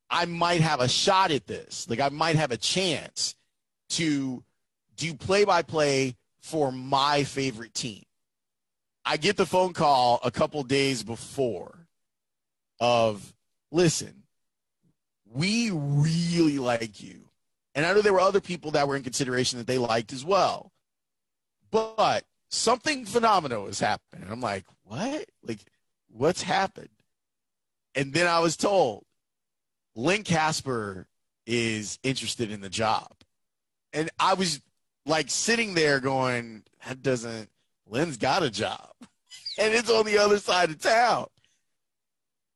I 0.09 0.25
might 0.25 0.61
have 0.61 0.79
a 0.79 0.87
shot 0.87 1.31
at 1.31 1.45
this. 1.45 1.87
Like 1.89 1.99
I 1.99 2.09
might 2.09 2.35
have 2.35 2.51
a 2.51 2.57
chance 2.57 3.35
to 3.89 4.43
do 4.95 5.13
play 5.13 5.45
by 5.45 5.61
play 5.61 6.15
for 6.41 6.71
my 6.71 7.23
favorite 7.23 7.73
team. 7.73 8.03
I 9.05 9.17
get 9.17 9.37
the 9.37 9.45
phone 9.45 9.73
call 9.73 10.19
a 10.23 10.31
couple 10.31 10.61
days 10.63 11.03
before 11.03 11.87
of 12.79 13.33
listen, 13.71 14.23
we 15.25 15.71
really 15.71 16.59
like 16.59 17.01
you. 17.01 17.29
And 17.75 17.85
I 17.85 17.93
know 17.93 18.01
there 18.01 18.13
were 18.13 18.19
other 18.19 18.41
people 18.41 18.71
that 18.71 18.87
were 18.87 18.95
in 18.95 19.03
consideration 19.03 19.57
that 19.57 19.67
they 19.67 19.77
liked 19.77 20.11
as 20.11 20.25
well. 20.25 20.71
But 21.71 22.25
something 22.49 23.05
phenomenal 23.05 23.67
is 23.67 23.79
happening. 23.79 24.27
I'm 24.29 24.41
like, 24.41 24.65
what? 24.83 25.29
Like, 25.43 25.59
what's 26.09 26.41
happened? 26.41 26.89
And 27.95 28.13
then 28.13 28.27
I 28.27 28.39
was 28.39 28.57
told 28.57 29.05
Len 29.95 30.23
Kasper 30.23 31.07
is 31.45 31.99
interested 32.03 32.51
in 32.51 32.61
the 32.61 32.69
job. 32.69 33.11
And 33.93 34.09
I 34.19 34.33
was 34.33 34.61
like 35.05 35.29
sitting 35.29 35.73
there 35.73 35.99
going, 35.99 36.63
that 36.87 37.01
doesn't, 37.01 37.49
Len's 37.89 38.17
got 38.17 38.43
a 38.43 38.49
job. 38.49 38.89
And 39.57 39.73
it's 39.73 39.89
on 39.89 40.05
the 40.05 40.19
other 40.19 40.39
side 40.39 40.69
of 40.69 40.79
town. 40.79 41.27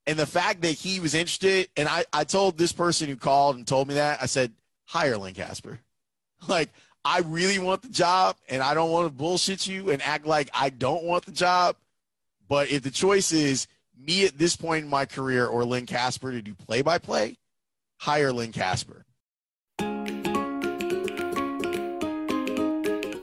And 0.08 0.18
the 0.18 0.26
fact 0.26 0.62
that 0.62 0.72
he 0.72 1.02
was 1.02 1.14
interested, 1.14 1.68
and 1.76 1.90
I, 1.90 2.06
I 2.14 2.24
told 2.24 2.58
this 2.58 2.72
person 2.72 3.10
who 3.10 3.18
called 3.18 3.58
and 3.58 3.68
told 3.68 3.90
me 3.90 3.96
that, 3.96 4.22
I 4.22 4.26
said, 4.26 4.54
hire 4.86 5.18
Len 5.18 5.34
Kasper. 5.34 5.80
Like, 6.48 6.70
I 7.06 7.20
really 7.20 7.60
want 7.60 7.82
the 7.82 7.90
job, 7.90 8.38
and 8.50 8.62
I 8.62 8.74
don't 8.74 8.92
want 8.92 9.08
to 9.08 9.14
bullshit 9.14 9.68
you 9.68 9.92
and 9.92 10.02
act 10.02 10.26
like 10.26 10.50
I 10.54 10.70
don't 10.70 11.04
want 11.04 11.26
the 11.26 11.32
job. 11.32 11.76
But 12.48 12.70
if 12.70 12.84
the 12.84 12.92
choice 12.92 13.32
is 13.32 13.68
me 13.98 14.26
at 14.26 14.38
this 14.38 14.56
point 14.56 14.86
in 14.86 14.90
my 14.90 15.06
career 15.06 15.46
or 15.46 15.66
Len 15.66 15.86
Kasper 15.86 16.32
to 16.32 16.42
do 16.42 16.54
play 16.54 16.82
by 16.82 16.98
play, 16.98 17.38
hire 17.98 18.32
Len 18.32 18.52
Kasper. 18.52 19.06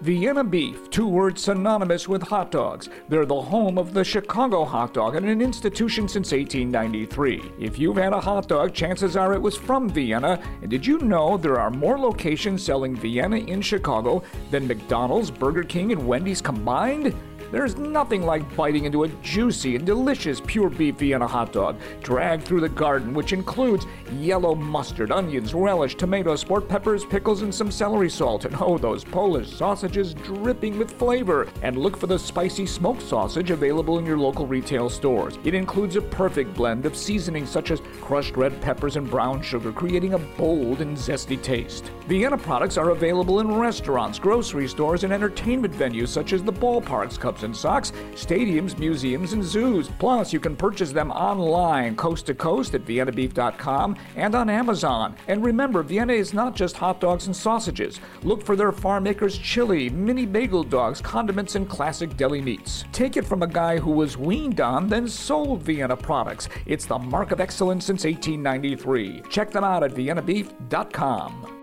Vienna 0.03 0.43
beef, 0.43 0.89
two 0.89 1.07
words 1.07 1.43
synonymous 1.43 2.09
with 2.09 2.23
hot 2.23 2.51
dogs. 2.51 2.89
They're 3.11 3.27
the 3.27 3.39
home 3.39 3.77
of 3.77 3.93
the 3.93 4.03
Chicago 4.03 4.65
hot 4.65 4.95
dog 4.95 5.15
and 5.15 5.29
an 5.29 5.43
institution 5.43 6.09
since 6.09 6.33
1893. 6.33 7.53
If 7.59 7.79
you've 7.79 7.99
had 7.99 8.15
a 8.15 8.21
hot 8.21 8.49
dog, 8.49 8.73
chances 8.73 9.15
are 9.15 9.35
it 9.35 9.43
was 9.43 9.59
from 9.59 9.91
Vienna. 9.91 10.43
And 10.63 10.71
did 10.71 10.87
you 10.87 11.01
know 11.01 11.37
there 11.37 11.61
are 11.61 11.71
more 11.71 11.99
locations 11.99 12.63
selling 12.63 12.97
Vienna 12.97 13.37
in 13.37 13.61
Chicago 13.61 14.23
than 14.51 14.67
McDonald's, 14.67 15.31
Burger 15.31 15.65
King, 15.65 15.93
and 15.93 16.09
Wendy's 16.09 16.41
combined? 16.41 17.15
There's 17.53 17.77
nothing 17.77 18.23
like 18.23 18.57
biting 18.57 18.85
into 18.85 19.03
a 19.03 19.09
juicy 19.09 19.75
and 19.75 19.85
delicious 19.85 20.41
pure 20.41 20.71
beef 20.71 20.97
Vienna 20.97 21.27
hot 21.27 21.53
dog, 21.53 21.77
dragged 22.01 22.45
through 22.45 22.61
the 22.61 22.69
garden, 22.69 23.13
which 23.13 23.33
includes 23.33 23.87
yellow 24.13 24.55
mustard, 24.55 25.11
onions, 25.11 25.53
relish, 25.53 25.97
tomatoes, 25.97 26.41
sport 26.41 26.69
peppers, 26.69 27.05
pickles, 27.05 27.43
and 27.43 27.53
some 27.53 27.71
celery 27.71 28.09
salt. 28.09 28.45
And 28.45 28.55
oh, 28.61 28.79
those 28.79 29.03
Polish 29.03 29.51
sausages 29.51 30.15
dripping 30.15 30.79
with 30.79 30.93
flavor. 30.93 31.49
And 31.63 31.77
look 31.77 31.97
for 31.97 32.07
the 32.07 32.19
spicy 32.19 32.67
smoked 32.67 33.03
sausage 33.03 33.51
available 33.51 33.99
in 33.99 34.07
your 34.07 34.19
local 34.19 34.47
retail 34.47 34.89
stores. 34.89 35.39
It 35.43 35.55
includes 35.55 35.97
a 35.97 36.03
perfect 36.03 36.55
blend 36.55 36.87
of 36.87 36.97
seasonings 36.97 37.51
such 37.51 37.73
as 37.73 37.83
crushed 38.01 38.37
red 38.37 38.61
peppers 38.61 38.97
and 38.97 39.11
brown 39.11 39.43
sugar, 39.43 39.73
creating 39.73 40.15
a 40.15 40.19
bold 40.19 40.83
and 40.83 40.97
zesty 40.97 41.41
taste. 41.43 41.91
Vienna 42.07 42.39
products 42.39 42.77
are 42.77 42.91
available 42.91 43.41
in 43.41 43.53
restaurants, 43.55 44.21
grocery 44.21 44.69
stores, 44.69 45.03
and 45.03 45.13
entertainment 45.13 45.75
venues 45.75 46.09
such 46.09 46.33
as 46.33 46.45
the 46.45 46.53
ballparks, 46.53 47.19
Cubs 47.19 47.40
and 47.43 47.57
Sox, 47.57 47.93
stadiums, 48.15 48.79
museums, 48.79 49.33
and 49.33 49.43
zoos. 49.43 49.89
Plus, 49.99 50.33
you 50.33 50.41
can 50.41 50.57
purchase 50.57 50.93
them 50.93 51.11
online, 51.11 51.97
coast 51.97 52.27
to 52.27 52.35
coast 52.35 52.75
at 52.75 52.85
viennabeef.com 52.85 53.97
and 54.17 54.35
on 54.35 54.51
Amazon. 54.51 55.15
And 55.29 55.45
remember, 55.45 55.83
Vienna 55.83 56.13
is 56.13 56.35
not 56.35 56.55
just 56.55 56.77
hot 56.77 57.01
dogs 57.01 57.27
and 57.27 57.37
sausages. 57.37 58.01
Look 58.23 58.45
for 58.45 58.57
their 58.57 58.73
farm 58.73 59.05
makers 59.05 59.39
chili, 59.39 59.91
mini 59.91 60.27
bagel 60.27 60.65
dogs, 60.65 61.01
condiments, 61.01 61.55
and 61.55 61.69
classic 61.69 62.17
deli 62.17 62.41
meats. 62.41 62.85
Take 62.93 63.17
it 63.17 63.25
from 63.25 63.43
a 63.43 63.47
guy 63.47 63.79
who 63.79 63.91
was 63.91 64.17
weaned 64.17 64.61
on, 64.61 64.89
then 64.89 65.09
sold 65.09 65.63
Vienna 65.63 65.97
products. 65.97 66.49
It's 66.67 66.87
the 66.87 66.99
mark 66.99 67.33
of 67.33 67.41
excellence 67.41 67.85
since 67.85 68.05
1893. 68.05 69.23
Check 69.31 69.51
them 69.51 69.65
out 69.65 69.83
at 69.83 69.93
viennabeef.com. 69.93 71.60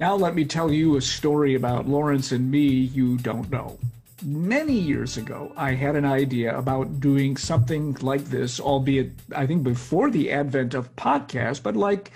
Now, 0.00 0.16
let 0.16 0.34
me 0.34 0.46
tell 0.46 0.72
you 0.72 0.96
a 0.96 1.02
story 1.02 1.54
about 1.54 1.86
Lawrence 1.86 2.32
and 2.32 2.50
me 2.50 2.66
you 2.66 3.18
don't 3.18 3.50
know. 3.50 3.78
Many 4.24 4.72
years 4.72 5.18
ago, 5.18 5.52
I 5.58 5.74
had 5.74 5.94
an 5.94 6.06
idea 6.06 6.56
about 6.56 7.00
doing 7.00 7.36
something 7.36 7.92
like 8.00 8.24
this, 8.24 8.60
albeit 8.60 9.12
I 9.36 9.46
think 9.46 9.62
before 9.62 10.10
the 10.10 10.32
advent 10.32 10.72
of 10.72 10.96
podcasts, 10.96 11.62
but 11.62 11.76
like 11.76 12.12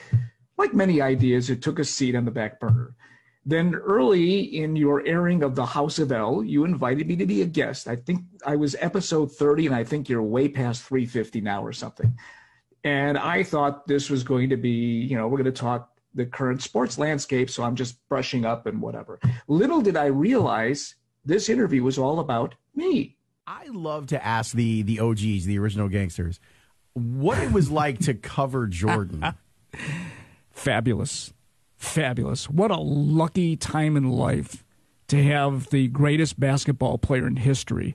like 0.56 0.72
many 0.72 1.02
ideas, 1.02 1.50
it 1.50 1.60
took 1.60 1.78
a 1.78 1.84
seat 1.84 2.14
on 2.14 2.24
the 2.24 2.30
back 2.30 2.58
burner. 2.58 2.94
Then 3.44 3.74
early 3.74 4.40
in 4.40 4.76
your 4.76 5.06
airing 5.06 5.42
of 5.42 5.54
the 5.54 5.66
House 5.66 5.98
of 5.98 6.10
L, 6.10 6.42
you 6.42 6.64
invited 6.64 7.06
me 7.06 7.16
to 7.16 7.26
be 7.26 7.42
a 7.42 7.46
guest. 7.46 7.86
I 7.86 7.96
think 7.96 8.22
I 8.46 8.56
was 8.56 8.76
episode 8.80 9.30
30, 9.32 9.66
and 9.66 9.74
I 9.74 9.84
think 9.84 10.08
you're 10.08 10.22
way 10.22 10.48
past 10.48 10.84
350 10.84 11.42
now 11.42 11.62
or 11.62 11.74
something. 11.74 12.16
And 12.82 13.18
I 13.18 13.42
thought 13.42 13.86
this 13.86 14.08
was 14.08 14.24
going 14.24 14.48
to 14.50 14.56
be, 14.56 14.70
you 14.70 15.18
know, 15.18 15.28
we're 15.28 15.42
going 15.42 15.52
to 15.52 15.60
talk 15.60 15.93
the 16.14 16.26
current 16.26 16.62
sports 16.62 16.98
landscape, 16.98 17.50
so 17.50 17.62
I'm 17.62 17.76
just 17.76 17.96
brushing 18.08 18.44
up 18.44 18.66
and 18.66 18.80
whatever. 18.80 19.18
Little 19.48 19.80
did 19.80 19.96
I 19.96 20.06
realize 20.06 20.94
this 21.24 21.48
interview 21.48 21.82
was 21.82 21.98
all 21.98 22.20
about 22.20 22.54
me. 22.74 23.16
I 23.46 23.66
love 23.68 24.06
to 24.08 24.24
ask 24.24 24.54
the 24.54 24.82
the 24.82 25.00
OGs, 25.00 25.44
the 25.44 25.58
original 25.58 25.88
gangsters, 25.88 26.40
what 26.94 27.38
it 27.38 27.52
was 27.52 27.70
like 27.70 27.98
to 28.00 28.14
cover 28.14 28.66
Jordan. 28.66 29.34
Fabulous. 30.50 31.32
Fabulous. 31.76 32.48
What 32.48 32.70
a 32.70 32.76
lucky 32.78 33.56
time 33.56 33.96
in 33.96 34.10
life 34.10 34.64
to 35.08 35.22
have 35.22 35.68
the 35.70 35.88
greatest 35.88 36.40
basketball 36.40 36.96
player 36.96 37.26
in 37.26 37.36
history 37.36 37.94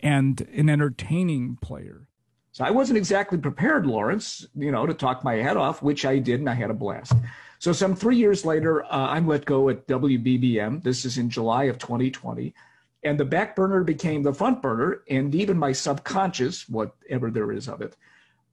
and 0.00 0.40
an 0.54 0.70
entertaining 0.70 1.56
player. 1.60 2.08
So 2.52 2.64
I 2.64 2.70
wasn't 2.70 2.96
exactly 2.96 3.36
prepared, 3.36 3.84
Lawrence, 3.84 4.46
you 4.54 4.72
know, 4.72 4.86
to 4.86 4.94
talk 4.94 5.22
my 5.22 5.34
head 5.34 5.58
off, 5.58 5.82
which 5.82 6.06
I 6.06 6.18
did, 6.18 6.40
and 6.40 6.48
I 6.48 6.54
had 6.54 6.70
a 6.70 6.74
blast. 6.74 7.12
So 7.58 7.72
some 7.72 7.94
three 7.94 8.16
years 8.16 8.44
later, 8.44 8.84
uh, 8.84 9.08
I'm 9.08 9.26
let 9.26 9.44
go 9.44 9.68
at 9.68 9.86
WBBM. 9.86 10.82
This 10.82 11.04
is 11.04 11.18
in 11.18 11.30
July 11.30 11.64
of 11.64 11.78
2020. 11.78 12.54
And 13.02 13.18
the 13.18 13.24
back 13.24 13.54
burner 13.54 13.84
became 13.84 14.22
the 14.22 14.34
front 14.34 14.60
burner, 14.60 15.02
and 15.08 15.34
even 15.34 15.56
my 15.56 15.72
subconscious, 15.72 16.68
whatever 16.68 17.30
there 17.30 17.52
is 17.52 17.68
of 17.68 17.80
it. 17.80 17.96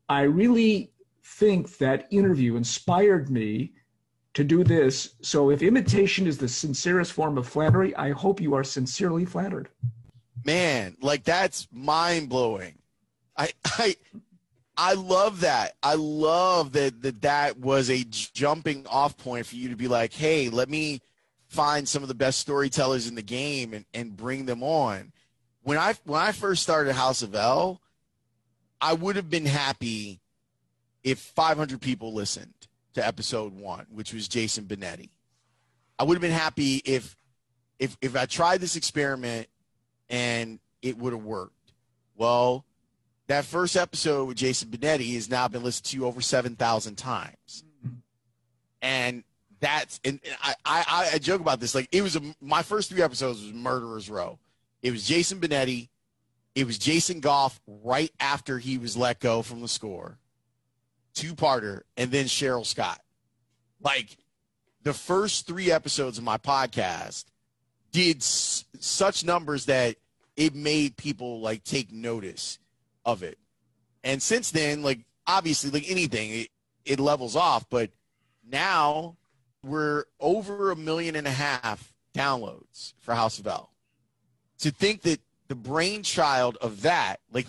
I 0.08 0.22
really 0.22 0.92
think 1.24 1.78
that 1.78 2.08
interview 2.12 2.56
inspired 2.56 3.30
me 3.30 3.74
to 4.34 4.44
do 4.44 4.64
this. 4.64 5.16
So 5.22 5.50
if 5.50 5.62
imitation 5.62 6.28
is 6.28 6.38
the 6.38 6.48
sincerest 6.48 7.14
form 7.14 7.38
of 7.38 7.48
flattery, 7.48 7.96
I 7.96 8.12
hope 8.12 8.42
you 8.42 8.54
are 8.56 8.64
sincerely 8.64 9.26
flattered. 9.26 9.70
Man, 10.44 10.98
like 11.02 11.24
that's 11.24 11.68
mind 11.72 12.30
blowing. 12.30 12.80
I, 13.38 13.52
I, 13.66 13.96
I 14.76 14.94
love 14.94 15.42
that. 15.42 15.76
I 15.84 15.96
love 15.96 16.74
that, 16.74 17.02
that 17.04 17.22
that 17.22 17.60
was 17.60 17.90
a 17.90 18.04
jumping 18.04 18.86
off 18.88 19.18
point 19.18 19.46
for 19.46 19.56
you 19.56 19.70
to 19.70 19.76
be 19.76 19.88
like, 19.88 20.14
hey, 20.14 20.50
let 20.50 20.70
me 20.70 21.02
find 21.48 21.88
some 21.88 22.02
of 22.02 22.08
the 22.08 22.16
best 22.16 22.40
storytellers 22.40 23.08
in 23.08 23.16
the 23.16 23.22
game 23.22 23.74
and, 23.74 23.86
and 23.94 24.18
bring 24.18 24.46
them 24.46 24.64
on. 24.64 25.12
When 25.62 25.78
I 25.78 25.96
when 26.04 26.20
I 26.20 26.32
first 26.32 26.64
started 26.64 26.94
House 26.94 27.22
of 27.22 27.36
L, 27.36 27.80
I 28.82 28.94
would 28.94 29.16
have 29.16 29.30
been 29.30 29.46
happy 29.46 30.20
if 31.04 31.20
500 31.20 31.80
people 31.80 32.14
listened 32.14 32.54
to 32.96 33.06
episode 33.06 33.54
one, 33.54 33.86
which 33.92 34.14
was 34.14 34.28
Jason 34.28 34.66
Benetti. 34.66 35.10
I 36.00 36.04
would 36.04 36.16
have 36.16 36.22
been 36.22 36.32
happy 36.32 36.82
if 36.84 37.16
if 37.80 37.96
if 38.02 38.16
I 38.16 38.26
tried 38.26 38.60
this 38.60 38.76
experiment 38.76 39.48
and 40.10 40.60
it 40.82 40.98
would 40.98 41.14
have 41.14 41.24
worked. 41.24 41.72
Well, 42.18 42.66
that 43.34 43.46
first 43.46 43.76
episode 43.76 44.26
with 44.26 44.38
Jason 44.38 44.70
Benetti 44.70 45.16
has 45.16 45.28
now 45.28 45.48
been 45.48 45.64
listened 45.64 45.86
to 45.86 46.06
over 46.06 46.22
7,000 46.22 46.96
times. 46.96 47.64
And 48.80 49.24
that's, 49.60 50.00
and 50.06 50.20
I, 50.40 50.54
I, 50.64 51.10
I 51.14 51.18
joke 51.18 51.42
about 51.42 51.60
this. 51.60 51.74
Like, 51.74 51.90
it 51.92 52.04
was 52.04 52.16
a, 52.16 52.22
my 52.40 52.62
first 52.62 52.90
three 52.90 53.02
episodes 53.02 53.42
was 53.42 53.52
Murderer's 53.52 54.08
Row. 54.08 54.38
It 54.84 54.92
was 54.92 55.08
Jason 55.08 55.40
Benetti. 55.40 55.90
It 56.54 56.68
was 56.68 56.78
Jason 56.78 57.22
Goff 57.22 57.60
right 57.66 58.12
after 58.20 58.60
he 58.60 58.78
was 58.78 58.96
let 58.96 59.20
go 59.20 59.42
from 59.42 59.62
the 59.62 59.68
score, 59.68 60.20
two 61.16 61.34
parter, 61.34 61.82
and 61.98 62.12
then 62.12 62.26
Cheryl 62.26 62.66
Scott. 62.66 63.02
Like, 63.82 64.16
the 64.84 64.94
first 64.94 65.48
three 65.48 65.72
episodes 65.72 66.20
of 66.20 66.24
my 66.24 66.38
podcast 66.38 67.26
did 67.92 68.18
s- 68.18 68.66
such 68.80 69.26
numbers 69.26 69.66
that 69.66 69.96
it 70.36 70.54
made 70.54 70.98
people 70.98 71.40
like 71.40 71.64
take 71.64 71.92
notice 71.92 72.60
of 73.06 73.24
it. 73.24 73.38
And 74.04 74.22
since 74.22 74.52
then, 74.52 74.82
like 74.84 75.00
obviously, 75.28 75.70
like 75.70 75.90
anything, 75.90 76.32
it, 76.32 76.48
it 76.86 77.00
levels 77.00 77.36
off. 77.36 77.70
But 77.70 77.92
now 78.48 79.18
we're 79.64 80.06
over 80.20 80.72
a 80.72 80.76
million 80.76 81.16
and 81.16 81.28
a 81.28 81.32
half 81.32 81.94
downloads 82.16 82.94
for 83.00 83.16
House 83.16 83.40
of 83.40 83.48
L. 83.48 83.72
To 84.60 84.72
think 84.72 85.02
that 85.02 85.20
the 85.48 85.56
brainchild 85.56 86.58
of 86.62 86.82
that, 86.84 87.18
like 87.32 87.48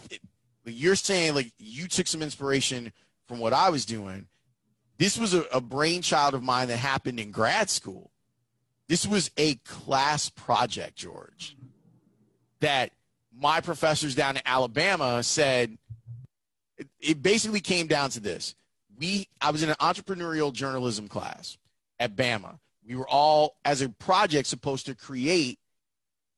you're 0.64 0.96
saying, 0.96 1.34
like 1.34 1.52
you 1.58 1.86
took 1.86 2.06
some 2.06 2.22
inspiration 2.22 2.92
from 3.26 3.38
what 3.38 3.52
I 3.52 3.70
was 3.70 3.84
doing. 3.84 4.26
This 4.98 5.18
was 5.18 5.34
a, 5.34 5.42
a 5.52 5.60
brainchild 5.60 6.34
of 6.34 6.42
mine 6.42 6.68
that 6.68 6.76
happened 6.76 7.18
in 7.18 7.30
grad 7.30 7.68
school. 7.68 8.10
This 8.88 9.06
was 9.06 9.30
a 9.36 9.54
class 9.56 10.28
project, 10.28 10.96
George, 10.96 11.56
that 12.60 12.92
my 13.38 13.60
professors 13.60 14.14
down 14.14 14.36
in 14.36 14.42
Alabama 14.46 15.22
said 15.22 15.76
it, 16.78 16.88
it 17.00 17.22
basically 17.22 17.60
came 17.60 17.86
down 17.86 18.10
to 18.10 18.20
this. 18.20 18.54
We 18.98 19.28
I 19.40 19.50
was 19.50 19.62
in 19.62 19.70
an 19.70 19.76
entrepreneurial 19.80 20.52
journalism 20.52 21.08
class 21.08 21.58
at 21.98 22.16
Bama. 22.16 22.58
We 22.86 22.96
were 22.96 23.08
all 23.08 23.56
as 23.64 23.82
a 23.82 23.88
project 23.88 24.46
supposed 24.46 24.86
to 24.86 24.94
create 24.94 25.58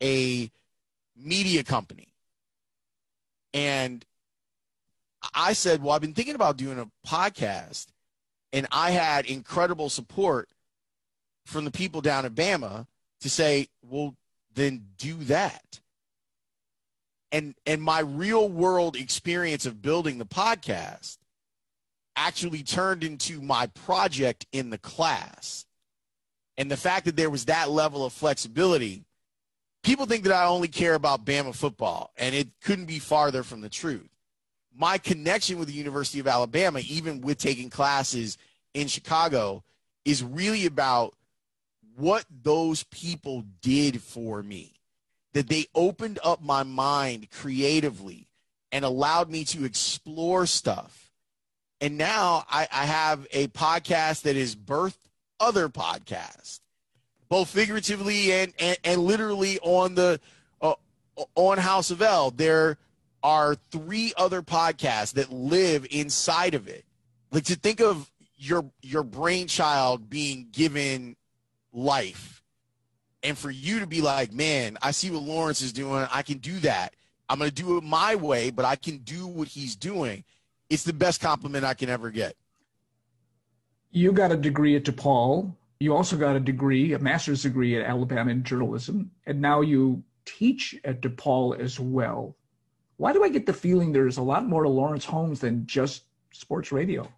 a 0.03 0.51
media 1.17 1.65
company. 1.65 2.09
And 3.53 4.05
I 5.35 5.55
said, 5.55 5.83
"Well, 5.83 5.95
I've 5.95 6.01
been 6.01 6.15
thinking 6.15 6.35
about 6.35 6.57
doing 6.57 6.79
a 6.79 6.91
podcast." 7.07 7.87
And 8.53 8.67
I 8.71 8.93
had 8.93 9.27
incredible 9.27 9.91
support 9.91 10.49
from 11.45 11.65
the 11.65 11.71
people 11.71 12.01
down 12.01 12.25
at 12.25 12.35
Bama 12.35 12.87
to 13.21 13.31
say, 13.31 13.69
"Well, 13.83 14.17
then 14.55 14.89
do 14.97 15.15
that." 15.25 15.81
And 17.37 17.55
and 17.67 17.83
my 17.83 18.01
real 18.01 18.49
world 18.49 18.97
experience 18.97 19.67
of 19.67 19.83
building 19.83 20.17
the 20.17 20.25
podcast 20.25 21.19
actually 22.17 22.63
turned 22.63 23.05
into 23.05 23.43
my 23.43 23.67
project 23.67 24.47
in 24.53 24.71
the 24.71 24.79
class. 24.79 25.67
And 26.57 26.71
the 26.71 26.79
fact 26.79 27.05
that 27.05 27.17
there 27.17 27.29
was 27.29 27.45
that 27.45 27.69
level 27.71 28.07
of 28.07 28.15
flexibility 28.15 29.05
people 29.83 30.07
think 30.07 30.25
that 30.25 30.33
i 30.33 30.47
only 30.47 30.67
care 30.67 30.95
about 30.95 31.27
bama 31.27 31.55
football 31.55 32.11
and 32.17 32.35
it 32.35 32.49
couldn't 32.63 32.87
be 32.87 32.99
farther 32.99 33.43
from 33.43 33.61
the 33.61 33.69
truth. 33.69 34.09
My 34.75 34.97
connection 34.97 35.59
with 35.59 35.69
the 35.69 35.75
university 35.75 36.19
of 36.19 36.27
alabama 36.27 36.81
even 36.89 37.21
with 37.21 37.37
taking 37.37 37.69
classes 37.69 38.39
in 38.73 38.89
chicago 38.89 39.63
is 40.07 40.25
really 40.25 40.65
about 40.65 41.15
what 41.97 42.25
those 42.43 42.83
people 42.85 43.45
did 43.61 44.01
for 44.01 44.43
me 44.43 44.76
that 45.37 45.51
they 45.51 45.67
opened 45.75 46.19
up 46.25 46.43
my 46.43 46.63
mind 46.63 47.31
creatively 47.31 48.27
and 48.73 48.87
allowed 48.87 49.29
me 49.29 49.45
to 49.45 49.67
explore 49.67 50.47
stuff. 50.47 51.13
And 51.79 51.99
now 51.99 52.47
I, 52.49 52.67
I 52.73 52.87
have 52.87 53.27
a 53.33 53.49
podcast 53.49 54.23
that 54.23 54.35
is 54.35 54.57
birthed 54.57 54.97
other 55.39 55.69
podcasts, 55.69 56.61
both 57.29 57.51
figuratively 57.51 58.33
and, 58.33 58.55
and, 58.59 58.79
and 58.83 59.03
literally 59.03 59.59
on 59.59 59.95
the 59.95 60.21
uh, 60.63 60.73
on 61.35 61.59
House 61.59 61.91
of 61.91 62.01
L. 62.01 62.31
There 62.31 62.79
are 63.23 63.57
three 63.71 64.15
other 64.17 64.41
podcasts 64.41 65.13
that 65.13 65.31
live 65.31 65.87
inside 65.91 66.55
of 66.55 66.67
it. 66.67 66.87
Like 67.31 67.45
to 67.45 67.57
think 67.57 67.83
of 67.83 68.11
your 68.39 68.65
your 68.81 69.03
brainchild 69.03 70.09
being 70.09 70.49
given 70.51 71.15
life 71.75 72.36
and 73.27 73.37
for 73.37 73.51
you 73.51 73.81
to 73.81 73.89
be 73.89 74.01
like, 74.01 74.33
man, 74.33 74.79
I 74.81 74.93
see 74.93 75.11
what 75.11 75.23
Lawrence 75.23 75.61
is 75.61 75.73
doing. 75.73 76.07
I 76.13 76.23
can 76.23 76.39
do 76.39 76.61
that. 76.61 76.95
I'm 77.29 77.41
going 77.41 77.51
to 77.51 77.55
do 77.55 77.77
it 77.77 77.83
my 77.83 78.15
way, 78.15 78.51
but 78.51 78.65
I 78.65 78.77
can 78.77 78.99
do 78.99 79.27
what 79.27 79.49
he's 79.49 79.75
doing. 79.75 80.23
It's 80.71 80.85
the 80.85 80.93
best 80.93 81.21
compliment 81.21 81.65
I 81.65 81.75
can 81.75 81.89
ever 81.89 82.13
get. 82.13 82.37
You 83.91 84.13
got 84.13 84.31
a 84.31 84.37
degree 84.37 84.77
at 84.77 84.85
DePaul. 84.85 85.53
You 85.81 85.97
also 85.97 86.17
got 86.17 86.37
a 86.37 86.41
degree, 86.41 86.93
a 86.93 87.01
master's 87.01 87.43
degree 87.43 87.77
at 87.77 87.85
Alabama 87.85 88.31
in 88.31 88.45
journalism, 88.45 89.11
and 89.27 89.41
now 89.41 89.61
you 89.61 90.05
teach 90.25 90.77
at 90.85 91.03
DePaul 91.03 91.59
as 91.59 91.81
well. 91.81 92.37
Why 92.97 93.13
do 93.13 93.25
I 93.25 93.29
get 93.29 93.45
the 93.45 93.53
feeling 93.53 93.91
there's 93.93 94.19
a 94.19 94.23
lot 94.23 94.47
more 94.47 94.63
to 94.63 94.69
Lawrence 94.69 95.05
Holmes 95.05 95.41
than 95.41 95.67
just 95.67 96.05
sports 96.31 96.71
radio? 96.71 97.09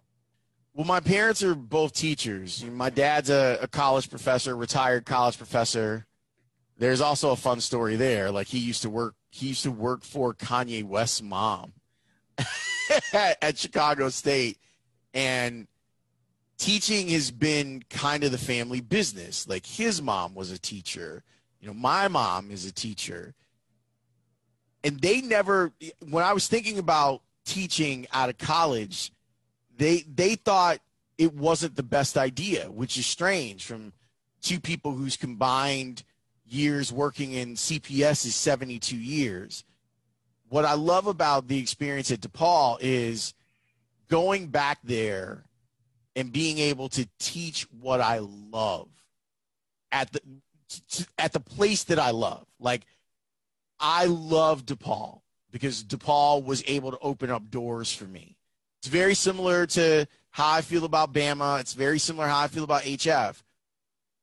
Well, 0.79 0.87
my 0.87 1.01
parents 1.01 1.43
are 1.43 1.55
both 1.55 1.91
teachers. 1.91 2.63
My 2.63 2.89
dad's 2.89 3.29
a, 3.29 3.59
a, 3.61 3.67
college 3.67 4.09
professor, 4.09 4.55
retired 4.55 5.05
college 5.05 5.37
professor. 5.37 6.05
There's 6.77 7.01
also 7.01 7.31
a 7.31 7.35
fun 7.35 7.59
story 7.59 7.97
there. 7.97 8.31
Like 8.31 8.47
he 8.47 8.59
used 8.59 8.83
to 8.83 8.89
work, 8.89 9.15
he 9.29 9.47
used 9.47 9.63
to 9.63 9.71
work 9.71 10.05
for 10.05 10.33
Kanye 10.33 10.85
West's 10.85 11.21
mom 11.21 11.73
at, 13.11 13.37
at 13.41 13.57
Chicago 13.57 14.07
State, 14.07 14.57
and 15.13 15.67
teaching 16.57 17.09
has 17.09 17.29
been 17.29 17.83
kind 17.89 18.23
of 18.23 18.31
the 18.31 18.37
family 18.37 18.79
business. 18.79 19.49
Like 19.49 19.65
his 19.65 20.01
mom 20.01 20.33
was 20.33 20.49
a 20.49 20.57
teacher. 20.57 21.23
You 21.59 21.67
know, 21.67 21.73
my 21.73 22.07
mom 22.07 22.51
is 22.51 22.65
a 22.65 22.71
teacher. 22.71 23.33
And 24.85 25.01
they 25.01 25.19
never, 25.19 25.73
when 26.07 26.23
I 26.23 26.31
was 26.31 26.47
thinking 26.47 26.79
about 26.79 27.21
teaching 27.43 28.07
out 28.13 28.29
of 28.29 28.37
college, 28.37 29.11
they 29.79 30.03
they 30.13 30.35
thought 30.35 30.79
it 31.17 31.33
wasn't 31.33 31.75
the 31.75 31.83
best 31.83 32.17
idea, 32.17 32.69
which 32.69 32.97
is 32.97 33.05
strange 33.05 33.65
from 33.65 33.93
two 34.41 34.59
people 34.59 34.91
whose 34.91 35.17
combined 35.17 36.03
years 36.45 36.91
working 36.91 37.31
in 37.31 37.55
CPS 37.55 38.25
is 38.25 38.35
72 38.35 38.95
years. 38.95 39.63
What 40.49 40.65
I 40.65 40.73
love 40.73 41.07
about 41.07 41.47
the 41.47 41.59
experience 41.59 42.11
at 42.11 42.21
DePaul 42.21 42.77
is 42.81 43.33
going 44.09 44.47
back 44.47 44.79
there 44.83 45.45
and 46.15 46.31
being 46.31 46.57
able 46.57 46.89
to 46.89 47.07
teach 47.19 47.63
what 47.79 48.01
I 48.01 48.19
love 48.19 48.89
at 49.91 50.11
the 50.11 50.21
at 51.17 51.31
the 51.31 51.39
place 51.39 51.85
that 51.85 51.99
I 51.99 52.11
love. 52.11 52.45
Like 52.59 52.85
I 53.79 54.05
love 54.05 54.65
DePaul 54.65 55.21
because 55.51 55.85
DePaul 55.85 56.43
was 56.43 56.63
able 56.67 56.91
to 56.91 56.99
open 56.99 57.29
up 57.29 57.49
doors 57.49 57.93
for 57.93 58.05
me. 58.05 58.35
It's 58.79 58.87
very 58.87 59.13
similar 59.13 59.65
to 59.67 60.07
how 60.31 60.51
I 60.51 60.61
feel 60.61 60.85
about 60.85 61.13
Bama. 61.13 61.59
It's 61.59 61.73
very 61.73 61.99
similar 61.99 62.27
how 62.27 62.39
I 62.39 62.47
feel 62.47 62.63
about 62.63 62.83
HF. 62.83 63.41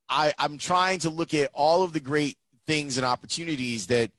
I, 0.09 0.33
I'm 0.39 0.57
trying 0.57 0.99
to 0.99 1.09
look 1.09 1.33
at 1.33 1.51
all 1.53 1.83
of 1.83 1.93
the 1.93 1.99
great 1.99 2.37
things 2.65 2.97
and 2.97 3.05
opportunities 3.05 3.87
that 3.87 4.11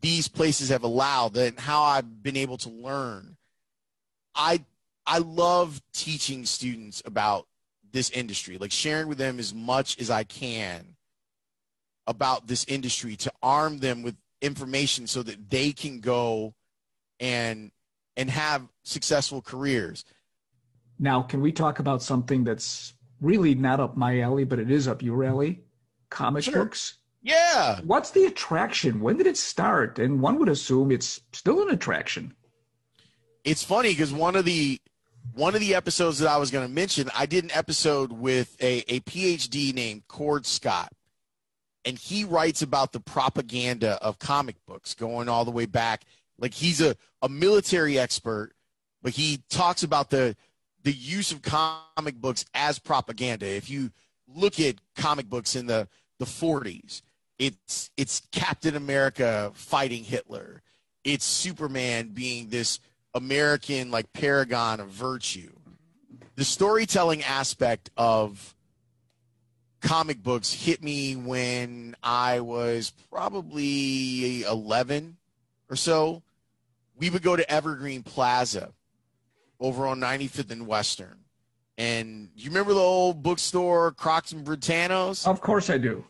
these 0.00 0.28
places 0.28 0.68
have 0.68 0.82
allowed 0.82 1.36
and 1.36 1.58
how 1.58 1.82
I've 1.82 2.22
been 2.22 2.36
able 2.36 2.58
to 2.58 2.68
learn. 2.68 3.36
I 4.34 4.64
I 5.06 5.18
love 5.18 5.82
teaching 5.92 6.44
students 6.44 7.02
about 7.04 7.46
this 7.90 8.10
industry, 8.10 8.58
like 8.58 8.70
sharing 8.70 9.08
with 9.08 9.18
them 9.18 9.38
as 9.38 9.52
much 9.52 9.98
as 10.00 10.10
I 10.10 10.24
can 10.24 10.96
about 12.06 12.46
this 12.46 12.64
industry 12.68 13.16
to 13.16 13.32
arm 13.42 13.78
them 13.78 14.02
with 14.02 14.16
information 14.40 15.06
so 15.06 15.22
that 15.22 15.50
they 15.50 15.72
can 15.72 16.00
go 16.00 16.54
and 17.18 17.70
and 18.20 18.28
have 18.28 18.68
successful 18.82 19.40
careers. 19.40 20.04
Now, 20.98 21.22
can 21.22 21.40
we 21.40 21.52
talk 21.52 21.78
about 21.78 22.02
something 22.02 22.44
that's 22.44 22.92
really 23.22 23.54
not 23.54 23.80
up 23.80 23.96
my 23.96 24.20
alley, 24.20 24.44
but 24.44 24.58
it 24.58 24.70
is 24.70 24.86
up 24.86 25.02
your 25.02 25.24
alley? 25.24 25.62
Comic 26.10 26.44
sure. 26.44 26.64
books. 26.64 26.98
Yeah. 27.22 27.80
What's 27.82 28.10
the 28.10 28.26
attraction? 28.26 29.00
When 29.00 29.16
did 29.16 29.26
it 29.26 29.38
start? 29.38 29.98
And 29.98 30.20
one 30.20 30.38
would 30.38 30.50
assume 30.50 30.92
it's 30.92 31.22
still 31.32 31.62
an 31.62 31.70
attraction. 31.70 32.34
It's 33.42 33.64
funny 33.64 33.88
because 33.88 34.12
one 34.12 34.36
of 34.36 34.44
the 34.44 34.78
one 35.34 35.54
of 35.54 35.60
the 35.60 35.74
episodes 35.74 36.18
that 36.18 36.28
I 36.28 36.36
was 36.36 36.50
going 36.50 36.66
to 36.66 36.72
mention, 36.72 37.08
I 37.16 37.24
did 37.24 37.44
an 37.44 37.50
episode 37.54 38.12
with 38.12 38.54
a, 38.60 38.84
a 38.92 39.00
PhD 39.00 39.72
named 39.72 40.08
Cord 40.08 40.44
Scott. 40.44 40.92
And 41.86 41.96
he 41.96 42.24
writes 42.24 42.60
about 42.60 42.92
the 42.92 43.00
propaganda 43.00 43.92
of 44.02 44.18
comic 44.18 44.56
books 44.66 44.92
going 44.92 45.30
all 45.30 45.46
the 45.46 45.50
way 45.50 45.64
back. 45.64 46.04
Like 46.40 46.54
he's 46.54 46.80
a, 46.80 46.96
a 47.22 47.28
military 47.28 47.98
expert, 47.98 48.52
but 49.02 49.12
he 49.12 49.42
talks 49.48 49.82
about 49.82 50.10
the 50.10 50.36
the 50.82 50.92
use 50.92 51.30
of 51.30 51.42
comic 51.42 52.16
books 52.16 52.44
as 52.54 52.78
propaganda. 52.78 53.46
If 53.46 53.68
you 53.68 53.90
look 54.26 54.58
at 54.58 54.76
comic 54.96 55.28
books 55.28 55.54
in 55.54 55.66
the, 55.66 55.88
the 56.18 56.24
40s, 56.24 57.02
it's 57.38 57.90
it's 57.96 58.22
Captain 58.32 58.76
America 58.76 59.50
fighting 59.54 60.04
Hitler. 60.04 60.62
It's 61.04 61.24
Superman 61.24 62.08
being 62.08 62.48
this 62.48 62.80
American 63.14 63.90
like 63.90 64.12
paragon 64.12 64.80
of 64.80 64.88
virtue. 64.88 65.52
The 66.36 66.44
storytelling 66.44 67.22
aspect 67.22 67.90
of 67.96 68.54
comic 69.80 70.22
books 70.22 70.52
hit 70.52 70.82
me 70.82 71.16
when 71.16 71.96
I 72.02 72.40
was 72.40 72.92
probably 73.10 74.42
11 74.42 75.16
or 75.70 75.76
so. 75.76 76.22
We 77.00 77.08
would 77.10 77.22
go 77.22 77.34
to 77.34 77.50
Evergreen 77.50 78.02
Plaza 78.02 78.72
over 79.58 79.86
on 79.86 80.00
95th 80.00 80.50
and 80.50 80.66
Western. 80.66 81.16
And 81.78 82.28
you 82.36 82.50
remember 82.50 82.74
the 82.74 82.80
old 82.80 83.22
bookstore, 83.22 83.92
Kroch's 83.92 84.32
and 84.32 84.44
Brentano's? 84.44 85.26
Of 85.26 85.40
course 85.40 85.70
I 85.70 85.78
do. 85.78 86.04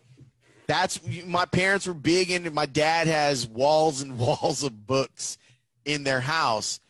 That's 0.66 1.01
my 1.24 1.47
parents 1.47 1.86
were 1.86 1.95
big 1.95 2.30
into 2.30 2.51
my 2.51 2.66
dad 2.66 3.07
has 3.07 3.47
walls 3.47 4.03
and 4.03 4.18
walls 4.18 4.64
of 4.64 4.86
books 4.86 5.38
in 5.84 6.03
their 6.03 6.20
house. 6.20 6.80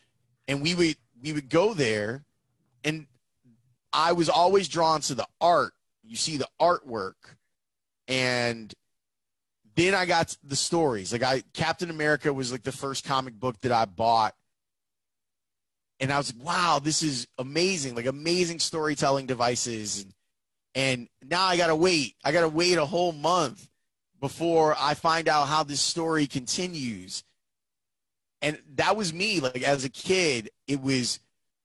And 0.47 0.61
we 0.63 0.73
would 0.73 0.97
we 1.21 1.31
would 1.33 1.49
go 1.49 1.75
there 1.75 2.23
and 2.83 3.05
I 3.93 4.13
was 4.13 4.29
always 4.29 4.67
drawn 4.67 5.01
to 5.01 5.15
the 5.15 5.27
art. 5.39 5.73
You 6.03 6.15
see 6.15 6.37
the 6.37 6.47
artwork 6.59 7.13
and 8.07 8.73
then 9.75 9.93
I 9.93 10.05
got 10.05 10.35
the 10.43 10.55
stories. 10.55 11.11
Like 11.11 11.23
I 11.23 11.43
Captain 11.53 11.89
America 11.89 12.31
was 12.33 12.51
like 12.51 12.63
the 12.63 12.71
first 12.71 13.05
comic 13.05 13.39
book 13.39 13.59
that 13.61 13.71
I 13.71 13.85
bought 13.85 14.35
and 16.01 16.11
I 16.11 16.17
was 16.17 16.35
like, 16.35 16.43
wow, 16.43 16.79
this 16.83 17.03
is 17.03 17.27
amazing, 17.37 17.93
like 17.93 18.07
amazing 18.07 18.57
storytelling 18.57 19.27
devices. 19.27 20.03
And, 20.03 20.13
and 21.21 21.29
now 21.29 21.45
I 21.45 21.57
got 21.57 21.67
to 21.67 21.75
wait. 21.75 22.15
I 22.23 22.31
got 22.31 22.41
to 22.41 22.49
wait 22.49 22.79
a 22.79 22.85
whole 22.85 23.11
month 23.11 23.69
before 24.19 24.75
I 24.79 24.95
find 24.95 25.29
out 25.29 25.47
how 25.47 25.63
this 25.63 25.79
story 25.79 26.25
continues. 26.25 27.23
And 28.41 28.59
that 28.75 28.95
was 28.95 29.13
me, 29.13 29.39
like 29.39 29.61
as 29.61 29.85
a 29.85 29.89
kid, 29.89 30.49
it 30.67 30.81
was 30.81 31.19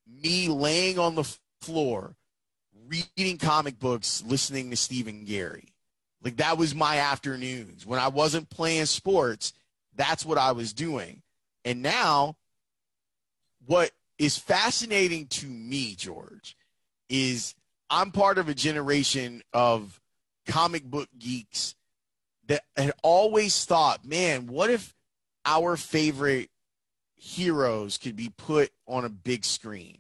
me 0.07 0.49
laying 0.49 0.99
on 0.99 1.15
the 1.15 1.25
floor, 1.63 2.15
reading 2.89 3.39
comic 3.39 3.79
books, 3.79 4.23
listening 4.27 4.69
to 4.69 4.77
Stephen 4.77 5.25
Gary. 5.25 5.73
Like 6.27 6.39
that 6.39 6.59
was 6.59 6.75
my 6.75 6.99
afternoons. 6.99 7.87
When 7.87 8.01
I 8.01 8.09
wasn't 8.09 8.51
playing 8.51 8.87
sports, 8.87 9.53
that's 9.95 10.27
what 10.27 10.39
I 10.39 10.51
was 10.51 10.73
doing. 10.73 11.23
And 11.65 11.83
now, 11.83 12.35
what 13.65 13.93
is 14.19 14.37
fascinating 14.37 15.29
to 15.29 15.47
me, 15.47 15.95
George, 15.95 16.57
is 17.09 17.55
I'm 17.89 18.11
part 18.11 18.39
of 18.39 18.49
a 18.49 18.55
generation 18.55 19.45
of 19.53 20.01
comic 20.49 20.83
book 20.83 21.09
geeks 21.17 21.77
that 22.49 22.65
had 22.77 22.93
always 23.05 23.65
thought, 23.65 24.05
man, 24.05 24.49
what 24.49 24.69
if 24.69 24.97
our 25.45 25.77
favorite 25.77 26.51
heroes 27.15 27.99
could 27.99 28.17
be 28.17 28.33
put 28.37 28.73
on 28.89 29.05
a 29.05 29.09
big 29.09 29.45
screen? 29.45 29.99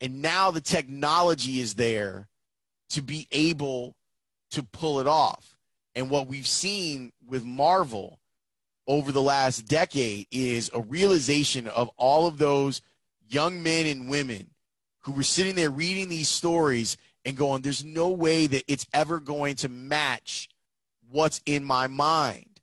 And 0.00 0.20
now 0.22 0.50
the 0.50 0.60
technology 0.60 1.60
is 1.60 1.74
there 1.74 2.26
to 2.88 3.00
be 3.00 3.28
able 3.30 3.95
to 4.56 4.62
pull 4.62 5.00
it 5.00 5.06
off. 5.06 5.56
And 5.94 6.10
what 6.10 6.26
we've 6.26 6.46
seen 6.46 7.12
with 7.26 7.44
Marvel 7.44 8.18
over 8.86 9.12
the 9.12 9.22
last 9.22 9.66
decade 9.66 10.26
is 10.30 10.70
a 10.72 10.80
realization 10.80 11.68
of 11.68 11.90
all 11.96 12.26
of 12.26 12.38
those 12.38 12.80
young 13.28 13.62
men 13.62 13.86
and 13.86 14.08
women 14.08 14.50
who 15.00 15.12
were 15.12 15.22
sitting 15.22 15.54
there 15.54 15.70
reading 15.70 16.08
these 16.08 16.28
stories 16.28 16.96
and 17.24 17.36
going, 17.36 17.60
there's 17.62 17.84
no 17.84 18.08
way 18.08 18.46
that 18.46 18.64
it's 18.66 18.86
ever 18.92 19.20
going 19.20 19.56
to 19.56 19.68
match 19.68 20.48
what's 21.10 21.40
in 21.44 21.62
my 21.62 21.86
mind. 21.86 22.60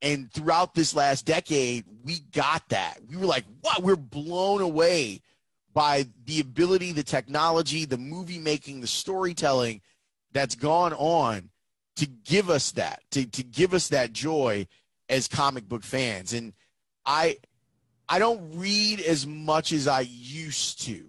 And 0.00 0.32
throughout 0.32 0.74
this 0.74 0.96
last 0.96 1.26
decade, 1.26 1.84
we 2.04 2.18
got 2.32 2.68
that. 2.70 2.98
We 3.08 3.16
were 3.16 3.26
like, 3.26 3.44
what? 3.60 3.82
We're 3.82 3.94
blown 3.94 4.60
away 4.60 5.20
by 5.72 6.06
the 6.24 6.40
ability, 6.40 6.92
the 6.92 7.04
technology, 7.04 7.84
the 7.84 7.98
movie 7.98 8.38
making, 8.38 8.80
the 8.80 8.86
storytelling 8.88 9.80
that's 10.32 10.54
gone 10.54 10.92
on 10.94 11.50
to 11.96 12.06
give 12.06 12.50
us 12.50 12.72
that, 12.72 13.02
to, 13.10 13.26
to 13.26 13.42
give 13.42 13.74
us 13.74 13.88
that 13.88 14.12
joy 14.12 14.66
as 15.08 15.28
comic 15.28 15.68
book 15.68 15.82
fans. 15.82 16.32
And 16.32 16.52
I 17.04 17.38
I 18.08 18.18
don't 18.18 18.58
read 18.58 19.00
as 19.00 19.26
much 19.26 19.72
as 19.72 19.88
I 19.88 20.00
used 20.00 20.82
to. 20.82 21.04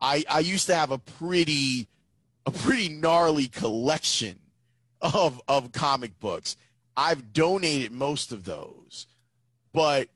I, 0.00 0.24
I 0.28 0.40
used 0.40 0.66
to 0.66 0.74
have 0.74 0.90
a 0.90 0.98
pretty 0.98 1.88
a 2.44 2.50
pretty 2.50 2.88
gnarly 2.88 3.48
collection 3.48 4.38
of 5.00 5.40
of 5.48 5.72
comic 5.72 6.18
books. 6.18 6.56
I've 6.96 7.32
donated 7.32 7.92
most 7.92 8.32
of 8.32 8.44
those. 8.44 9.06
But 9.72 10.08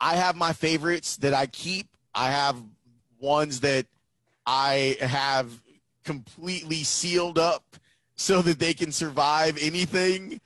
I 0.00 0.16
have 0.16 0.36
my 0.36 0.52
favorites 0.52 1.16
that 1.18 1.34
I 1.34 1.46
keep. 1.46 1.86
I 2.14 2.30
have 2.30 2.56
ones 3.20 3.60
that 3.60 3.86
I 4.46 4.96
have 5.00 5.62
completely 6.04 6.84
sealed 6.84 7.38
up 7.38 7.76
so 8.16 8.42
that 8.42 8.58
they 8.58 8.74
can 8.74 8.92
survive 8.92 9.58
anything. 9.60 10.40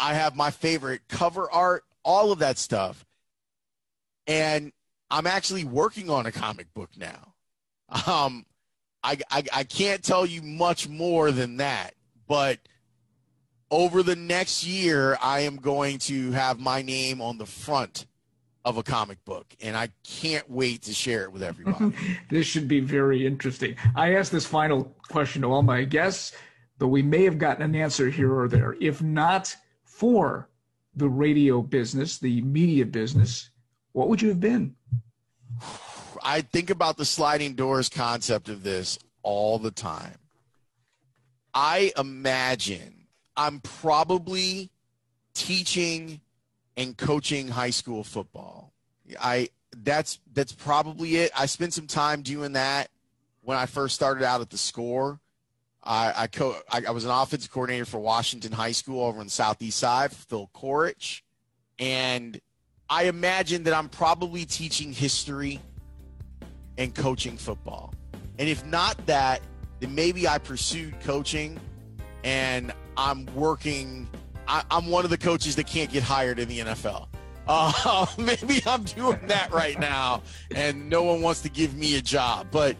I 0.00 0.14
have 0.14 0.34
my 0.34 0.50
favorite 0.50 1.02
cover 1.08 1.50
art, 1.50 1.84
all 2.04 2.32
of 2.32 2.38
that 2.38 2.58
stuff. 2.58 3.04
And 4.26 4.72
I'm 5.10 5.26
actually 5.26 5.64
working 5.64 6.08
on 6.08 6.26
a 6.26 6.32
comic 6.32 6.72
book 6.72 6.90
now. 6.96 7.34
Um, 8.06 8.46
I, 9.02 9.18
I, 9.30 9.44
I 9.52 9.64
can't 9.64 10.02
tell 10.02 10.24
you 10.24 10.40
much 10.40 10.88
more 10.88 11.30
than 11.30 11.58
that, 11.58 11.94
but 12.26 12.58
over 13.70 14.02
the 14.02 14.16
next 14.16 14.64
year, 14.64 15.18
I 15.20 15.40
am 15.40 15.56
going 15.56 15.98
to 16.00 16.30
have 16.32 16.60
my 16.60 16.82
name 16.82 17.20
on 17.20 17.38
the 17.38 17.46
front 17.46 18.06
of 18.64 18.76
a 18.76 18.82
comic 18.82 19.24
book, 19.24 19.54
and 19.60 19.76
I 19.76 19.88
can't 20.04 20.48
wait 20.48 20.82
to 20.82 20.94
share 20.94 21.24
it 21.24 21.32
with 21.32 21.42
everybody. 21.42 21.92
this 22.30 22.46
should 22.46 22.68
be 22.68 22.80
very 22.80 23.26
interesting. 23.26 23.76
I 23.96 24.14
asked 24.14 24.32
this 24.32 24.46
final 24.46 24.94
question 25.08 25.42
to 25.42 25.48
all 25.48 25.62
my 25.62 25.84
guests, 25.84 26.32
but 26.78 26.88
we 26.88 27.02
may 27.02 27.24
have 27.24 27.38
gotten 27.38 27.62
an 27.62 27.74
answer 27.74 28.08
here 28.08 28.32
or 28.32 28.48
there. 28.48 28.76
If 28.80 29.02
not, 29.02 29.54
for 29.82 30.48
the 30.94 31.08
radio 31.08 31.62
business, 31.62 32.18
the 32.18 32.42
media 32.42 32.86
business, 32.86 33.50
what 33.92 34.08
would 34.08 34.22
you 34.22 34.28
have 34.28 34.40
been? 34.40 34.74
I 36.22 36.42
think 36.42 36.70
about 36.70 36.96
the 36.96 37.04
sliding 37.04 37.54
doors 37.54 37.88
concept 37.88 38.48
of 38.48 38.62
this 38.62 38.98
all 39.22 39.58
the 39.58 39.70
time. 39.70 40.18
I 41.54 41.92
imagine 41.98 43.06
I'm 43.36 43.60
probably 43.60 44.70
teaching 45.34 46.20
and 46.76 46.96
coaching 46.96 47.48
high 47.48 47.70
school 47.70 48.04
football. 48.04 48.72
I 49.20 49.48
that's 49.76 50.18
that's 50.32 50.52
probably 50.52 51.16
it. 51.16 51.30
I 51.36 51.46
spent 51.46 51.74
some 51.74 51.86
time 51.86 52.22
doing 52.22 52.52
that 52.52 52.90
when 53.42 53.56
I 53.56 53.66
first 53.66 53.94
started 53.94 54.24
out 54.24 54.40
at 54.40 54.50
the 54.50 54.58
score. 54.58 55.20
I 55.82 56.12
I, 56.16 56.26
co- 56.26 56.60
I, 56.70 56.82
I 56.88 56.90
was 56.90 57.04
an 57.04 57.10
offensive 57.10 57.50
coordinator 57.50 57.84
for 57.84 58.00
Washington 58.00 58.52
High 58.52 58.72
School 58.72 59.04
over 59.04 59.18
on 59.18 59.26
the 59.26 59.30
southeast 59.30 59.78
side, 59.78 60.12
Phil 60.12 60.50
Korich, 60.54 61.22
and 61.78 62.40
I 62.88 63.04
imagine 63.04 63.64
that 63.64 63.74
I'm 63.74 63.88
probably 63.88 64.44
teaching 64.44 64.92
history 64.92 65.60
and 66.78 66.94
coaching 66.94 67.36
football. 67.36 67.94
And 68.38 68.48
if 68.48 68.64
not 68.66 69.06
that, 69.06 69.40
then 69.80 69.94
maybe 69.94 70.28
I 70.28 70.38
pursued 70.38 71.00
coaching 71.00 71.58
and 72.24 72.72
I'm 72.96 73.26
working. 73.34 74.08
I, 74.52 74.62
am 74.70 74.88
one 74.88 75.04
of 75.04 75.10
the 75.10 75.16
coaches 75.16 75.56
that 75.56 75.66
can't 75.66 75.90
get 75.90 76.02
hired 76.02 76.38
in 76.38 76.46
the 76.46 76.58
NFL. 76.58 77.08
Uh, 77.48 78.06
maybe 78.18 78.60
I'm 78.66 78.84
doing 78.84 79.26
that 79.26 79.50
right 79.50 79.80
now 79.80 80.22
and 80.54 80.90
no 80.90 81.02
one 81.04 81.22
wants 81.22 81.40
to 81.42 81.48
give 81.48 81.74
me 81.74 81.96
a 81.96 82.02
job. 82.02 82.48
But 82.50 82.76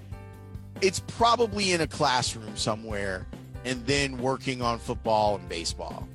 it's 0.82 1.00
probably 1.00 1.72
in 1.72 1.80
a 1.80 1.86
classroom 1.86 2.54
somewhere 2.56 3.26
and 3.64 3.84
then 3.86 4.18
working 4.18 4.60
on 4.60 4.78
football 4.78 5.36
and 5.36 5.48
baseball. 5.48 6.06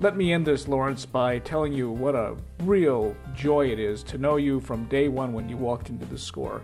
Let 0.00 0.16
me 0.16 0.32
end 0.32 0.46
this, 0.46 0.66
Lawrence, 0.66 1.06
by 1.06 1.38
telling 1.40 1.72
you 1.72 1.92
what 1.92 2.16
a 2.16 2.36
real 2.64 3.14
joy 3.36 3.70
it 3.70 3.78
is 3.78 4.02
to 4.04 4.18
know 4.18 4.36
you 4.36 4.58
from 4.58 4.86
day 4.86 5.06
one 5.06 5.32
when 5.32 5.48
you 5.48 5.56
walked 5.56 5.90
into 5.90 6.06
the 6.06 6.18
score. 6.18 6.60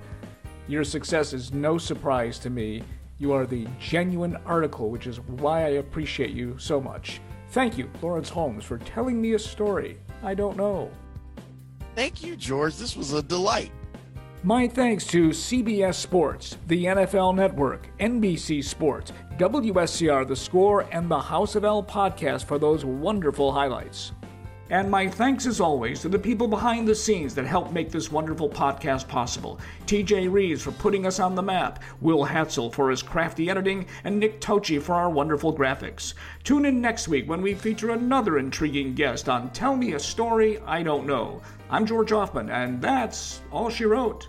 Your 0.66 0.82
success 0.82 1.32
is 1.32 1.52
no 1.52 1.78
surprise 1.78 2.40
to 2.40 2.50
me. 2.50 2.82
You 3.18 3.32
are 3.32 3.46
the 3.46 3.68
genuine 3.78 4.36
article, 4.44 4.90
which 4.90 5.06
is 5.06 5.20
why 5.20 5.66
I 5.66 5.78
appreciate 5.78 6.30
you 6.30 6.56
so 6.58 6.80
much. 6.80 7.20
Thank 7.54 7.78
you, 7.78 7.88
Lawrence 8.02 8.28
Holmes, 8.30 8.64
for 8.64 8.78
telling 8.78 9.22
me 9.22 9.34
a 9.34 9.38
story 9.38 10.00
I 10.24 10.34
don't 10.34 10.56
know. 10.56 10.90
Thank 11.94 12.24
you, 12.24 12.34
George. 12.34 12.74
This 12.74 12.96
was 12.96 13.12
a 13.12 13.22
delight. 13.22 13.70
My 14.42 14.66
thanks 14.66 15.06
to 15.06 15.28
CBS 15.28 15.94
Sports, 15.94 16.56
the 16.66 16.86
NFL 16.86 17.36
Network, 17.36 17.88
NBC 18.00 18.64
Sports, 18.64 19.12
WSCR 19.38 20.26
The 20.26 20.34
Score, 20.34 20.80
and 20.90 21.08
the 21.08 21.20
House 21.20 21.54
of 21.54 21.64
L 21.64 21.80
podcast 21.80 22.46
for 22.46 22.58
those 22.58 22.84
wonderful 22.84 23.52
highlights. 23.52 24.10
And 24.74 24.90
my 24.90 25.06
thanks, 25.06 25.46
as 25.46 25.60
always, 25.60 26.00
to 26.00 26.08
the 26.08 26.18
people 26.18 26.48
behind 26.48 26.88
the 26.88 26.96
scenes 26.96 27.32
that 27.36 27.46
help 27.46 27.70
make 27.70 27.92
this 27.92 28.10
wonderful 28.10 28.50
podcast 28.50 29.06
possible. 29.06 29.60
TJ 29.86 30.32
Reeves 30.32 30.64
for 30.64 30.72
putting 30.72 31.06
us 31.06 31.20
on 31.20 31.36
the 31.36 31.42
map, 31.44 31.80
Will 32.00 32.26
Hatzel 32.26 32.72
for 32.72 32.90
his 32.90 33.00
crafty 33.00 33.48
editing, 33.48 33.86
and 34.02 34.18
Nick 34.18 34.40
Tochi 34.40 34.82
for 34.82 34.94
our 34.96 35.08
wonderful 35.08 35.56
graphics. 35.56 36.14
Tune 36.42 36.64
in 36.64 36.80
next 36.80 37.06
week 37.06 37.28
when 37.28 37.40
we 37.40 37.54
feature 37.54 37.90
another 37.90 38.36
intriguing 38.36 38.96
guest 38.96 39.28
on 39.28 39.48
Tell 39.50 39.76
Me 39.76 39.92
a 39.92 40.00
Story 40.00 40.58
I 40.66 40.82
Don't 40.82 41.06
Know. 41.06 41.40
I'm 41.70 41.86
George 41.86 42.10
Ofman, 42.10 42.50
and 42.50 42.82
that's 42.82 43.42
all 43.52 43.70
she 43.70 43.84
wrote. 43.84 44.28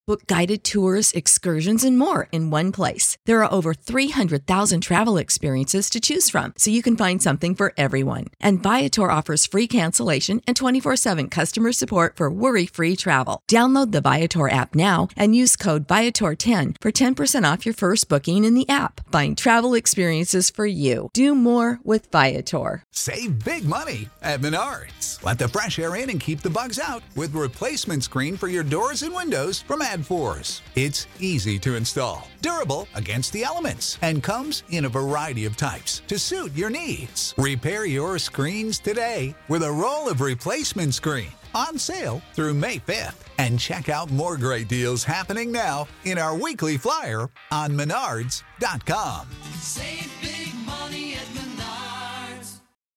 Book 0.07 0.25
guided 0.25 0.63
tours, 0.63 1.11
excursions, 1.11 1.83
and 1.83 1.95
more 1.95 2.27
in 2.31 2.49
one 2.49 2.71
place. 2.71 3.19
There 3.27 3.43
are 3.43 3.53
over 3.53 3.75
300,000 3.75 4.81
travel 4.81 5.17
experiences 5.17 5.91
to 5.91 5.99
choose 5.99 6.27
from, 6.27 6.55
so 6.57 6.71
you 6.71 6.81
can 6.81 6.97
find 6.97 7.21
something 7.21 7.53
for 7.53 7.71
everyone. 7.77 8.25
And 8.39 8.63
Viator 8.63 9.11
offers 9.11 9.45
free 9.45 9.67
cancellation 9.67 10.41
and 10.47 10.57
24 10.57 10.95
7 10.95 11.29
customer 11.29 11.71
support 11.71 12.17
for 12.17 12.31
worry 12.31 12.65
free 12.65 12.95
travel. 12.95 13.43
Download 13.47 13.91
the 13.91 14.01
Viator 14.01 14.49
app 14.49 14.73
now 14.73 15.07
and 15.15 15.35
use 15.35 15.55
code 15.55 15.87
Viator10 15.87 16.77
for 16.81 16.91
10% 16.91 17.53
off 17.53 17.63
your 17.63 17.75
first 17.75 18.09
booking 18.09 18.43
in 18.43 18.55
the 18.55 18.67
app. 18.67 19.01
Find 19.11 19.37
travel 19.37 19.75
experiences 19.75 20.49
for 20.49 20.65
you. 20.65 21.11
Do 21.13 21.35
more 21.35 21.79
with 21.83 22.11
Viator. 22.11 22.83
Save 22.91 23.45
big 23.45 23.65
money 23.65 24.09
at 24.23 24.41
Menards. 24.41 25.23
Let 25.23 25.37
the 25.37 25.47
fresh 25.47 25.77
air 25.77 25.95
in 25.95 26.09
and 26.09 26.19
keep 26.19 26.41
the 26.41 26.49
bugs 26.49 26.79
out 26.79 27.03
with 27.15 27.35
replacement 27.35 28.03
screen 28.03 28.35
for 28.35 28.47
your 28.47 28.63
doors 28.63 29.03
and 29.03 29.13
windows 29.13 29.61
from 29.61 29.83
It's 30.75 31.07
easy 31.19 31.59
to 31.59 31.75
install, 31.75 32.27
durable 32.41 32.87
against 32.95 33.33
the 33.33 33.43
elements, 33.43 33.97
and 34.01 34.23
comes 34.23 34.63
in 34.69 34.85
a 34.85 34.89
variety 34.89 35.45
of 35.45 35.57
types 35.57 36.01
to 36.07 36.17
suit 36.17 36.53
your 36.53 36.69
needs. 36.69 37.33
Repair 37.37 37.85
your 37.85 38.17
screens 38.19 38.79
today 38.79 39.35
with 39.49 39.63
a 39.63 39.71
roll 39.71 40.07
of 40.09 40.21
replacement 40.21 40.93
screen 40.93 41.31
on 41.53 41.77
sale 41.77 42.21
through 42.33 42.53
May 42.53 42.77
5th. 42.77 43.25
And 43.37 43.59
check 43.59 43.89
out 43.89 44.11
more 44.11 44.37
great 44.37 44.67
deals 44.67 45.03
happening 45.03 45.51
now 45.51 45.87
in 46.05 46.17
our 46.17 46.37
weekly 46.37 46.77
flyer 46.77 47.29
on 47.51 47.71
menards.com. 47.71 49.27
Save 49.59 50.11